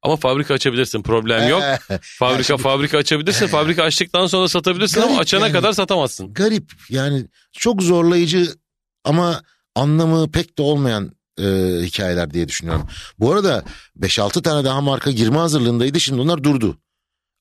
Ama 0.02 0.16
fabrika 0.16 0.54
açabilirsin 0.54 1.02
problem 1.02 1.48
yok. 1.48 1.62
Ee, 1.90 1.98
Fabrika 2.02 2.56
fabrika 2.56 2.98
açabilirsin. 2.98 3.46
Fabrika 3.56 3.82
açtıktan 3.82 4.26
sonra 4.26 4.48
satabilirsin 4.48 5.00
ama 5.00 5.06
Garip 5.08 5.20
açana 5.20 5.46
yani. 5.46 5.52
kadar 5.52 5.72
satamazsın. 5.72 6.32
garip 6.34 6.72
yani 6.88 7.26
çok 7.52 7.82
zorlayıcı 7.82 8.54
ama 9.04 9.42
anlamı 9.74 10.30
pek 10.30 10.58
de 10.58 10.62
olmayan 10.62 11.12
e, 11.40 11.82
hikayeler 11.86 12.34
diye 12.34 12.48
düşünüyorum. 12.48 12.88
Bu 13.18 13.32
arada 13.32 13.64
5-6 14.00 14.42
tane 14.42 14.64
daha 14.64 14.80
marka 14.80 15.10
girme 15.10 15.38
hazırlığındaydı 15.38 16.00
şimdi 16.00 16.20
onlar 16.20 16.44
durdu. 16.44 16.78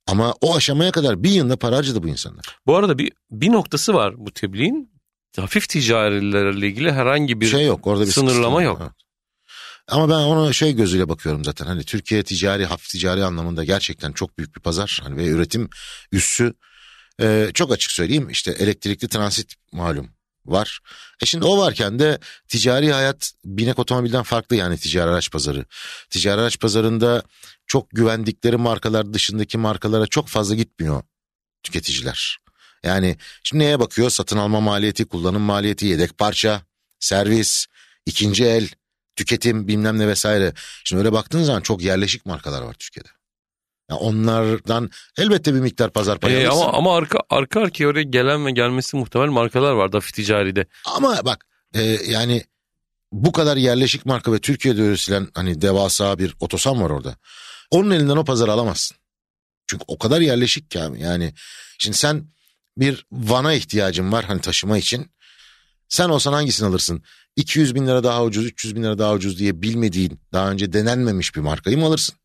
Ama 0.07 0.33
o 0.41 0.55
aşamaya 0.55 0.91
kadar 0.91 1.23
bir 1.23 1.29
yılda 1.29 1.57
para 1.57 1.77
harcadı 1.77 2.03
bu 2.03 2.07
insanlar. 2.07 2.45
Bu 2.65 2.75
arada 2.75 2.97
bir 2.97 3.11
bir 3.31 3.51
noktası 3.51 3.93
var 3.93 4.13
bu 4.17 4.31
tebliğin. 4.31 4.91
Hafif 5.35 5.69
ticarilerle 5.69 6.67
ilgili 6.67 6.91
herhangi 6.91 7.41
bir 7.41 7.45
şey 7.45 7.65
yok 7.65 7.87
orada 7.87 8.05
bir 8.05 8.11
sınırlama 8.11 8.63
yok. 8.63 8.79
Evet. 8.81 8.91
Ama 9.87 10.09
ben 10.09 10.13
ona 10.13 10.53
şey 10.53 10.75
gözüyle 10.75 11.09
bakıyorum 11.09 11.43
zaten. 11.43 11.65
Hani 11.65 11.83
Türkiye 11.83 12.23
ticari, 12.23 12.65
hafif 12.65 12.89
ticari 12.89 13.23
anlamında 13.23 13.63
gerçekten 13.63 14.11
çok 14.11 14.37
büyük 14.37 14.55
bir 14.55 14.61
pazar. 14.61 14.99
Hani 15.03 15.17
ve 15.17 15.27
üretim 15.27 15.69
üssü. 16.11 16.53
Ee, 17.21 17.51
çok 17.53 17.71
açık 17.71 17.91
söyleyeyim 17.91 18.29
işte 18.29 18.51
elektrikli 18.51 19.07
transit 19.07 19.55
malum 19.71 20.09
var. 20.51 20.79
E 21.21 21.25
şimdi 21.25 21.45
o 21.45 21.57
varken 21.57 21.99
de 21.99 22.19
ticari 22.47 22.93
hayat 22.93 23.31
binek 23.45 23.79
otomobilden 23.79 24.23
farklı 24.23 24.55
yani 24.55 24.77
ticari 24.77 25.09
araç 25.09 25.31
pazarı. 25.31 25.65
Ticari 26.09 26.41
araç 26.41 26.59
pazarında 26.59 27.23
çok 27.67 27.89
güvendikleri 27.91 28.57
markalar 28.57 29.13
dışındaki 29.13 29.57
markalara 29.57 30.07
çok 30.07 30.27
fazla 30.27 30.55
gitmiyor 30.55 31.03
tüketiciler. 31.63 32.39
Yani 32.83 33.17
şimdi 33.43 33.63
neye 33.63 33.79
bakıyor? 33.79 34.09
Satın 34.09 34.37
alma 34.37 34.61
maliyeti, 34.61 35.05
kullanım 35.05 35.41
maliyeti, 35.41 35.85
yedek 35.85 36.17
parça, 36.17 36.61
servis, 36.99 37.65
ikinci 38.05 38.45
el, 38.45 38.69
tüketim 39.15 39.67
bilmem 39.67 39.99
ne 39.99 40.07
vesaire. 40.07 40.53
Şimdi 40.83 40.99
öyle 40.99 41.11
baktığın 41.11 41.43
zaman 41.43 41.61
çok 41.61 41.81
yerleşik 41.81 42.25
markalar 42.25 42.61
var 42.61 42.73
Türkiye'de. 42.73 43.18
Yani 43.89 43.99
onlardan 43.99 44.89
elbette 45.17 45.53
bir 45.53 45.59
miktar 45.59 45.89
pazar 45.91 46.19
payı 46.19 46.37
Ee, 46.37 46.47
alırsın. 46.47 46.61
ama 46.63 46.77
ama 46.77 46.95
arka 46.95 47.19
arka 47.29 47.61
arkaya 47.61 47.87
oraya 47.87 48.03
gelen 48.03 48.45
ve 48.45 48.51
gelmesi 48.51 48.97
muhtemel 48.97 49.27
markalar 49.27 49.71
var 49.71 49.91
hafif 49.91 50.13
ticaride. 50.13 50.65
Ama 50.95 51.25
bak 51.25 51.45
e, 51.73 51.81
yani 52.07 52.43
bu 53.11 53.31
kadar 53.31 53.57
yerleşik 53.57 54.05
marka 54.05 54.33
ve 54.33 54.39
Türkiye'de 54.39 54.81
üretilen 54.81 55.27
hani 55.33 55.61
devasa 55.61 56.19
bir 56.19 56.35
otosan 56.39 56.81
var 56.81 56.89
orada. 56.89 57.15
Onun 57.71 57.91
elinden 57.91 58.17
o 58.17 58.23
pazarı 58.25 58.51
alamazsın. 58.51 58.97
Çünkü 59.67 59.83
o 59.87 59.97
kadar 59.97 60.21
yerleşik 60.21 60.71
ki 60.71 60.81
abi. 60.81 61.01
Yani 61.01 61.33
şimdi 61.79 61.97
sen 61.97 62.25
bir 62.77 63.05
vana 63.11 63.53
ihtiyacın 63.53 64.11
var 64.11 64.25
hani 64.25 64.41
taşıma 64.41 64.77
için. 64.77 65.11
Sen 65.89 66.09
olsan 66.09 66.33
hangisini 66.33 66.67
alırsın? 66.67 67.03
200 67.35 67.75
bin 67.75 67.87
lira 67.87 68.03
daha 68.03 68.23
ucuz, 68.23 68.45
300 68.45 68.75
bin 68.75 68.83
lira 68.83 68.97
daha 68.97 69.13
ucuz 69.13 69.39
diye 69.39 69.61
bilmediğin, 69.61 70.19
daha 70.33 70.51
önce 70.51 70.73
denenmemiş 70.73 71.35
bir 71.35 71.41
markayı 71.41 71.77
mı 71.77 71.85
alırsın? 71.85 72.15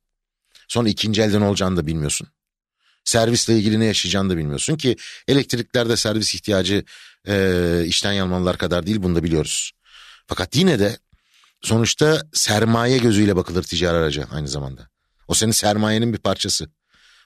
Sonra 0.68 0.88
ikinci 0.88 1.22
elden 1.22 1.40
olacağını 1.40 1.76
da 1.76 1.86
bilmiyorsun. 1.86 2.28
Servisle 3.04 3.56
ilgili 3.58 3.80
ne 3.80 3.84
yaşayacağını 3.84 4.30
da 4.30 4.36
bilmiyorsun 4.36 4.76
ki 4.76 4.96
elektriklerde 5.28 5.96
servis 5.96 6.34
ihtiyacı 6.34 6.84
e, 7.28 7.84
işten 7.86 8.12
yanmalılar 8.12 8.58
kadar 8.58 8.86
değil 8.86 9.02
bunu 9.02 9.14
da 9.14 9.24
biliyoruz. 9.24 9.72
Fakat 10.26 10.56
yine 10.56 10.78
de 10.78 10.98
sonuçta 11.62 12.22
sermaye 12.32 12.98
gözüyle 12.98 13.36
bakılır 13.36 13.62
ticari 13.62 13.96
araca 13.96 14.28
aynı 14.30 14.48
zamanda. 14.48 14.88
O 15.28 15.34
senin 15.34 15.52
sermayenin 15.52 16.12
bir 16.12 16.18
parçası. 16.18 16.68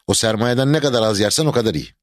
O 0.07 0.15
sermayeden 0.15 0.73
ne 0.73 0.81
kadar 0.81 1.03
az 1.03 1.21
yersen 1.21 1.47
o 1.47 1.53
kadar 1.53 1.75
iyi. 1.75 1.95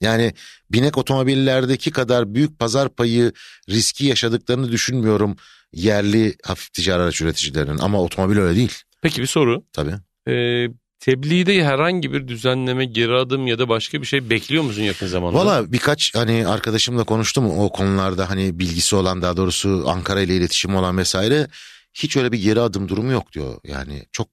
Yani 0.00 0.34
binek 0.70 0.98
otomobillerdeki 0.98 1.90
kadar 1.90 2.34
büyük 2.34 2.58
pazar 2.58 2.88
payı 2.88 3.32
riski 3.68 4.06
yaşadıklarını 4.06 4.72
düşünmüyorum 4.72 5.36
yerli 5.72 6.36
hafif 6.42 6.72
ticari 6.72 7.02
araç 7.02 7.20
üreticilerinin 7.20 7.78
ama 7.78 8.02
otomobil 8.02 8.36
öyle 8.36 8.56
değil 8.56 8.82
Peki 9.04 9.22
bir 9.22 9.26
soru. 9.26 9.64
tabii. 9.72 9.94
Ee, 10.28 10.68
tebliğde 11.00 11.64
herhangi 11.64 12.12
bir 12.12 12.28
düzenleme, 12.28 12.84
geri 12.84 13.14
adım 13.14 13.46
ya 13.46 13.58
da 13.58 13.68
başka 13.68 14.00
bir 14.00 14.06
şey 14.06 14.30
bekliyor 14.30 14.62
musun 14.62 14.82
yakın 14.82 15.06
zamanda? 15.06 15.38
Valla 15.38 15.72
birkaç 15.72 16.14
hani 16.14 16.46
arkadaşımla 16.46 17.04
konuştum 17.04 17.58
o 17.58 17.72
konularda 17.72 18.30
hani 18.30 18.58
bilgisi 18.58 18.96
olan 18.96 19.22
daha 19.22 19.36
doğrusu 19.36 19.84
Ankara 19.86 20.20
ile 20.20 20.36
iletişim 20.36 20.74
olan 20.74 20.98
vesaire 20.98 21.46
hiç 21.94 22.16
öyle 22.16 22.32
bir 22.32 22.42
geri 22.42 22.60
adım 22.60 22.88
durumu 22.88 23.12
yok 23.12 23.32
diyor. 23.32 23.60
Yani 23.64 24.02
çok 24.12 24.28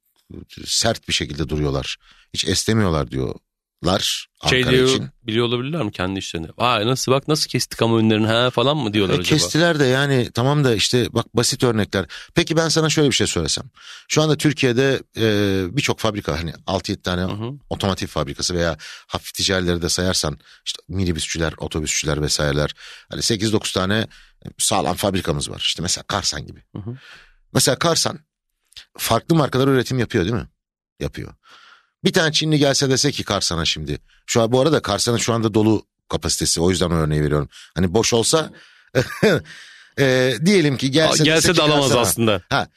sert 0.65 1.07
bir 1.07 1.13
şekilde 1.13 1.49
duruyorlar. 1.49 1.97
Hiç 2.33 2.47
estemiyorlar 2.47 3.11
diyorlar 3.11 3.37
şey 4.49 4.59
Ankara 4.59 4.71
diyor, 4.75 4.87
için. 4.87 5.09
biliyor 5.23 5.45
olabilirler 5.45 5.83
mi 5.83 5.91
kendi 5.91 6.19
işlerini? 6.19 6.47
Vay 6.57 6.85
nasıl 6.87 7.11
bak 7.11 7.27
nasıl 7.27 7.49
kestik 7.49 7.81
ama 7.81 7.97
önlerini 7.97 8.27
ha 8.27 8.49
falan 8.49 8.77
mı 8.77 8.93
diyorlar 8.93 9.13
E, 9.13 9.17
acaba? 9.17 9.29
kestiler 9.37 9.79
de 9.79 9.85
yani 9.85 10.29
tamam 10.33 10.63
da 10.63 10.75
işte 10.75 11.07
bak 11.13 11.37
basit 11.37 11.63
örnekler. 11.63 12.05
Peki 12.35 12.55
ben 12.57 12.69
sana 12.69 12.89
şöyle 12.89 13.09
bir 13.09 13.15
şey 13.15 13.27
söylesem. 13.27 13.63
Şu 14.07 14.21
anda 14.21 14.37
Türkiye'de 14.37 15.01
e, 15.17 15.65
birçok 15.77 15.99
fabrika 15.99 16.39
hani 16.39 16.51
6-7 16.67 17.01
tane 17.01 17.21
Hı 17.21 17.25
hı. 17.25 17.51
otomotiv 17.69 18.07
fabrikası 18.07 18.55
veya 18.55 18.77
hafif 19.07 19.33
ticarileri 19.33 19.81
de 19.81 19.89
sayarsan 19.89 20.39
işte 20.65 20.81
minibüsçüler, 20.87 21.53
otobüsçüler 21.57 22.21
vesaireler. 22.21 22.73
Hani 23.09 23.21
8-9 23.21 23.73
tane 23.73 24.07
sağlam 24.57 24.95
fabrikamız 24.95 25.49
var. 25.49 25.59
İşte 25.59 25.81
mesela 25.81 26.03
Karsan 26.03 26.47
gibi. 26.47 26.63
Hı 26.75 26.79
hı. 26.81 26.97
Mesela 27.53 27.79
Karsan 27.79 28.19
farklı 28.97 29.35
markalar 29.35 29.67
üretim 29.67 29.99
yapıyor 29.99 30.23
değil 30.23 30.35
mi? 30.35 30.47
Yapıyor. 30.99 31.33
Bir 32.03 32.13
tane 32.13 32.31
Çinli 32.31 32.59
gelse 32.59 32.89
dese 32.89 33.11
ki 33.11 33.23
Karsan'a 33.23 33.65
şimdi. 33.65 33.99
Şu 34.25 34.41
an 34.41 34.51
bu 34.51 34.61
arada 34.61 34.81
Karsan'ın 34.81 35.17
şu 35.17 35.33
anda 35.33 35.53
dolu 35.53 35.85
kapasitesi. 36.09 36.61
O 36.61 36.69
yüzden 36.69 36.89
o 36.89 36.93
örneği 36.93 37.21
veriyorum. 37.23 37.49
Hani 37.75 37.93
boş 37.93 38.13
olsa 38.13 38.51
e, 39.99 40.33
diyelim 40.45 40.77
ki 40.77 40.91
gelse, 40.91 41.23
Aa, 41.23 41.25
Gelse 41.25 41.47
dese 41.47 41.49
de 41.49 41.53
ki 41.53 41.61
alamaz 41.61 41.87
Karsan'a- 41.89 42.01
aslında. 42.01 42.41
Ha, 42.49 42.67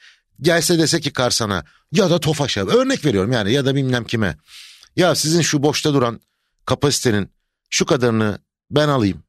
gelse 0.41 0.79
dese 0.79 1.01
ki 1.01 1.13
Karsan'a 1.13 1.65
ya 1.91 2.09
da 2.09 2.19
Tofaş'a 2.19 2.65
örnek 2.67 3.05
veriyorum 3.05 3.31
yani 3.31 3.53
ya 3.53 3.65
da 3.65 3.75
bilmem 3.75 4.05
kime. 4.05 4.37
Ya 4.95 5.15
sizin 5.15 5.41
şu 5.41 5.63
boşta 5.63 5.93
duran 5.93 6.21
kapasitenin 6.65 7.29
şu 7.69 7.85
kadarını 7.85 8.39
ben 8.71 8.87
alayım. 8.87 9.23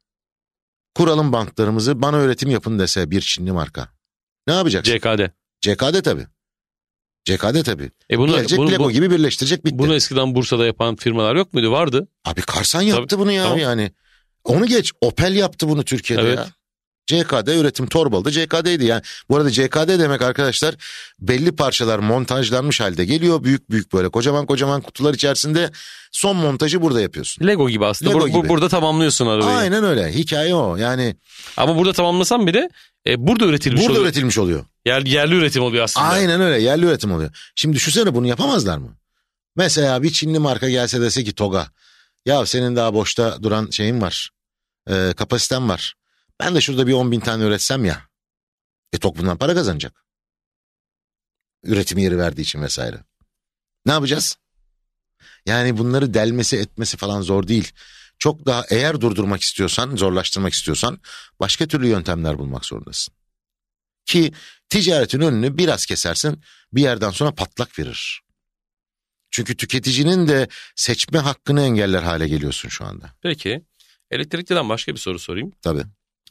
Kuralım 0.95 1.33
banklarımızı 1.33 2.01
bana 2.01 2.17
öğretim 2.17 2.49
yapın 2.49 2.79
dese 2.79 3.11
bir 3.11 3.21
Çinli 3.21 3.51
marka. 3.51 3.89
Ne 4.47 4.53
yapacaksın? 4.53 4.93
CKD. 4.97 5.29
CKD 5.61 6.03
tabii. 6.03 6.27
CKD 7.27 7.63
tabii. 7.63 7.91
E 8.11 8.17
bunu, 8.17 8.31
Gelecek 8.31 8.59
bunu, 8.59 8.71
Lego 8.71 8.83
bu- 8.83 8.91
gibi 8.91 9.11
birleştirecek 9.11 9.65
bitti. 9.65 9.79
bunu 9.79 9.95
eskiden 9.95 10.35
Bursa'da 10.35 10.65
yapan 10.65 10.95
firmalar 10.95 11.35
yok 11.35 11.53
muydu? 11.53 11.71
Vardı. 11.71 12.07
Abi 12.25 12.41
Karsan 12.41 12.81
yaptı 12.81 13.07
Tabii, 13.07 13.21
bunu 13.21 13.31
ya 13.31 13.43
tamam. 13.43 13.57
yani. 13.59 13.91
Onu 14.43 14.65
geç 14.65 14.91
Opel 15.01 15.35
yaptı 15.35 15.69
bunu 15.69 15.83
Türkiye'de 15.83 16.21
Evet. 16.23 16.37
ya. 16.37 16.47
CKD 17.07 17.47
üretim 17.47 17.87
Torbalı'da 17.87 18.31
CKD'ydi 18.31 18.85
yani. 18.85 19.01
Bu 19.29 19.37
arada 19.37 19.51
CKD 19.51 19.99
demek 19.99 20.21
arkadaşlar 20.21 20.75
belli 21.19 21.55
parçalar 21.55 21.99
montajlanmış 21.99 22.81
halde 22.81 23.05
geliyor. 23.05 23.43
Büyük 23.43 23.69
büyük 23.71 23.93
böyle 23.93 24.09
kocaman 24.09 24.45
kocaman 24.45 24.81
kutular 24.81 25.13
içerisinde 25.13 25.71
son 26.11 26.35
montajı 26.35 26.81
burada 26.81 27.01
yapıyorsun. 27.01 27.47
Lego 27.47 27.69
gibi 27.69 27.85
aslında. 27.85 28.11
Lego 28.11 28.19
Bur- 28.27 28.33
bu- 28.33 28.39
gibi. 28.41 28.49
burada 28.49 28.69
tamamlıyorsun 28.69 29.27
arabayı. 29.27 29.57
Aynen 29.57 29.83
öyle 29.83 30.13
hikaye 30.13 30.55
o 30.55 30.75
yani 30.75 31.15
Ama 31.57 31.75
burada 31.77 31.93
tamamlasan 31.93 32.47
bile 32.47 32.69
e, 33.07 33.27
burada 33.27 33.45
üretilmiş 33.45 33.81
burada 33.81 33.91
oluyor. 33.93 34.05
üretilmiş 34.05 34.37
oluyor. 34.37 34.65
Yer, 34.85 35.01
yerli 35.01 35.35
üretim 35.35 35.63
oluyor 35.63 35.83
aslında. 35.83 36.05
Aynen 36.07 36.41
öyle 36.41 36.61
yerli 36.63 36.85
üretim 36.85 37.11
oluyor. 37.11 37.51
Şimdi 37.55 37.75
düşünsene 37.75 38.15
bunu 38.15 38.27
yapamazlar 38.27 38.77
mı? 38.77 38.97
Mesela 39.55 40.03
bir 40.03 40.09
Çinli 40.11 40.39
marka 40.39 40.69
gelse 40.69 41.01
dese 41.01 41.23
ki 41.23 41.35
Toga 41.35 41.67
ya 42.25 42.45
senin 42.45 42.75
daha 42.75 42.93
boşta 42.93 43.43
duran 43.43 43.69
şeyin 43.71 44.01
var 44.01 44.29
e, 44.89 45.13
kapasiten 45.17 45.69
var. 45.69 45.93
Ben 46.39 46.55
de 46.55 46.61
şurada 46.61 46.87
bir 46.87 46.93
10 46.93 47.11
bin 47.11 47.19
tane 47.19 47.43
üretsem 47.43 47.85
ya. 47.85 48.09
E 48.93 48.97
Tok 48.97 49.17
bundan 49.17 49.37
para 49.37 49.53
kazanacak. 49.53 50.05
Üretim 51.63 51.97
yeri 51.97 52.17
verdiği 52.17 52.41
için 52.41 52.61
vesaire. 52.61 53.03
Ne 53.85 53.91
yapacağız? 53.91 54.37
Yani 55.45 55.77
bunları 55.77 56.13
delmesi 56.13 56.57
etmesi 56.57 56.97
falan 56.97 57.21
zor 57.21 57.47
değil. 57.47 57.71
Çok 58.19 58.45
daha 58.45 58.65
eğer 58.69 59.01
durdurmak 59.01 59.41
istiyorsan, 59.41 59.95
zorlaştırmak 59.95 60.53
istiyorsan 60.53 60.99
başka 61.39 61.67
türlü 61.67 61.87
yöntemler 61.87 62.37
bulmak 62.37 62.65
zorundasın. 62.65 63.13
Ki 64.05 64.33
ticaretin 64.69 65.21
önünü 65.21 65.57
biraz 65.57 65.85
kesersin 65.85 66.41
bir 66.73 66.81
yerden 66.81 67.11
sonra 67.11 67.35
patlak 67.35 67.79
verir. 67.79 68.21
Çünkü 69.31 69.57
tüketicinin 69.57 70.27
de 70.27 70.47
seçme 70.75 71.19
hakkını 71.19 71.61
engeller 71.61 72.03
hale 72.03 72.27
geliyorsun 72.27 72.69
şu 72.69 72.85
anda. 72.85 73.13
Peki. 73.21 73.61
Elektrikliden 74.11 74.69
başka 74.69 74.93
bir 74.93 74.99
soru 74.99 75.19
sorayım. 75.19 75.51
Tabii. 75.61 75.83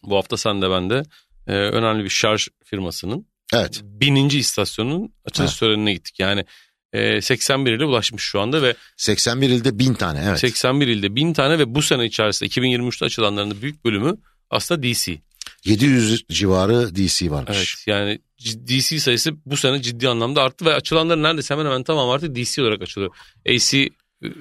Bu 0.02 0.16
hafta 0.16 0.36
sen 0.36 0.62
de 0.62 0.70
ben 0.70 0.90
de 0.90 1.02
e, 1.46 1.52
önemli 1.52 2.04
bir 2.04 2.08
şarj 2.08 2.48
firmasının 2.64 3.26
Evet. 3.54 3.80
bininci 3.84 4.38
istasyonun 4.38 5.12
açılış 5.24 5.52
Ha. 5.52 5.56
törenine 5.58 5.92
gittik. 5.92 6.20
Yani 6.20 6.44
e, 6.92 7.20
81 7.22 7.72
ile 7.72 7.84
ulaşmış 7.84 8.22
şu 8.22 8.40
anda 8.40 8.62
ve 8.62 8.74
81 8.96 9.48
ilde 9.50 9.78
1000 9.78 9.94
tane 9.94 10.24
evet. 10.28 10.38
81 10.40 10.86
ilde 10.86 11.16
1000 11.16 11.32
tane 11.32 11.58
ve 11.58 11.74
bu 11.74 11.82
sene 11.82 12.04
içerisinde 12.06 12.48
2023'te 12.50 13.04
açılanların 13.04 13.50
da 13.50 13.62
büyük 13.62 13.84
bölümü 13.84 14.16
aslında 14.50 14.82
DC. 14.82 15.18
700 15.64 16.24
civarı 16.30 16.96
DC 16.96 17.24
Evet 17.26 17.32
varmış. 17.32 17.84
yani 17.86 18.18
c- 18.38 18.66
DC 18.68 18.98
sayısı 19.00 19.32
bu 19.46 19.56
sene 19.56 19.82
ciddi 19.82 20.08
anlamda 20.08 20.42
arttı 20.42 20.64
ve 20.64 20.74
açılanların 20.74 21.22
neredeyse 21.22 21.54
hemen 21.54 21.64
hemen 21.64 21.82
tamam 21.82 22.10
artık 22.10 22.36
DC 22.36 22.62
olarak 22.62 22.82
açılıyor. 22.82 23.10
AC 23.48 23.74
e, 23.76 23.90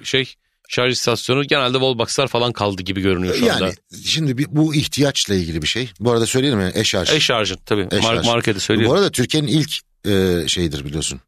şey 0.04 0.34
şarj 0.70 0.94
istasyonu 0.94 1.44
genelde 1.44 1.74
wallbox'lar 1.74 2.28
falan 2.28 2.54
kaldı 2.54 2.84
gibi 2.84 3.02
görünüyor 3.02 3.36
şu 3.36 3.54
anda. 3.54 3.66
Yani 3.66 3.76
şimdi 4.06 4.38
bir, 4.38 4.46
bu 4.50 4.76
ihtiyaçla 4.76 5.36
ilgili 5.36 5.62
bir 5.62 5.68
şey. 5.68 5.92
Bu 6.00 6.12
arada 6.12 6.26
söyleyelim 6.26 6.60
mi? 6.60 6.72
E-şarj. 6.76 7.14
E-şarjın 7.14 7.60
tabii 7.66 7.88
E-şarj. 7.92 8.20
Mar- 8.20 8.26
markete 8.26 8.60
söylüyor. 8.60 8.90
Bu 8.90 8.94
arada 8.94 9.12
Türkiye'nin 9.12 9.48
ilk 9.48 9.80
e, 10.06 10.44
şeyidir 10.48 10.86
biliyorsun. 10.86 11.22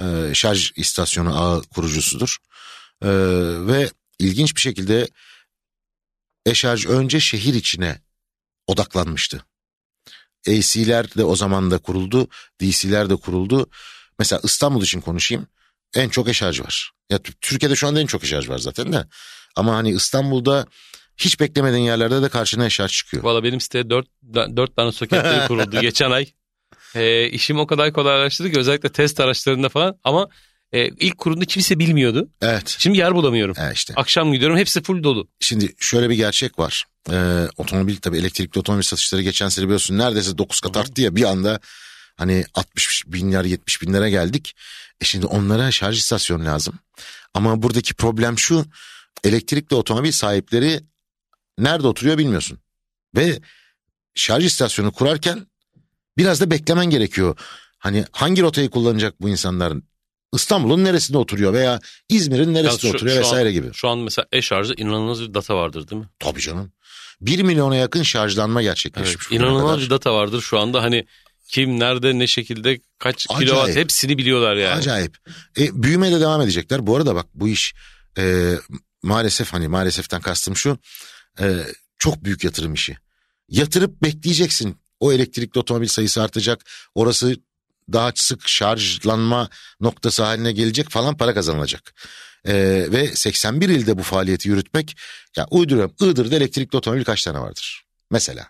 E, 0.00 0.04
şarj 0.34 0.72
istasyonu 0.76 1.40
ağı 1.40 1.62
kurucusudur. 1.62 2.36
E, 3.02 3.08
ve 3.66 3.90
ilginç 4.18 4.56
bir 4.56 4.60
şekilde 4.60 5.08
e-şarj 6.46 6.86
önce 6.86 7.20
şehir 7.20 7.54
içine 7.54 7.98
odaklanmıştı. 8.66 9.44
AC'ler 10.48 11.14
de 11.14 11.24
o 11.24 11.36
zaman 11.36 11.70
da 11.70 11.78
kuruldu. 11.78 12.28
DC'ler 12.60 13.10
de 13.10 13.16
kuruldu. 13.16 13.70
Mesela 14.18 14.40
İstanbul 14.44 14.82
için 14.82 15.00
konuşayım. 15.00 15.46
En 15.94 16.08
çok 16.08 16.28
e-şarj 16.28 16.60
var. 16.60 16.90
Ya 17.10 17.18
Tü- 17.18 17.34
Türkiye'de 17.40 17.76
şu 17.76 17.88
anda 17.88 18.00
en 18.00 18.06
çok 18.06 18.24
e-şarj 18.24 18.48
var 18.48 18.58
zaten 18.58 18.92
de. 18.92 19.04
Ama 19.56 19.74
hani 19.74 19.90
İstanbul'da 19.90 20.66
hiç 21.16 21.40
beklemediğin 21.40 21.84
yerlerde 21.84 22.22
de 22.22 22.28
karşına 22.28 22.66
e-şarj 22.66 22.92
çıkıyor. 22.92 23.22
Valla 23.22 23.44
benim 23.44 23.60
siteye 23.60 23.90
4, 23.90 24.06
4 24.34 24.76
tane 24.76 24.92
soketleri 24.92 25.46
kuruldu 25.48 25.80
geçen 25.80 26.10
ay. 26.10 26.26
E, 26.94 27.28
işim 27.28 27.58
o 27.58 27.66
kadar 27.66 27.92
kolaylaştırdı 27.92 28.52
ki 28.52 28.58
özellikle 28.58 28.88
test 28.88 29.20
araçlarında 29.20 29.68
falan 29.68 29.98
ama 30.04 30.28
e, 30.72 30.88
ilk 30.88 31.18
kurulduğunda 31.18 31.44
kimse 31.44 31.78
bilmiyordu. 31.78 32.30
Evet. 32.42 32.76
Şimdi 32.78 32.98
yer 32.98 33.14
bulamıyorum. 33.14 33.54
E 33.58 33.72
işte. 33.74 33.94
Akşam 33.96 34.32
gidiyorum 34.32 34.56
hepsi 34.56 34.82
full 34.82 35.02
dolu. 35.02 35.28
Şimdi 35.40 35.74
şöyle 35.80 36.10
bir 36.10 36.14
gerçek 36.14 36.58
var. 36.58 36.84
Ee, 37.10 37.48
otomobil 37.56 37.96
tabii 37.96 38.18
elektrikli 38.18 38.58
otomobil 38.58 38.82
satışları 38.82 39.22
geçen 39.22 39.48
sene 39.48 39.64
biliyorsun 39.64 39.98
neredeyse 39.98 40.38
9 40.38 40.60
kat 40.60 40.76
arttı 40.76 41.02
ya 41.02 41.16
bir 41.16 41.24
anda 41.24 41.60
hani 42.20 42.44
60 42.54 43.04
binler 43.06 43.44
70 43.44 43.82
binlere 43.82 44.10
geldik. 44.10 44.54
E 45.00 45.04
şimdi 45.04 45.26
onlara 45.26 45.70
şarj 45.70 45.98
istasyonu 45.98 46.44
lazım. 46.44 46.74
Ama 47.34 47.62
buradaki 47.62 47.94
problem 47.94 48.38
şu 48.38 48.64
elektrikli 49.24 49.74
otomobil 49.74 50.12
sahipleri 50.12 50.80
nerede 51.58 51.86
oturuyor 51.86 52.18
bilmiyorsun. 52.18 52.58
Ve 53.16 53.40
şarj 54.14 54.44
istasyonu 54.44 54.92
kurarken 54.92 55.46
biraz 56.18 56.40
da 56.40 56.50
beklemen 56.50 56.86
gerekiyor. 56.86 57.36
Hani 57.78 58.04
hangi 58.12 58.42
rotayı 58.42 58.70
kullanacak 58.70 59.20
bu 59.20 59.28
insanların? 59.28 59.82
İstanbul'un 60.34 60.84
neresinde 60.84 61.18
oturuyor 61.18 61.52
veya 61.52 61.80
İzmir'in 62.08 62.54
neresinde 62.54 62.86
Ya 62.86 62.92
şu- 62.92 62.96
oturuyor 62.96 63.16
şu 63.16 63.26
an- 63.26 63.32
vesaire 63.32 63.52
gibi. 63.52 63.70
Şu 63.72 63.88
an 63.88 63.98
mesela 63.98 64.26
e-şarjda 64.32 64.74
inanılmaz 64.76 65.20
bir 65.22 65.34
data 65.34 65.56
vardır 65.56 65.88
değil 65.88 66.02
mi? 66.02 66.08
Tabii 66.18 66.40
canım. 66.40 66.72
1 67.20 67.42
milyona 67.42 67.76
yakın 67.76 68.02
şarjlanma 68.02 68.60
Evet, 68.62 68.70
gerçekleşmiş. 68.70 69.26
bugüne 69.30 69.38
inanılmaz 69.42 69.80
bir 69.80 69.90
data 69.90 70.14
vardır 70.14 70.40
şu 70.40 70.58
anda 70.58 70.82
hani 70.82 71.06
kim 71.50 71.80
nerede 71.80 72.18
ne 72.18 72.26
şekilde 72.26 72.80
kaç 72.98 73.26
Acayip. 73.30 73.48
kilowatt 73.48 73.76
hepsini 73.76 74.18
biliyorlar 74.18 74.56
yani. 74.56 74.74
Acayip. 74.74 75.16
E, 75.58 75.82
büyümeye 75.82 76.12
de 76.12 76.20
devam 76.20 76.40
edecekler. 76.40 76.86
Bu 76.86 76.96
arada 76.96 77.14
bak 77.14 77.26
bu 77.34 77.48
iş 77.48 77.74
e, 78.18 78.54
maalesef 79.02 79.52
hani 79.52 79.68
maaleseften 79.68 80.20
kastım 80.20 80.56
şu 80.56 80.78
e, 81.40 81.66
çok 81.98 82.24
büyük 82.24 82.44
yatırım 82.44 82.74
işi. 82.74 82.96
Yatırıp 83.48 84.02
bekleyeceksin. 84.02 84.80
O 85.00 85.12
elektrikli 85.12 85.58
otomobil 85.58 85.88
sayısı 85.88 86.22
artacak. 86.22 86.64
Orası 86.94 87.36
daha 87.92 88.12
sık 88.14 88.48
şarjlanma 88.48 89.48
noktası 89.80 90.22
haline 90.22 90.52
gelecek 90.52 90.90
falan 90.90 91.16
para 91.16 91.34
kazanılacak. 91.34 91.94
E, 92.44 92.54
ve 92.92 93.06
81 93.06 93.68
ilde 93.68 93.98
bu 93.98 94.02
faaliyeti 94.02 94.48
yürütmek 94.48 94.96
ya 95.36 95.46
uyduruyorum 95.50 95.94
Iğdır'da 96.00 96.36
elektrikli 96.36 96.76
otomobil 96.76 97.04
kaç 97.04 97.24
tane 97.24 97.38
vardır? 97.38 97.84
Mesela. 98.10 98.46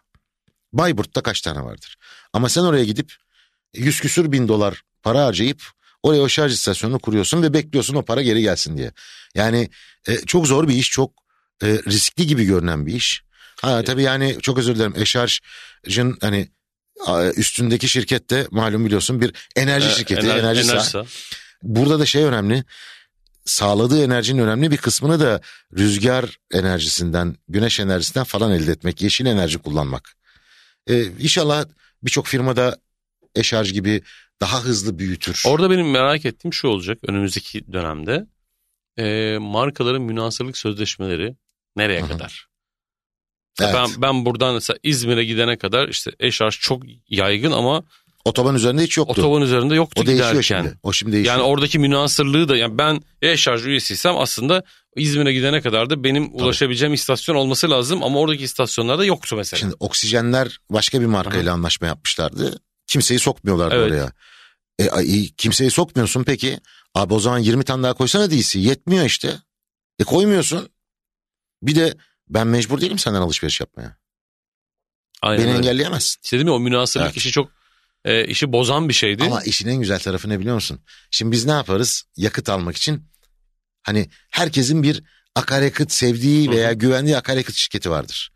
Bayburt'ta 0.73 1.23
kaç 1.23 1.41
tane 1.41 1.65
vardır? 1.65 1.97
Ama 2.33 2.49
sen 2.49 2.63
oraya 2.63 2.85
gidip 2.85 3.13
100 3.75 4.01
küsür 4.01 4.33
bin 4.33 4.49
dolar 4.49 4.83
para 5.03 5.25
harcayıp 5.25 5.63
oraya 6.03 6.23
o 6.23 6.29
şarj 6.29 6.53
istasyonunu 6.53 6.99
kuruyorsun 6.99 7.43
ve 7.43 7.55
bekliyorsun 7.55 7.95
o 7.95 8.03
para 8.05 8.23
geri 8.23 8.43
gelsin 8.43 8.77
diye. 8.77 8.93
Yani 9.35 9.71
e, 10.09 10.17
çok 10.17 10.47
zor 10.47 10.69
bir 10.69 10.75
iş, 10.75 10.91
çok 10.91 11.13
e, 11.63 11.67
riskli 11.67 12.27
gibi 12.27 12.45
görünen 12.45 12.87
bir 12.87 12.95
iş. 12.95 13.23
Ha 13.63 13.85
tabii 13.85 14.03
yani 14.03 14.39
çok 14.43 14.59
özür 14.59 14.75
dilerim. 14.75 14.95
Eşarj'ın 14.97 16.19
hani 16.21 16.49
üstündeki 17.37 17.89
şirket 17.89 18.31
de 18.31 18.47
malum 18.51 18.85
biliyorsun 18.87 19.21
bir 19.21 19.33
enerji 19.57 19.89
Ee, 19.89 19.91
şirketi, 19.91 20.21
ener- 20.21 20.39
enerji 20.39 20.71
enerjisa. 20.71 21.05
Burada 21.63 21.99
da 22.01 22.07
şey 22.07 22.25
önemli. 22.25 22.65
Sağladığı 23.45 24.05
enerjinin 24.05 24.43
önemli 24.43 24.71
bir 24.71 24.77
kısmını 24.77 25.21
da 25.21 25.41
rüzgar 25.79 26.39
enerjisinden, 26.53 27.37
güneş 27.49 27.81
enerjisinden 27.81 28.25
falan 28.25 28.53
elde 28.53 28.73
etmek, 28.73 29.03
yeşil 29.03 29.27
enerji 29.27 29.59
kullanmak. 29.59 30.17
Ee, 30.87 31.05
inşallah 31.05 31.65
birçok 32.03 32.27
firmada 32.27 32.77
eşarj 33.35 33.73
gibi 33.73 34.03
daha 34.41 34.65
hızlı 34.65 34.99
büyütür. 34.99 35.43
Orada 35.47 35.71
benim 35.71 35.91
merak 35.91 36.25
ettiğim 36.25 36.53
şu 36.53 36.69
olacak 36.69 36.99
önümüzdeki 37.03 37.73
dönemde. 37.73 38.27
E, 38.99 39.39
markaların 39.41 40.03
münasırlık 40.03 40.57
sözleşmeleri 40.57 41.37
nereye 41.77 42.01
Hı 42.01 42.05
hı. 42.05 42.09
kadar? 42.09 42.47
Evet. 43.61 43.75
Ben 43.75 43.89
ben 44.03 44.25
buradan 44.25 44.55
mesela 44.55 44.79
İzmir'e 44.83 45.25
gidene 45.25 45.59
kadar 45.59 45.89
işte 45.89 46.11
e-şarj 46.21 46.59
çok 46.61 46.83
yaygın 47.09 47.53
ama 47.53 47.85
Otoban 48.25 48.55
üzerinde 48.55 48.83
hiç 48.83 48.97
yoktu. 48.97 49.13
otoban 49.21 49.43
üzerinde 49.43 49.75
yoktu 49.75 50.03
o 50.03 50.07
değişiyor 50.07 50.31
giderken. 50.31 50.63
şimdi. 50.63 50.79
O 50.83 50.93
şimdi 50.93 51.13
değişiyor. 51.13 51.37
Yani 51.37 51.45
oradaki 51.47 51.79
münasırlığı 51.79 52.49
da 52.49 52.57
yani 52.57 52.79
ben 52.79 53.01
e-şarj 53.23 53.67
üyesiysem 53.67 54.17
aslında 54.19 54.63
İzmir'e 54.97 55.33
gidene 55.33 55.61
kadar 55.61 55.91
da 55.91 56.05
benim 56.05 56.35
ulaşabileceğim 56.35 56.95
istasyon 56.95 57.37
olması 57.37 57.71
lazım 57.71 58.03
ama 58.03 58.19
oradaki 58.19 58.45
istasyonlarda 58.45 59.05
yoktu 59.05 59.37
mesela. 59.37 59.61
Şimdi 59.61 59.75
oksijenler 59.81 60.59
başka 60.71 61.01
bir 61.01 61.07
markayla 61.07 61.53
anlaşma 61.53 61.87
yapmışlardı. 61.87 62.61
Kimseyi 62.87 63.21
sokmuyorlardı 63.21 63.75
Evet. 63.75 63.91
oraya. 63.93 64.13
E, 64.79 65.27
kimseyi 65.37 65.71
sokmuyorsun 65.71 66.25
peki. 66.25 66.59
Abi 66.95 67.15
o 67.15 67.21
zaman 67.21 67.39
20 67.39 67.65
tane 67.65 67.83
daha 67.83 67.95
koysana 67.95 68.31
DC. 68.31 68.59
Yetmiyor 68.59 69.05
işte. 69.05 69.35
E 69.99 70.05
koymuyorsun. 70.05 70.69
Bir 71.63 71.75
de 71.75 71.95
ben 72.29 72.47
mecbur 72.47 72.81
değilim 72.81 72.99
senden 72.99 73.21
alışveriş 73.21 73.61
yapmaya. 73.61 73.97
Aynen 75.23 75.43
Beni 75.45 75.49
öyle. 75.51 75.59
engelleyemezsin. 75.59 76.21
İşte 76.25 76.37
değil 76.37 76.45
mi 76.45 76.51
o 76.51 76.61
münasırlık 76.61 77.07
Evet. 77.07 77.17
işi 77.17 77.31
çok 77.31 77.51
e, 78.05 78.25
işi 78.25 78.53
bozan 78.53 78.89
bir 78.89 78.95
şeydi. 78.95 79.25
Ama 79.25 79.43
işin 79.43 79.69
en 79.69 79.77
güzel 79.77 79.99
tarafı 79.99 80.29
ne 80.29 80.41
biliyor 80.41 80.55
musun? 80.55 80.81
Şimdi 81.11 81.33
biz 81.33 81.47
ne 81.47 81.53
yaparız? 81.53 82.05
Yakıt 82.17 82.49
almak 82.49 82.77
için 82.77 83.05
hani 83.83 84.09
herkesin 84.31 84.83
bir 84.83 85.03
akaryakıt 85.35 85.93
sevdiği 85.93 86.51
veya 86.51 86.73
güvendiği 86.73 87.17
akaryakıt 87.17 87.55
şirketi 87.55 87.91
vardır. 87.91 88.33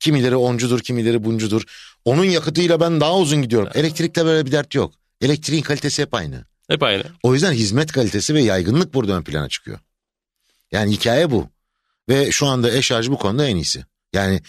Kimileri 0.00 0.36
oncudur, 0.36 0.80
kimileri 0.80 1.24
buncudur. 1.24 1.62
Onun 2.04 2.24
yakıtıyla 2.24 2.80
ben 2.80 3.00
daha 3.00 3.16
uzun 3.16 3.42
gidiyorum. 3.42 3.68
Elektrikte 3.74 4.24
böyle 4.24 4.46
bir 4.46 4.52
dert 4.52 4.74
yok. 4.74 4.94
Elektriğin 5.20 5.62
kalitesi 5.62 6.02
hep 6.02 6.14
aynı. 6.14 6.44
Hep 6.68 6.82
aynı. 6.82 7.02
O 7.22 7.34
yüzden 7.34 7.52
hizmet 7.52 7.92
kalitesi 7.92 8.34
ve 8.34 8.42
yaygınlık 8.42 8.94
burada 8.94 9.12
ön 9.12 9.22
plana 9.22 9.48
çıkıyor. 9.48 9.78
Yani 10.72 10.92
hikaye 10.92 11.30
bu. 11.30 11.48
Ve 12.08 12.32
şu 12.32 12.46
anda 12.46 12.70
e-şarj 12.70 13.08
bu 13.08 13.18
konuda 13.18 13.46
en 13.46 13.56
iyisi. 13.56 13.84
Yani 14.12 14.40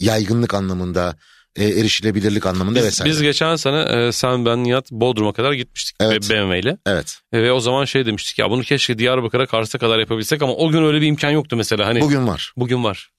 yaygınlık 0.00 0.54
anlamında, 0.54 1.16
e, 1.56 1.64
erişilebilirlik 1.64 2.46
anlamında 2.46 2.78
Biz, 2.78 2.84
vesaire. 2.84 3.10
biz 3.10 3.22
geçen 3.22 3.56
sene 3.56 3.80
e, 3.80 4.12
sen 4.12 4.46
ben 4.46 4.64
Nihat 4.64 4.90
Bodrum'a 4.92 5.32
kadar 5.32 5.52
gitmiştik 5.52 5.96
Evet. 6.00 6.30
BMW 6.30 6.58
ile. 6.58 6.78
Evet. 6.86 7.18
E, 7.32 7.42
ve 7.42 7.52
o 7.52 7.60
zaman 7.60 7.84
şey 7.84 8.06
demiştik 8.06 8.38
ya 8.38 8.50
bunu 8.50 8.62
keşke 8.62 8.98
Diyarbakır'a 8.98 9.46
Kars'a 9.46 9.78
kadar 9.78 9.98
yapabilsek 9.98 10.42
ama 10.42 10.52
o 10.54 10.70
gün 10.70 10.84
öyle 10.84 11.00
bir 11.00 11.06
imkan 11.06 11.30
yoktu 11.30 11.56
mesela. 11.56 11.86
Hani 11.86 12.00
bugün, 12.00 12.26
Bugün 12.56 12.84
var. 12.84 12.90
var. 12.90 13.10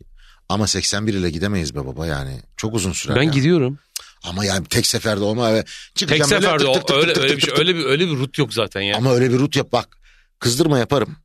Ama 0.50 0.67
81 0.67 1.13
ile 1.13 1.30
gidemeyiz 1.30 1.76
be 1.76 1.86
baba 1.86 2.08
yani. 2.08 2.39
Çok 2.58 2.76
uzun 2.76 2.91
sürer. 2.91 3.15
ben 3.15 3.24
ya. 3.24 3.32
gidiyorum. 3.32 3.80
Ama 4.24 4.46
yani 4.46 4.65
tek 4.65 4.88
seferde 4.88 5.24
olma 5.24 5.54
ve 5.54 5.63
Tek 5.63 5.96
çıkacağım 5.96 6.32
böyle 6.32 6.41
seferde 6.41 6.63
tık 6.63 6.74
tık 6.74 6.88
tık 6.88 6.98
öyle 6.98 7.20
öyle 7.22 7.38
bir 7.38 7.41
şey 7.41 7.54
öyle 7.58 7.76
bir 7.76 7.86
öyle 7.86 8.08
bir 8.08 8.17
rut 8.17 8.38
yok 8.38 8.54
zaten 8.54 8.82
ya. 8.82 8.98
Ama 8.98 9.12
öyle 9.13 9.32
bir 9.32 9.39
rut 9.39 9.56
yap 9.56 9.72
bak. 9.72 9.98
Kızdırma 10.39 10.80
yaparım. 10.80 11.15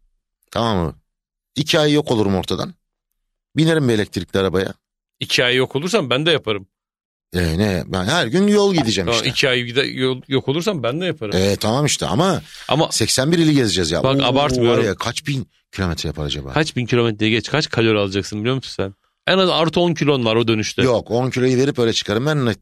Tamam 0.50 0.86
mı? 0.86 0.94
İki 1.56 1.78
ay 1.80 1.92
yok 1.92 2.10
olurum 2.10 2.34
ortadan. 2.34 2.74
Binerim 3.56 3.88
bir 3.88 3.94
elektrikli 3.94 4.38
arabaya. 4.38 4.74
İki 5.20 5.44
ay 5.44 5.56
yok 5.56 5.76
olursam 5.76 6.10
ben 6.10 6.26
de 6.26 6.30
yaparım. 6.30 6.68
E, 7.36 7.58
ne 7.58 7.82
ben 7.86 8.04
her 8.04 8.26
gün 8.26 8.46
yol 8.46 8.74
gideceğim 8.74 9.10
işte. 9.10 9.28
iki 9.28 9.48
ay 9.48 9.58
gide- 9.60 9.86
yol- 10.00 10.22
yok 10.28 10.48
olursam 10.48 10.82
ben 10.82 11.00
de 11.00 11.04
yaparım. 11.04 11.36
E, 11.36 11.56
tamam 11.56 11.86
işte 11.86 12.06
ama 12.06 12.42
Ama 12.68 12.92
81 12.92 13.38
ili 13.38 13.54
gezeceğiz 13.54 13.90
ya. 13.90 14.02
Bak, 14.02 14.20
abartmıyorum. 14.22 14.78
var 14.80 14.84
ya, 14.88 14.94
kaç 14.94 15.26
bin 15.26 15.48
kilometre 15.72 16.06
yapar 16.08 16.24
acaba? 16.24 16.52
kaç 16.52 16.76
bin 16.76 16.86
kilometreye 16.86 17.30
geç 17.30 17.50
kaç 17.50 17.70
kalori 17.70 17.98
alacaksın 17.98 18.40
biliyor 18.40 18.54
musun 18.56 18.72
sen? 18.76 18.94
En 19.26 19.38
az 19.38 19.50
artı 19.50 19.80
10 19.80 19.94
kilon 19.94 20.24
var 20.24 20.36
o 20.36 20.48
dönüşte. 20.48 20.82
Yok 20.82 21.10
10 21.10 21.30
kiloyu 21.30 21.56
verip 21.56 21.78
öyle 21.78 21.92
çıkarım 21.92 22.26
ben. 22.26 22.38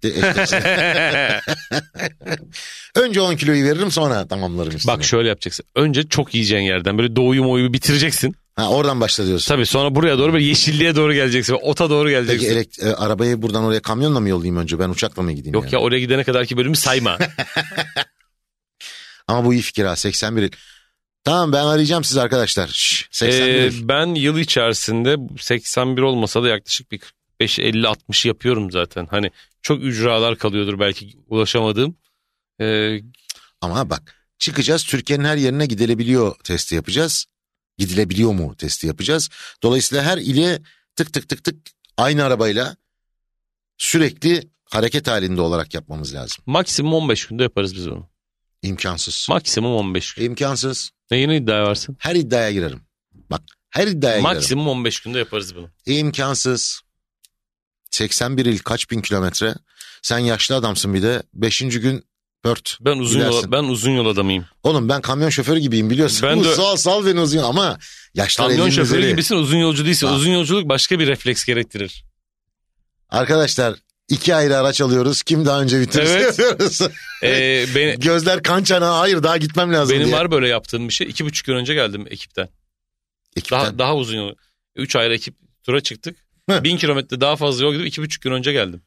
Önce 2.97 3.21
10 3.21 3.37
kiloyu 3.37 3.65
veririm 3.65 3.91
sonra 3.91 4.27
tamamlarım 4.29 4.77
üstüne. 4.77 4.93
Bak 4.95 5.05
şöyle 5.05 5.29
yapacaksın. 5.29 5.67
Önce 5.75 6.03
çok 6.09 6.35
yiyeceğin 6.35 6.63
yerden 6.63 6.99
böyle 6.99 7.17
doğuyu 7.17 7.45
moyu 7.45 7.73
bitireceksin. 7.73 8.35
Ha, 8.57 8.69
oradan 8.71 9.01
başla 9.01 9.27
diyorsun. 9.27 9.55
Tabii 9.55 9.67
sonra 9.67 9.95
buraya 9.95 10.19
doğru 10.19 10.33
böyle 10.33 10.45
yeşilliğe 10.45 10.97
doğru 10.97 11.15
geleceksin. 11.15 11.57
Ota 11.63 11.91
doğru 11.91 12.09
Peki 12.09 12.27
geleceksin. 12.27 12.57
elekt- 12.57 12.89
e, 12.89 12.95
arabayı 12.97 13.43
buradan 13.43 13.65
oraya 13.65 13.83
kamyonla 13.83 14.21
mı 14.21 14.29
yollayayım 14.29 14.57
önce 14.57 14.79
ben 14.79 14.89
uçakla 14.89 15.23
mı 15.23 15.33
gideyim? 15.33 15.55
Yok 15.55 15.65
yani? 15.65 15.75
ya 15.75 15.81
oraya 15.81 16.01
gidene 16.01 16.25
kadarki 16.25 16.57
bölümü 16.57 16.77
sayma. 16.77 17.19
Ama 19.29 19.45
bu 19.45 19.55
iyi 19.55 19.63
fikir 19.63 19.85
ha 19.85 19.97
81 19.97 20.43
il. 20.43 20.51
Tamam 21.25 21.53
ben 21.53 21.65
arayacağım 21.65 22.05
siz 22.05 22.17
arkadaşlar. 22.17 22.69
Şş, 22.69 23.09
81 23.11 23.55
Ee, 23.55 23.67
il. 23.69 23.89
ben 23.89 24.15
yıl 24.15 24.39
içerisinde 24.39 25.17
81 25.41 26.03
olmasa 26.03 26.43
da 26.43 26.49
yaklaşık 26.49 26.93
bir 26.93 26.99
45 26.99 27.59
50 27.59 27.89
60 27.89 28.27
yapıyorum 28.27 28.71
zaten. 28.71 29.07
Hani 29.11 29.31
çok 29.63 29.83
ücralar 29.83 30.39
kalıyordur 30.39 30.79
belki 30.81 31.17
ulaşamadığım. 31.29 31.97
Ee, 32.61 32.99
Ama 33.61 33.91
bak 33.91 34.15
çıkacağız 34.39 34.85
Türkiye'nin 34.85 35.25
her 35.25 35.37
yerine 35.37 35.67
gidilebiliyor 35.67 36.35
testi 36.45 36.75
yapacağız. 36.75 37.27
Gidilebiliyor 37.79 38.33
mu 38.33 38.57
testi 38.57 38.87
yapacağız. 38.87 39.31
Dolayısıyla 39.63 40.05
her 40.05 40.19
ile 40.19 40.63
tık 40.97 41.13
tık 41.13 41.29
tık 41.29 41.45
tık 41.45 41.57
aynı 41.97 42.25
arabayla 42.25 42.77
sürekli 43.79 44.51
hareket 44.65 45.07
halinde 45.09 45.41
olarak 45.41 45.75
yapmamız 45.75 46.15
lazım. 46.15 46.37
maksimum 46.47 46.95
15 46.95 47.27
günde 47.27 47.43
yaparız 47.43 47.75
biz 47.75 47.87
onu. 47.87 48.09
İmkansız. 48.63 49.27
Maksimum 49.31 49.75
15 49.75 50.15
gün. 50.15 50.25
İmkansız. 50.25 50.91
Neyine 51.11 51.37
iddia 51.37 51.65
varsın? 51.65 51.97
Her 51.99 52.15
iddiaya 52.15 52.53
girerim. 52.53 52.81
Bak 53.31 53.43
her 53.71 53.87
iddiaya 53.87 54.19
girerim. 54.19 54.37
Maksimum 54.37 54.69
15 54.69 55.01
günde 55.01 55.19
yaparız 55.19 55.57
bunu. 55.57 55.71
İmkansız. 55.87 56.81
81 57.91 58.47
il 58.47 58.59
kaç 58.59 58.91
bin 58.91 59.01
kilometre. 59.01 59.55
Sen 60.03 60.19
yaşlı 60.19 60.55
adamsın 60.55 60.95
bir 60.95 61.03
de. 61.03 61.23
Beşinci 61.35 61.81
gün 61.81 62.05
pört. 62.45 62.79
Ben 62.81 62.99
uzun 62.99 63.21
Gidersin. 63.21 63.37
yol, 63.37 63.53
ben 63.53 63.65
uzun 63.65 63.91
yol 63.91 64.07
adamıyım. 64.07 64.45
Oğlum 64.63 64.89
ben 64.89 65.01
kamyon 65.01 65.29
şoförü 65.29 65.59
gibiyim 65.59 65.91
biliyorsun. 65.91 66.29
Ben 66.29 66.45
de- 66.45 66.55
Sal 66.55 66.77
sal 66.77 67.07
beni 67.07 67.21
uzun 67.21 67.39
ama 67.39 67.79
yaşlar 68.15 68.49
Kamyon 68.49 68.65
50'nin 68.67 68.71
şoförü 68.71 68.99
üzeri. 68.99 69.11
gibisin 69.13 69.37
uzun 69.37 69.57
yolcu 69.59 69.85
değilsin. 69.85 70.07
Ha. 70.07 70.15
Uzun 70.15 70.31
yolculuk 70.31 70.69
başka 70.69 70.99
bir 70.99 71.07
refleks 71.07 71.45
gerektirir. 71.45 72.05
Arkadaşlar 73.11 73.75
iki 74.09 74.35
ayrı 74.35 74.57
araç 74.59 74.81
alıyoruz. 74.81 75.23
Kim 75.23 75.47
daha 75.47 75.63
önce 75.63 75.81
bitirse 75.81 76.13
Evet. 76.13 76.39
yapıyoruz. 76.39 76.81
Ee, 77.23 77.65
beni, 77.75 78.01
Gözler 78.01 78.43
kan 78.43 78.63
çanağı 78.65 78.99
hayır 78.99 79.23
daha 79.23 79.37
gitmem 79.37 79.73
lazım 79.73 79.97
benim 79.97 80.07
diye. 80.07 80.17
var 80.17 80.31
böyle 80.31 80.49
yaptığım 80.49 80.89
bir 80.89 80.93
şey. 80.93 81.07
İki 81.07 81.25
buçuk 81.25 81.47
gün 81.47 81.55
önce 81.55 81.75
geldim 81.75 82.07
ekipten. 82.11 82.49
Ekipten. 83.37 83.61
Daha, 83.61 83.79
daha 83.79 83.97
uzun 83.97 84.17
yol. 84.17 84.35
Üç 84.77 84.97
ayrı 84.97 85.15
ekip 85.15 85.35
tura 85.63 85.81
çıktık. 85.81 86.17
Bin 86.51 86.77
kilometre 86.77 87.21
daha 87.21 87.37
fazla 87.37 87.65
yol 87.65 87.73
gidip 87.73 87.87
iki 87.87 88.03
buçuk 88.03 88.23
gün 88.23 88.33
önce 88.33 88.53
geldim. 88.53 88.83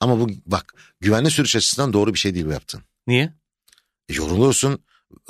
Ama 0.00 0.20
bu 0.20 0.28
bak 0.46 0.74
güvenli 1.00 1.30
sürüş 1.30 1.56
açısından 1.56 1.92
doğru 1.92 2.14
bir 2.14 2.18
şey 2.18 2.34
değil 2.34 2.46
bu 2.46 2.50
yaptın. 2.50 2.82
Niye? 3.06 3.32
E, 4.08 4.14
yorulursun. 4.14 4.78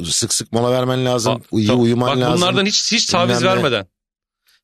Sık 0.05 0.35
sık 0.35 0.53
mola 0.53 0.73
vermen 0.73 1.05
lazım. 1.05 1.35
Bak, 1.35 1.47
iyi 1.53 1.69
Bak 1.69 1.79
uyuman 1.79 2.21
lazım. 2.21 2.37
bunlardan 2.37 2.67
hiç 2.67 2.93
hiç 2.93 3.07
taviz 3.07 3.39
Bilmem 3.41 3.57
vermeden. 3.57 3.87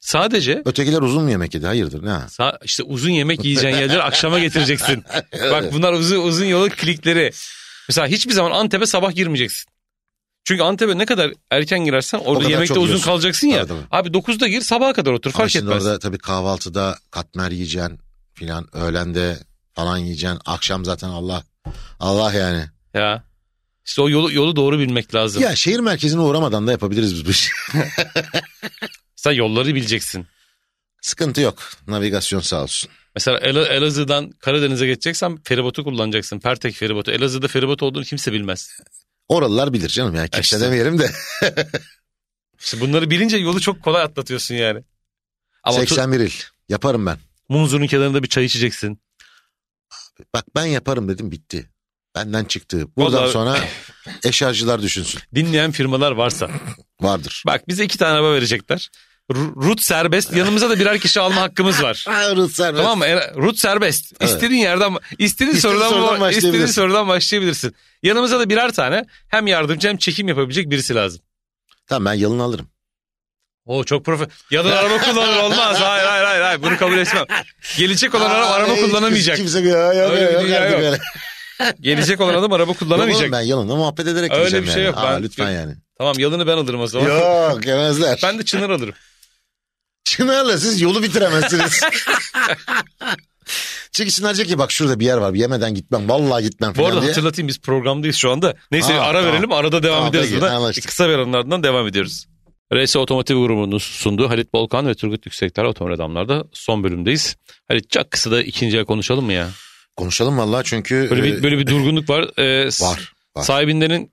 Sadece 0.01 0.63
Ötekiler 0.65 1.03
uzun 1.03 1.23
mu 1.23 1.31
yemek 1.31 1.55
yedi? 1.55 1.67
Hayırdır 1.67 2.03
ne? 2.05 2.09
sa- 2.11 2.59
işte 2.65 2.83
uzun 2.83 3.11
yemek 3.11 3.45
yiyeceğin 3.45 3.77
yerleri 3.77 4.03
akşama 4.03 4.39
getireceksin. 4.39 5.05
Bak 5.51 5.73
bunlar 5.73 5.93
uzun 5.93 6.21
uzun 6.21 6.45
yolun 6.45 6.69
klikleri. 6.69 7.31
Mesela 7.89 8.07
hiçbir 8.07 8.33
zaman 8.33 8.51
Antep'e 8.51 8.87
sabah 8.87 9.15
girmeyeceksin. 9.15 9.71
Çünkü 10.45 10.63
Antep'e 10.63 10.99
ne 10.99 11.07
kadar 11.07 11.33
erken 11.51 11.85
girersen 11.85 12.19
orada 12.19 12.51
yemekte 12.51 12.75
uzun 12.75 12.83
yiyorsun. 12.87 13.05
kalacaksın 13.05 13.47
ya. 13.49 13.67
Tabii. 13.67 13.81
Abi 13.91 14.09
9'da 14.09 14.49
gir 14.49 14.61
sabaha 14.61 14.93
kadar 14.93 15.13
otur 15.13 15.31
Ama 15.31 15.39
fark 15.39 15.57
etmez. 15.57 15.87
orada 15.87 15.99
tabii 15.99 16.19
kahvaltıda 16.19 16.99
katmer 17.11 17.51
yiyeceksin 17.51 17.99
filan. 18.35 18.77
Öğlende 18.77 19.39
falan 19.77 19.99
yiyeceksin. 19.99 20.41
Akşam 20.47 20.85
zaten 20.85 21.09
Allah. 21.09 21.45
Allah 22.01 22.33
yani. 22.33 22.65
Ya. 22.95 23.25
İşte 23.87 24.03
o 24.03 24.09
yolu 24.09 24.33
yolu 24.33 24.57
doğru 24.57 24.79
bilmek 24.79 25.15
lazım. 25.15 25.43
Ya 25.43 25.57
şehir 25.57 25.79
merkezine 25.81 26.21
uğramadan 26.21 26.67
da 26.67 26.71
yapabiliriz 26.73 27.15
biz 27.15 27.27
bu 27.27 27.31
işi. 27.31 27.51
Sen 29.17 29.33
yolları 29.33 29.75
bileceksin. 29.75 30.27
Sıkıntı 31.03 31.41
yok. 31.41 31.63
Navigasyon 31.87 32.41
sağ 32.41 32.63
olsun. 32.63 32.91
Mesela 33.15 33.39
El- 33.39 33.57
Elazığ'dan 33.57 34.31
Karadeniz'e 34.31 34.87
geçeceksen 34.87 35.39
feribotu 35.45 35.85
kullanacaksın. 35.85 36.39
Pertek 36.41 36.75
feribotu. 36.75 37.11
Elazığ'da 37.11 37.49
feribot 37.49 37.83
olduğunu 37.83 38.05
kimse 38.05 38.33
bilmez. 38.33 38.81
Oralılar 39.29 39.73
bilir 39.73 39.89
canım 39.89 40.15
ya. 40.15 40.29
Kimse 40.29 40.41
İşte. 40.57 40.61
demeyelim 40.61 40.99
de. 40.99 41.11
İşte 42.61 42.81
bunları 42.81 43.11
bilince 43.11 43.37
yolu 43.37 43.61
çok 43.61 43.83
kolay 43.83 44.03
atlatıyorsun 44.03 44.55
yani. 44.55 44.83
Ama 45.63 45.77
tu- 45.79 45.81
81 45.81 46.21
il. 46.21 46.31
Yaparım 46.69 47.07
ben. 47.07 47.19
Munzur'un 47.49 47.87
kenarında 47.87 48.23
bir 48.23 48.29
çay 48.29 48.45
içeceksin. 48.45 49.01
Bak 50.35 50.45
ben 50.55 50.65
yaparım 50.65 51.09
dedim 51.09 51.31
bitti. 51.31 51.71
Benden 52.15 52.45
çıktı. 52.45 52.87
Buradan 52.97 53.21
Vallahi- 53.23 53.33
sonra 53.33 53.59
eşarjılar 54.25 54.83
düşünsün. 54.83 55.21
Dinleyen 55.35 55.71
firmalar 55.73 56.13
varsa. 56.13 56.51
Vardır. 57.01 57.43
Bak 57.47 57.69
bize 57.69 57.85
iki 57.85 57.99
tane 57.99 58.13
araba 58.13 58.33
verecekler. 58.33 58.91
Rut 59.35 59.83
serbest. 59.83 60.37
Yanımıza 60.37 60.71
da 60.71 60.79
birer 60.79 60.99
kişi 60.99 61.21
alma 61.21 61.41
hakkımız 61.41 61.83
var. 61.83 62.05
Rus 62.37 62.53
serbest. 62.55 62.83
Tamam 62.83 62.99
mı? 62.99 63.07
Rut 63.37 63.59
serbest. 63.59 64.13
Evet. 64.21 64.33
İstediğin 64.33 64.61
yerden, 64.63 64.93
istediğin 64.93 65.27
İstediğin 65.27 65.59
sorudan, 65.59 65.89
sorudan 65.89 66.31
istediğin 66.31 66.67
sorudan 66.67 67.09
başlayabilirsin. 67.09 67.75
Yanımıza 68.03 68.39
da 68.39 68.49
birer 68.49 68.73
tane 68.73 69.07
hem 69.29 69.47
yardımcı 69.47 69.89
hem 69.89 69.97
çekim 69.97 70.29
yapabilecek 70.29 70.71
birisi 70.71 70.95
lazım. 70.95 71.21
Tamam 71.87 72.05
ben 72.05 72.19
yalın 72.19 72.39
alırım. 72.39 72.69
O 73.67 73.85
çok 73.85 74.05
profe... 74.05 74.27
Yalın 74.51 74.71
araba 74.71 74.99
kullanır 74.99 75.37
olmaz. 75.37 75.81
Hayır 75.81 76.05
hayır 76.07 76.25
hayır. 76.25 76.41
hayır. 76.43 76.63
Bunu 76.63 76.77
kabul 76.77 76.99
etmem. 76.99 77.25
Gelecek 77.77 78.15
olan 78.15 78.31
adam 78.31 78.53
araba 78.53 78.73
Ay, 78.73 78.81
kullanamayacak. 78.81 79.37
Kimse 79.37 79.59
yok 79.61 79.67
yok 79.97 80.11
Öyle 80.11 80.29
bir 80.29 80.33
yok, 80.35 80.43
dünya 80.43 80.65
yok. 80.69 80.75
öyle. 80.81 80.99
Gelecek 81.81 82.21
olan 82.21 82.35
adam 82.35 82.53
araba 82.53 82.71
Yok 82.71 82.79
kullanamayacak. 82.79 83.23
oğlum 83.23 83.33
ben 83.33 83.41
yalınla 83.41 83.77
muhabbet 83.77 84.07
ederek 84.07 84.33
Öyle 84.33 84.41
gideceğim 84.41 84.67
bir 84.67 84.71
şey 84.71 84.83
yani. 84.83 84.87
yok. 84.95 84.99
Aa, 84.99 85.13
Ben- 85.17 85.23
lütfen 85.23 85.51
yani. 85.51 85.75
Tamam 85.99 86.15
yalını 86.19 86.47
ben 86.47 86.57
alırım 86.57 86.81
o 86.81 86.87
zaman. 86.87 87.07
Yok 87.09 87.67
yemezler. 87.67 88.21
Ben 88.23 88.39
de 88.39 88.45
çınar 88.45 88.71
alırım. 88.71 88.95
Çınar'la 90.05 90.59
siz 90.59 90.81
yolu 90.81 91.03
bitiremezsiniz. 91.03 91.81
Çünkü 93.93 94.11
Çınar 94.11 94.35
diyecek 94.37 94.49
ki 94.53 94.59
bak 94.59 94.73
şurada 94.73 95.01
bir 95.01 95.05
yer 95.07 95.17
var 95.17 95.35
yemeden 95.35 95.75
gitmem 95.75 96.09
vallahi 96.09 96.43
gitmem 96.43 96.71
Bu 96.71 96.75
falan 96.75 96.89
arada 96.89 97.01
diye. 97.01 97.11
hatırlatayım 97.11 97.49
biz 97.49 97.61
programdayız 97.61 98.17
şu 98.17 98.31
anda. 98.31 98.55
Neyse 98.71 98.95
Aa, 98.95 99.01
ara 99.03 99.19
tamam. 99.19 99.33
verelim 99.35 99.53
arada 99.53 99.83
devam 99.83 99.97
Tamam, 99.99 100.11
ederiz 100.11 100.29
peki, 100.31 100.41
burada. 100.41 100.55
anlaştık. 100.55 100.87
Kısa 100.87 101.09
bir 101.09 101.15
aranın 101.15 101.33
ardından 101.33 101.63
devam 101.63 101.87
ediyoruz. 101.87 102.27
RS 102.75 102.97
Otomotiv 102.97 103.37
grubunun 103.37 103.79
sunduğu 103.79 104.29
Halit 104.31 104.53
Bolkan 104.53 104.87
ve 104.87 104.95
Turgut 104.95 105.27
Yüksekler 105.27 105.65
Otomobil 105.65 105.95
Adamlar'da 105.95 106.45
son 106.53 106.85
bölümdeyiz. 106.85 107.37
Halit 107.69 107.91
çok 107.91 108.11
kısa 108.11 108.31
da 108.31 108.43
ikinciye 108.43 108.85
konuşalım 108.85 109.25
mı 109.25 109.33
ya? 109.33 109.49
Konuşalım 109.97 110.39
vallahi 110.39 110.65
çünkü 110.65 111.09
Böyle 111.11 111.21
e, 111.21 111.25
bir, 111.25 111.43
böyle 111.43 111.59
bir 111.59 111.67
durgunluk 111.67 112.11
var. 112.11 112.39
Ee, 112.39 112.67
var. 112.67 113.13
var. 113.37 113.43
Sahibinlerin 113.43 114.13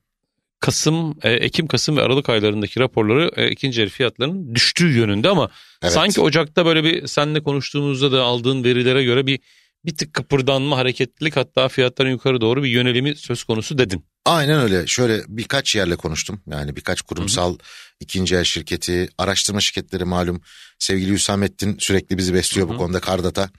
Kasım, 0.60 1.16
e, 1.24 1.32
Ekim, 1.32 1.68
Kasım 1.68 1.98
ve 1.98 2.02
Aralık 2.02 2.30
aylarındaki 2.30 2.80
raporları 2.80 3.32
e, 3.36 3.50
ikinci 3.50 3.82
el 3.82 3.90
fiyatlarının 3.90 4.56
düştüğü 4.56 4.98
yönünde 4.98 5.30
ama 5.30 5.50
Evet. 5.82 5.94
sanki 5.94 6.22
Ocak'ta 6.22 6.66
böyle 6.66 6.84
bir 6.84 7.08
seninle 7.08 7.44
konuştuğumuzda 7.44 8.12
da 8.12 8.24
aldığın 8.24 8.64
verilere 8.64 9.04
göre 9.04 9.28
bir 9.28 9.40
bir 9.86 9.98
tık 9.98 10.14
kıpırdanma, 10.14 10.78
hareketlilik 10.78 11.36
hatta 11.36 11.68
fiyatların 11.68 12.10
yukarı 12.10 12.42
doğru 12.42 12.64
bir 12.64 12.70
yönelimi 12.70 13.16
söz 13.16 13.44
konusu 13.44 13.78
dedin. 13.78 14.06
Aynen 14.26 14.60
öyle. 14.60 14.88
Şöyle 14.88 15.24
birkaç 15.28 15.76
yerle 15.76 15.96
konuştum. 15.96 16.42
Yani 16.48 16.76
birkaç 16.76 17.02
kurumsal 17.02 17.58
ikinci 18.00 18.36
el 18.36 18.44
şirketi, 18.44 19.10
araştırma 19.18 19.62
şirketleri 19.62 20.06
malum. 20.06 20.42
Sevgili 20.80 21.12
Hüsamettin 21.12 21.78
sürekli 21.80 22.18
bizi 22.18 22.34
besliyor 22.34 22.70
bu 22.70 22.78
konuda 22.78 23.00
Kardata. 23.00 23.50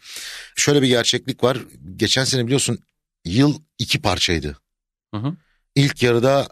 Şöyle 0.57 0.83
bir 0.83 0.89
gerçeklik 0.89 1.45
var. 1.45 1.59
Geçen 1.97 2.25
sene 2.25 2.47
biliyorsun 2.47 2.79
yıl 3.25 3.61
iki 3.79 4.03
parçaydı. 4.03 4.59
Hı 5.15 5.21
hı. 5.21 5.37
İlk 5.75 6.03
yarıda 6.03 6.49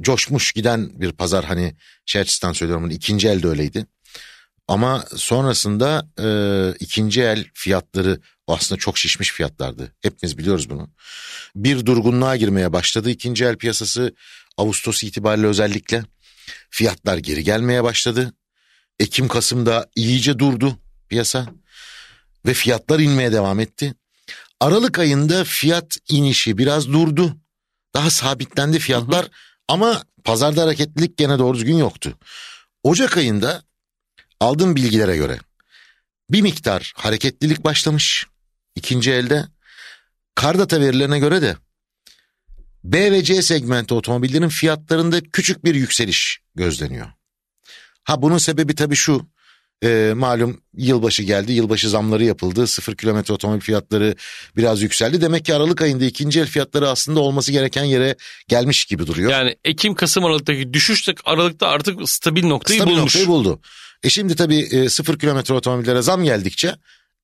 coşmuş 0.00 0.52
giden 0.52 1.00
bir 1.00 1.12
pazar 1.12 1.44
hani 1.44 1.76
şey 2.06 2.22
açısından 2.22 2.52
söylüyorum 2.52 2.84
hani 2.84 2.94
ikinci 2.94 3.28
elde 3.28 3.48
öyleydi. 3.48 3.86
Ama 4.68 5.04
sonrasında 5.16 6.08
e, 6.18 6.28
ikinci 6.80 7.22
el 7.22 7.44
fiyatları 7.54 8.20
aslında 8.52 8.78
çok 8.78 8.98
şişmiş 8.98 9.32
fiyatlardı. 9.32 9.92
Hepimiz 10.00 10.38
biliyoruz 10.38 10.70
bunu. 10.70 10.90
Bir 11.56 11.86
durgunluğa 11.86 12.36
girmeye 12.36 12.72
başladı 12.72 13.10
ikinci 13.10 13.44
el 13.44 13.56
piyasası 13.56 14.14
Ağustos 14.56 15.04
itibariyle 15.04 15.46
özellikle. 15.46 16.04
Fiyatlar 16.70 17.18
geri 17.18 17.44
gelmeye 17.44 17.84
başladı. 17.84 18.32
Ekim 18.98 19.28
Kasım'da 19.28 19.86
iyice 19.96 20.38
durdu 20.38 20.78
piyasa 21.08 21.46
ve 22.46 22.54
fiyatlar 22.54 22.98
inmeye 23.00 23.32
devam 23.32 23.60
etti. 23.60 23.94
Aralık 24.60 24.98
ayında 24.98 25.44
fiyat 25.44 25.98
inişi 26.08 26.58
biraz 26.58 26.88
durdu. 26.88 27.36
Daha 27.94 28.10
sabitlendi 28.10 28.78
fiyatlar 28.78 29.22
hı 29.22 29.26
hı. 29.26 29.32
ama 29.68 30.02
pazarda 30.24 30.62
hareketlilik 30.62 31.16
gene 31.16 31.38
doğru 31.38 31.56
düzgün 31.56 31.76
yoktu. 31.76 32.18
Ocak 32.82 33.16
ayında 33.16 33.62
aldığım 34.40 34.76
bilgilere 34.76 35.16
göre 35.16 35.38
bir 36.30 36.42
miktar 36.42 36.92
hareketlilik 36.96 37.64
başlamış 37.64 38.26
ikinci 38.74 39.10
elde. 39.10 39.44
Kardata 40.34 40.80
verilerine 40.80 41.18
göre 41.18 41.42
de 41.42 41.56
B 42.84 43.12
ve 43.12 43.24
C 43.24 43.42
segmenti 43.42 43.94
otomobillerin 43.94 44.48
fiyatlarında 44.48 45.20
küçük 45.20 45.64
bir 45.64 45.74
yükseliş 45.74 46.40
gözleniyor. 46.54 47.06
Ha 48.04 48.22
bunun 48.22 48.38
sebebi 48.38 48.74
tabii 48.74 48.96
şu. 48.96 49.26
E, 49.84 50.12
malum 50.16 50.60
yılbaşı 50.76 51.22
geldi. 51.22 51.52
Yılbaşı 51.52 51.88
zamları 51.88 52.24
yapıldı. 52.24 52.66
Sıfır 52.66 52.96
kilometre 52.96 53.34
otomobil 53.34 53.60
fiyatları 53.60 54.14
biraz 54.56 54.82
yükseldi. 54.82 55.20
Demek 55.20 55.44
ki 55.44 55.54
Aralık 55.54 55.82
ayında 55.82 56.04
ikinci 56.04 56.40
el 56.40 56.46
fiyatları 56.46 56.88
aslında 56.88 57.20
olması 57.20 57.52
gereken 57.52 57.84
yere 57.84 58.16
gelmiş 58.48 58.84
gibi 58.84 59.06
duruyor. 59.06 59.30
Yani 59.30 59.56
Ekim, 59.64 59.94
Kasım 59.94 60.24
Aralık'taki 60.24 60.72
düşüş 60.72 61.08
de 61.08 61.14
Aralık'ta 61.24 61.68
artık 61.68 62.08
stabil 62.08 62.44
noktayı 62.44 62.80
stabil 62.80 62.92
bulmuş. 62.92 63.04
noktayı 63.04 63.26
buldu. 63.26 63.60
E 64.02 64.10
şimdi 64.10 64.36
tabii 64.36 64.58
e, 64.58 64.88
sıfır 64.88 65.18
kilometre 65.18 65.54
otomobillere 65.54 66.02
zam 66.02 66.24
geldikçe 66.24 66.74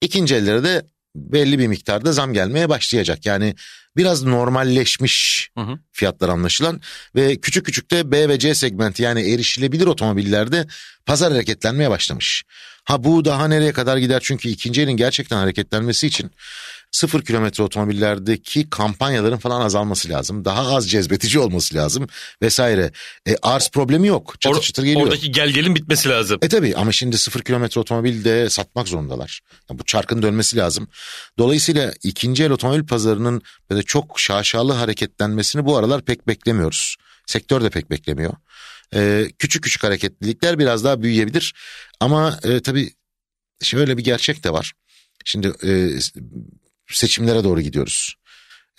ikinci 0.01 0.35
ellere 0.35 0.65
de 0.65 0.87
belli 1.17 1.59
bir 1.59 1.67
miktarda 1.67 2.13
zam 2.13 2.33
gelmeye 2.33 2.69
başlayacak. 2.69 3.27
Yani 3.27 3.55
biraz 3.97 4.23
normalleşmiş 4.25 5.49
hı 5.59 5.61
hı. 5.61 5.79
fiyatlar 5.93 6.29
anlaşılan 6.29 6.81
ve 7.15 7.37
küçük 7.37 7.67
küçük 7.67 7.91
de 7.91 8.13
B 8.13 8.29
ve 8.29 8.39
C 8.39 8.55
segmenti 8.55 9.03
yani 9.03 9.33
erişilebilir 9.33 9.87
otomobillerde 9.87 10.67
pazar 11.07 11.33
hareketlenmeye 11.33 11.91
başlamış. 11.91 12.45
Ha 12.85 13.05
bu 13.05 13.25
daha 13.25 13.49
nereye 13.49 13.73
kadar 13.73 13.97
gider 13.97 14.21
çünkü 14.25 14.49
ikinci 14.49 14.83
elin 14.83 14.97
gerçekten 14.97 15.37
hareketlenmesi 15.37 16.07
için 16.07 16.31
sıfır 16.97 17.23
kilometre 17.23 17.65
otomobillerdeki 17.65 18.71
kampanyaların 18.71 19.39
falan 19.39 19.61
azalması 19.61 20.09
lazım. 20.09 20.45
Daha 20.45 20.75
az 20.75 20.91
cezbetici 20.91 21.39
olması 21.39 21.75
lazım 21.75 22.07
vesaire. 22.43 22.93
E, 23.29 23.37
arz 23.43 23.71
problemi 23.71 24.07
yok. 24.07 24.35
Çatır 24.41 24.59
Or- 24.59 24.63
çıtır 24.63 24.85
geliyor. 24.85 25.03
Oradaki 25.03 25.33
gel 25.33 25.49
gelin 25.49 25.75
bitmesi 25.75 26.09
lazım. 26.09 26.39
E 26.43 26.49
tabi 26.49 26.75
ama 26.77 26.93
şimdi 26.93 27.19
sıfır 27.19 27.41
kilometre 27.41 27.81
otomobil 27.81 28.25
de 28.25 28.51
satmak 28.51 28.89
zorundalar. 28.89 29.41
Yani 29.71 29.79
bu 29.79 29.85
çarkın 29.85 30.23
dönmesi 30.23 30.57
lazım. 30.57 30.89
Dolayısıyla 31.39 31.95
ikinci 32.03 32.45
el 32.45 32.51
otomobil 32.51 32.87
pazarının 32.87 33.43
böyle 33.71 33.83
çok 33.83 34.21
şaşalı 34.21 34.73
hareketlenmesini 34.73 35.65
bu 35.65 35.77
aralar 35.77 36.05
pek 36.05 36.29
beklemiyoruz. 36.29 36.97
Sektör 37.27 37.63
de 37.63 37.71
pek 37.71 37.91
beklemiyor. 37.91 38.33
E, 38.95 39.29
küçük 39.39 39.65
küçük 39.65 39.85
hareketlilikler 39.85 40.59
biraz 40.59 40.85
daha 40.85 41.03
büyüyebilir. 41.03 41.55
Ama 42.01 42.39
e, 42.43 42.61
tabii 42.61 42.93
şöyle 43.63 43.99
bir 43.99 44.05
gerçek 44.05 44.45
de 44.45 44.53
var. 44.53 44.73
Şimdi 45.25 45.53
e, 45.63 45.99
seçimlere 46.95 47.45
doğru 47.45 47.61
gidiyoruz. 47.61 48.15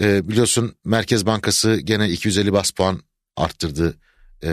E, 0.01 0.27
biliyorsun 0.29 0.75
Merkez 0.85 1.25
Bankası 1.25 1.75
gene 1.83 2.09
250 2.09 2.53
bas 2.53 2.71
puan 2.71 3.01
arttırdı 3.35 3.97
e, 4.43 4.49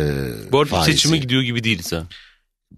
Bu 0.52 0.60
arada 0.60 0.70
faizi. 0.70 0.92
seçime 0.92 1.18
gidiyor 1.18 1.42
gibi 1.42 1.64
değiliz 1.64 1.92
ha. 1.92 2.06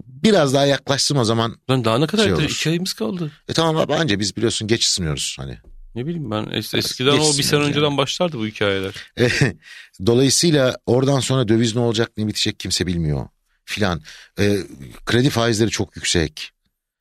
Biraz 0.07 0.55
daha 0.55 0.67
yaklaştım 0.67 1.19
o 1.19 1.25
zaman. 1.25 1.57
Lan 1.71 1.85
daha 1.85 1.99
ne 1.99 2.07
kadar 2.07 2.37
şey 2.37 2.45
iki 2.45 2.71
ayımız 2.71 2.93
kaldı. 2.93 3.33
E 3.49 3.53
tamam 3.53 3.77
abi 3.77 3.95
anca 3.95 4.19
biz 4.19 4.37
biliyorsun 4.37 4.69
geç 4.69 4.87
ısınıyoruz 4.87 5.37
hani. 5.39 5.59
Ne 5.95 6.07
bileyim 6.07 6.31
ben 6.31 6.47
es 6.53 6.75
eskiden 6.75 7.19
o 7.19 7.39
bir 7.39 7.43
sene 7.43 7.61
yani. 7.61 7.69
önceden 7.69 7.97
başlardı 7.97 8.39
bu 8.39 8.47
hikayeler. 8.47 8.95
E, 9.19 9.29
dolayısıyla 10.07 10.77
oradan 10.87 11.21
sonra 11.21 11.49
döviz 11.49 11.75
ne 11.75 11.81
olacak 11.81 12.11
ne 12.17 12.27
bitecek 12.27 12.61
kimse 12.61 12.87
bilmiyor 12.87 13.29
filan. 13.65 14.03
E, 14.39 14.59
kredi 15.07 15.31
faizleri 15.31 15.71
çok 15.71 15.97
yüksek. 15.97 16.53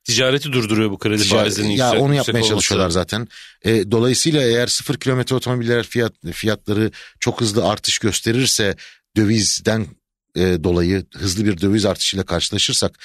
Ticareti 0.06 0.52
durduruyor 0.52 0.90
bu 0.90 0.98
kredi 0.98 1.22
Ticaret, 1.22 1.42
faizinin 1.42 1.68
Ya 1.68 1.86
yüksek, 1.86 2.02
onu 2.02 2.14
yapmaya 2.14 2.42
çalışıyorlar 2.42 2.90
zaten. 2.90 3.28
E, 3.62 3.90
dolayısıyla 3.90 4.42
eğer 4.42 4.66
sıfır 4.66 4.96
kilometre 4.96 5.36
otomobiller 5.36 5.86
fiyat 5.86 6.12
fiyatları 6.32 6.90
çok 7.20 7.40
hızlı 7.40 7.68
artış 7.68 7.98
gösterirse 7.98 8.76
dövizden 9.16 9.86
e, 10.36 10.40
dolayı 10.64 11.06
hızlı 11.14 11.44
bir 11.44 11.60
döviz 11.60 11.84
artışıyla 11.84 12.24
karşılaşırsak 12.24 12.98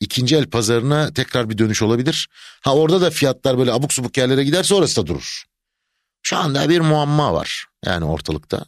ikinci 0.00 0.36
el 0.36 0.46
pazarına 0.46 1.14
tekrar 1.14 1.50
bir 1.50 1.58
dönüş 1.58 1.82
olabilir. 1.82 2.28
Ha 2.60 2.74
orada 2.74 3.00
da 3.00 3.10
fiyatlar 3.10 3.58
böyle 3.58 3.72
abuk 3.72 3.92
subuk 3.92 4.16
yerlere 4.16 4.44
giderse 4.44 4.74
orası 4.74 5.02
da 5.02 5.06
durur. 5.06 5.44
Şu 6.22 6.36
anda 6.36 6.68
bir 6.68 6.80
muamma 6.80 7.34
var 7.34 7.64
yani 7.84 8.04
ortalıkta. 8.04 8.64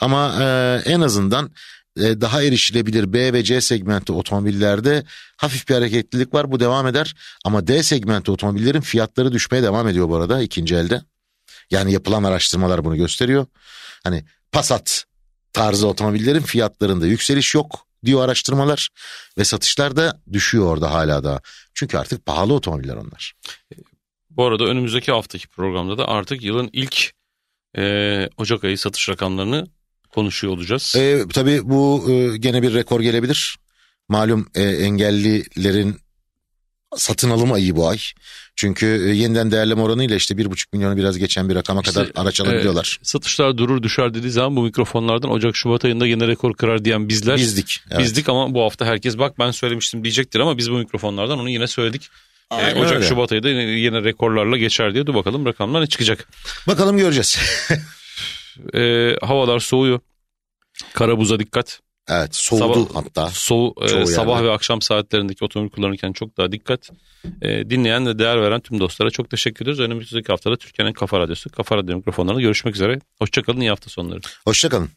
Ama 0.00 0.42
e, 0.42 0.82
en 0.84 1.00
azından 1.00 1.50
e, 1.96 2.20
daha 2.20 2.42
erişilebilir 2.42 3.12
B 3.12 3.32
ve 3.32 3.44
C 3.44 3.60
segmenti 3.60 4.12
otomobillerde 4.12 5.04
hafif 5.36 5.68
bir 5.68 5.74
hareketlilik 5.74 6.34
var. 6.34 6.52
Bu 6.52 6.60
devam 6.60 6.86
eder. 6.86 7.14
Ama 7.44 7.66
D 7.66 7.82
segmenti 7.82 8.30
otomobillerin 8.30 8.80
fiyatları 8.80 9.32
düşmeye 9.32 9.62
devam 9.62 9.88
ediyor 9.88 10.08
bu 10.08 10.16
arada 10.16 10.42
ikinci 10.42 10.74
elde. 10.74 11.02
Yani 11.70 11.92
yapılan 11.92 12.24
araştırmalar 12.24 12.84
bunu 12.84 12.96
gösteriyor. 12.96 13.46
Hani 14.04 14.24
Passat 14.52 15.04
tarzı 15.52 15.88
otomobillerin 15.88 16.40
fiyatlarında 16.40 17.06
yükseliş 17.06 17.54
yok 17.54 17.86
diyor 18.04 18.24
araştırmalar 18.24 18.88
ve 19.38 19.44
satışlar 19.44 19.96
da 19.96 20.22
düşüyor 20.32 20.66
orada 20.66 20.94
hala 20.94 21.24
da. 21.24 21.40
Çünkü 21.74 21.98
artık 21.98 22.26
pahalı 22.26 22.54
otomobiller 22.54 22.96
onlar. 22.96 23.34
Bu 24.30 24.46
arada 24.46 24.64
önümüzdeki 24.64 25.12
haftaki 25.12 25.48
programda 25.48 25.98
da 25.98 26.08
artık 26.08 26.42
yılın 26.42 26.70
ilk 26.72 27.12
e, 27.76 28.28
Ocak 28.36 28.64
ayı 28.64 28.78
satış 28.78 29.08
rakamlarını 29.08 29.66
konuşuyor 30.14 30.52
olacağız. 30.52 30.94
E, 30.96 31.24
tabii 31.34 31.60
bu 31.64 32.10
e, 32.10 32.36
gene 32.36 32.62
bir 32.62 32.74
rekor 32.74 33.00
gelebilir. 33.00 33.56
Malum 34.08 34.48
e, 34.54 34.62
engellilerin 34.62 35.96
satın 36.96 37.30
alım 37.30 37.52
ayı 37.52 37.76
bu 37.76 37.88
ay. 37.88 37.98
Çünkü 38.56 38.86
e, 38.86 39.14
yeniden 39.14 39.50
değerleme 39.50 39.82
oranıyla 39.82 40.16
işte 40.16 40.38
bir 40.38 40.50
buçuk 40.50 40.72
milyonu 40.72 40.96
biraz 40.96 41.18
geçen 41.18 41.48
bir 41.48 41.54
rakama 41.54 41.80
işte, 41.80 41.92
kadar 41.92 42.12
araç 42.16 42.40
alabiliyorlar. 42.40 42.98
E, 43.02 43.04
satışlar 43.04 43.58
durur 43.58 43.82
düşer 43.82 44.14
dediği 44.14 44.30
zaman 44.30 44.56
bu 44.56 44.62
mikrofonlardan 44.62 45.30
Ocak 45.30 45.56
Şubat 45.56 45.84
ayında 45.84 46.06
yine 46.06 46.26
rekor 46.26 46.54
kırar 46.54 46.84
diyen 46.84 47.08
bizler. 47.08 47.36
Bizdik. 47.36 47.80
Evet. 47.90 48.00
Bizdik 48.00 48.28
ama 48.28 48.54
bu 48.54 48.62
hafta 48.62 48.86
herkes 48.86 49.18
bak 49.18 49.38
ben 49.38 49.50
söylemiştim 49.50 50.04
diyecektir 50.04 50.40
ama 50.40 50.58
biz 50.58 50.70
bu 50.70 50.74
mikrofonlardan 50.74 51.38
onu 51.38 51.50
yine 51.50 51.66
söyledik. 51.66 52.08
E, 52.50 52.54
Aynen 52.54 52.80
Ocak 52.80 52.96
öyle. 52.96 53.06
Şubat 53.06 53.32
ayında 53.32 53.48
yine, 53.48 53.62
yine 53.62 54.04
rekorlarla 54.04 54.56
geçer 54.56 54.94
diye 54.94 55.06
dur 55.06 55.14
bakalım 55.14 55.46
rakamlar 55.46 55.82
ne 55.82 55.86
çıkacak. 55.86 56.28
Bakalım 56.66 56.98
göreceğiz. 56.98 57.38
e, 58.74 59.14
havalar 59.26 59.58
soğuyor. 59.58 60.00
Kara 60.94 61.18
buza 61.18 61.38
dikkat. 61.38 61.80
Evet 62.08 62.36
soğudu 62.36 62.86
sabah, 62.86 63.04
hatta. 63.04 63.26
Soğu, 63.26 63.74
e, 63.82 64.06
sabah 64.06 64.42
ve 64.42 64.50
akşam 64.50 64.82
saatlerindeki 64.82 65.44
otomobil 65.44 65.70
kullanırken 65.70 66.12
çok 66.12 66.36
daha 66.36 66.52
dikkat. 66.52 66.90
E, 67.42 67.70
dinleyen 67.70 68.06
ve 68.06 68.18
değer 68.18 68.42
veren 68.42 68.60
tüm 68.60 68.80
dostlara 68.80 69.10
çok 69.10 69.30
teşekkür 69.30 69.64
ediyoruz. 69.64 69.80
Önümüzdeki 69.80 70.32
haftada 70.32 70.56
Türkiye'nin 70.56 70.92
Kafa 70.92 71.20
Radyosu, 71.20 71.50
Kafa 71.50 71.76
Radyo 71.76 71.96
mikrofonlarında 71.96 72.40
görüşmek 72.40 72.74
üzere. 72.74 72.98
Hoşçakalın, 73.18 73.60
iyi 73.60 73.70
hafta 73.70 73.90
sonları. 73.90 74.20
Hoşçakalın. 74.44 74.90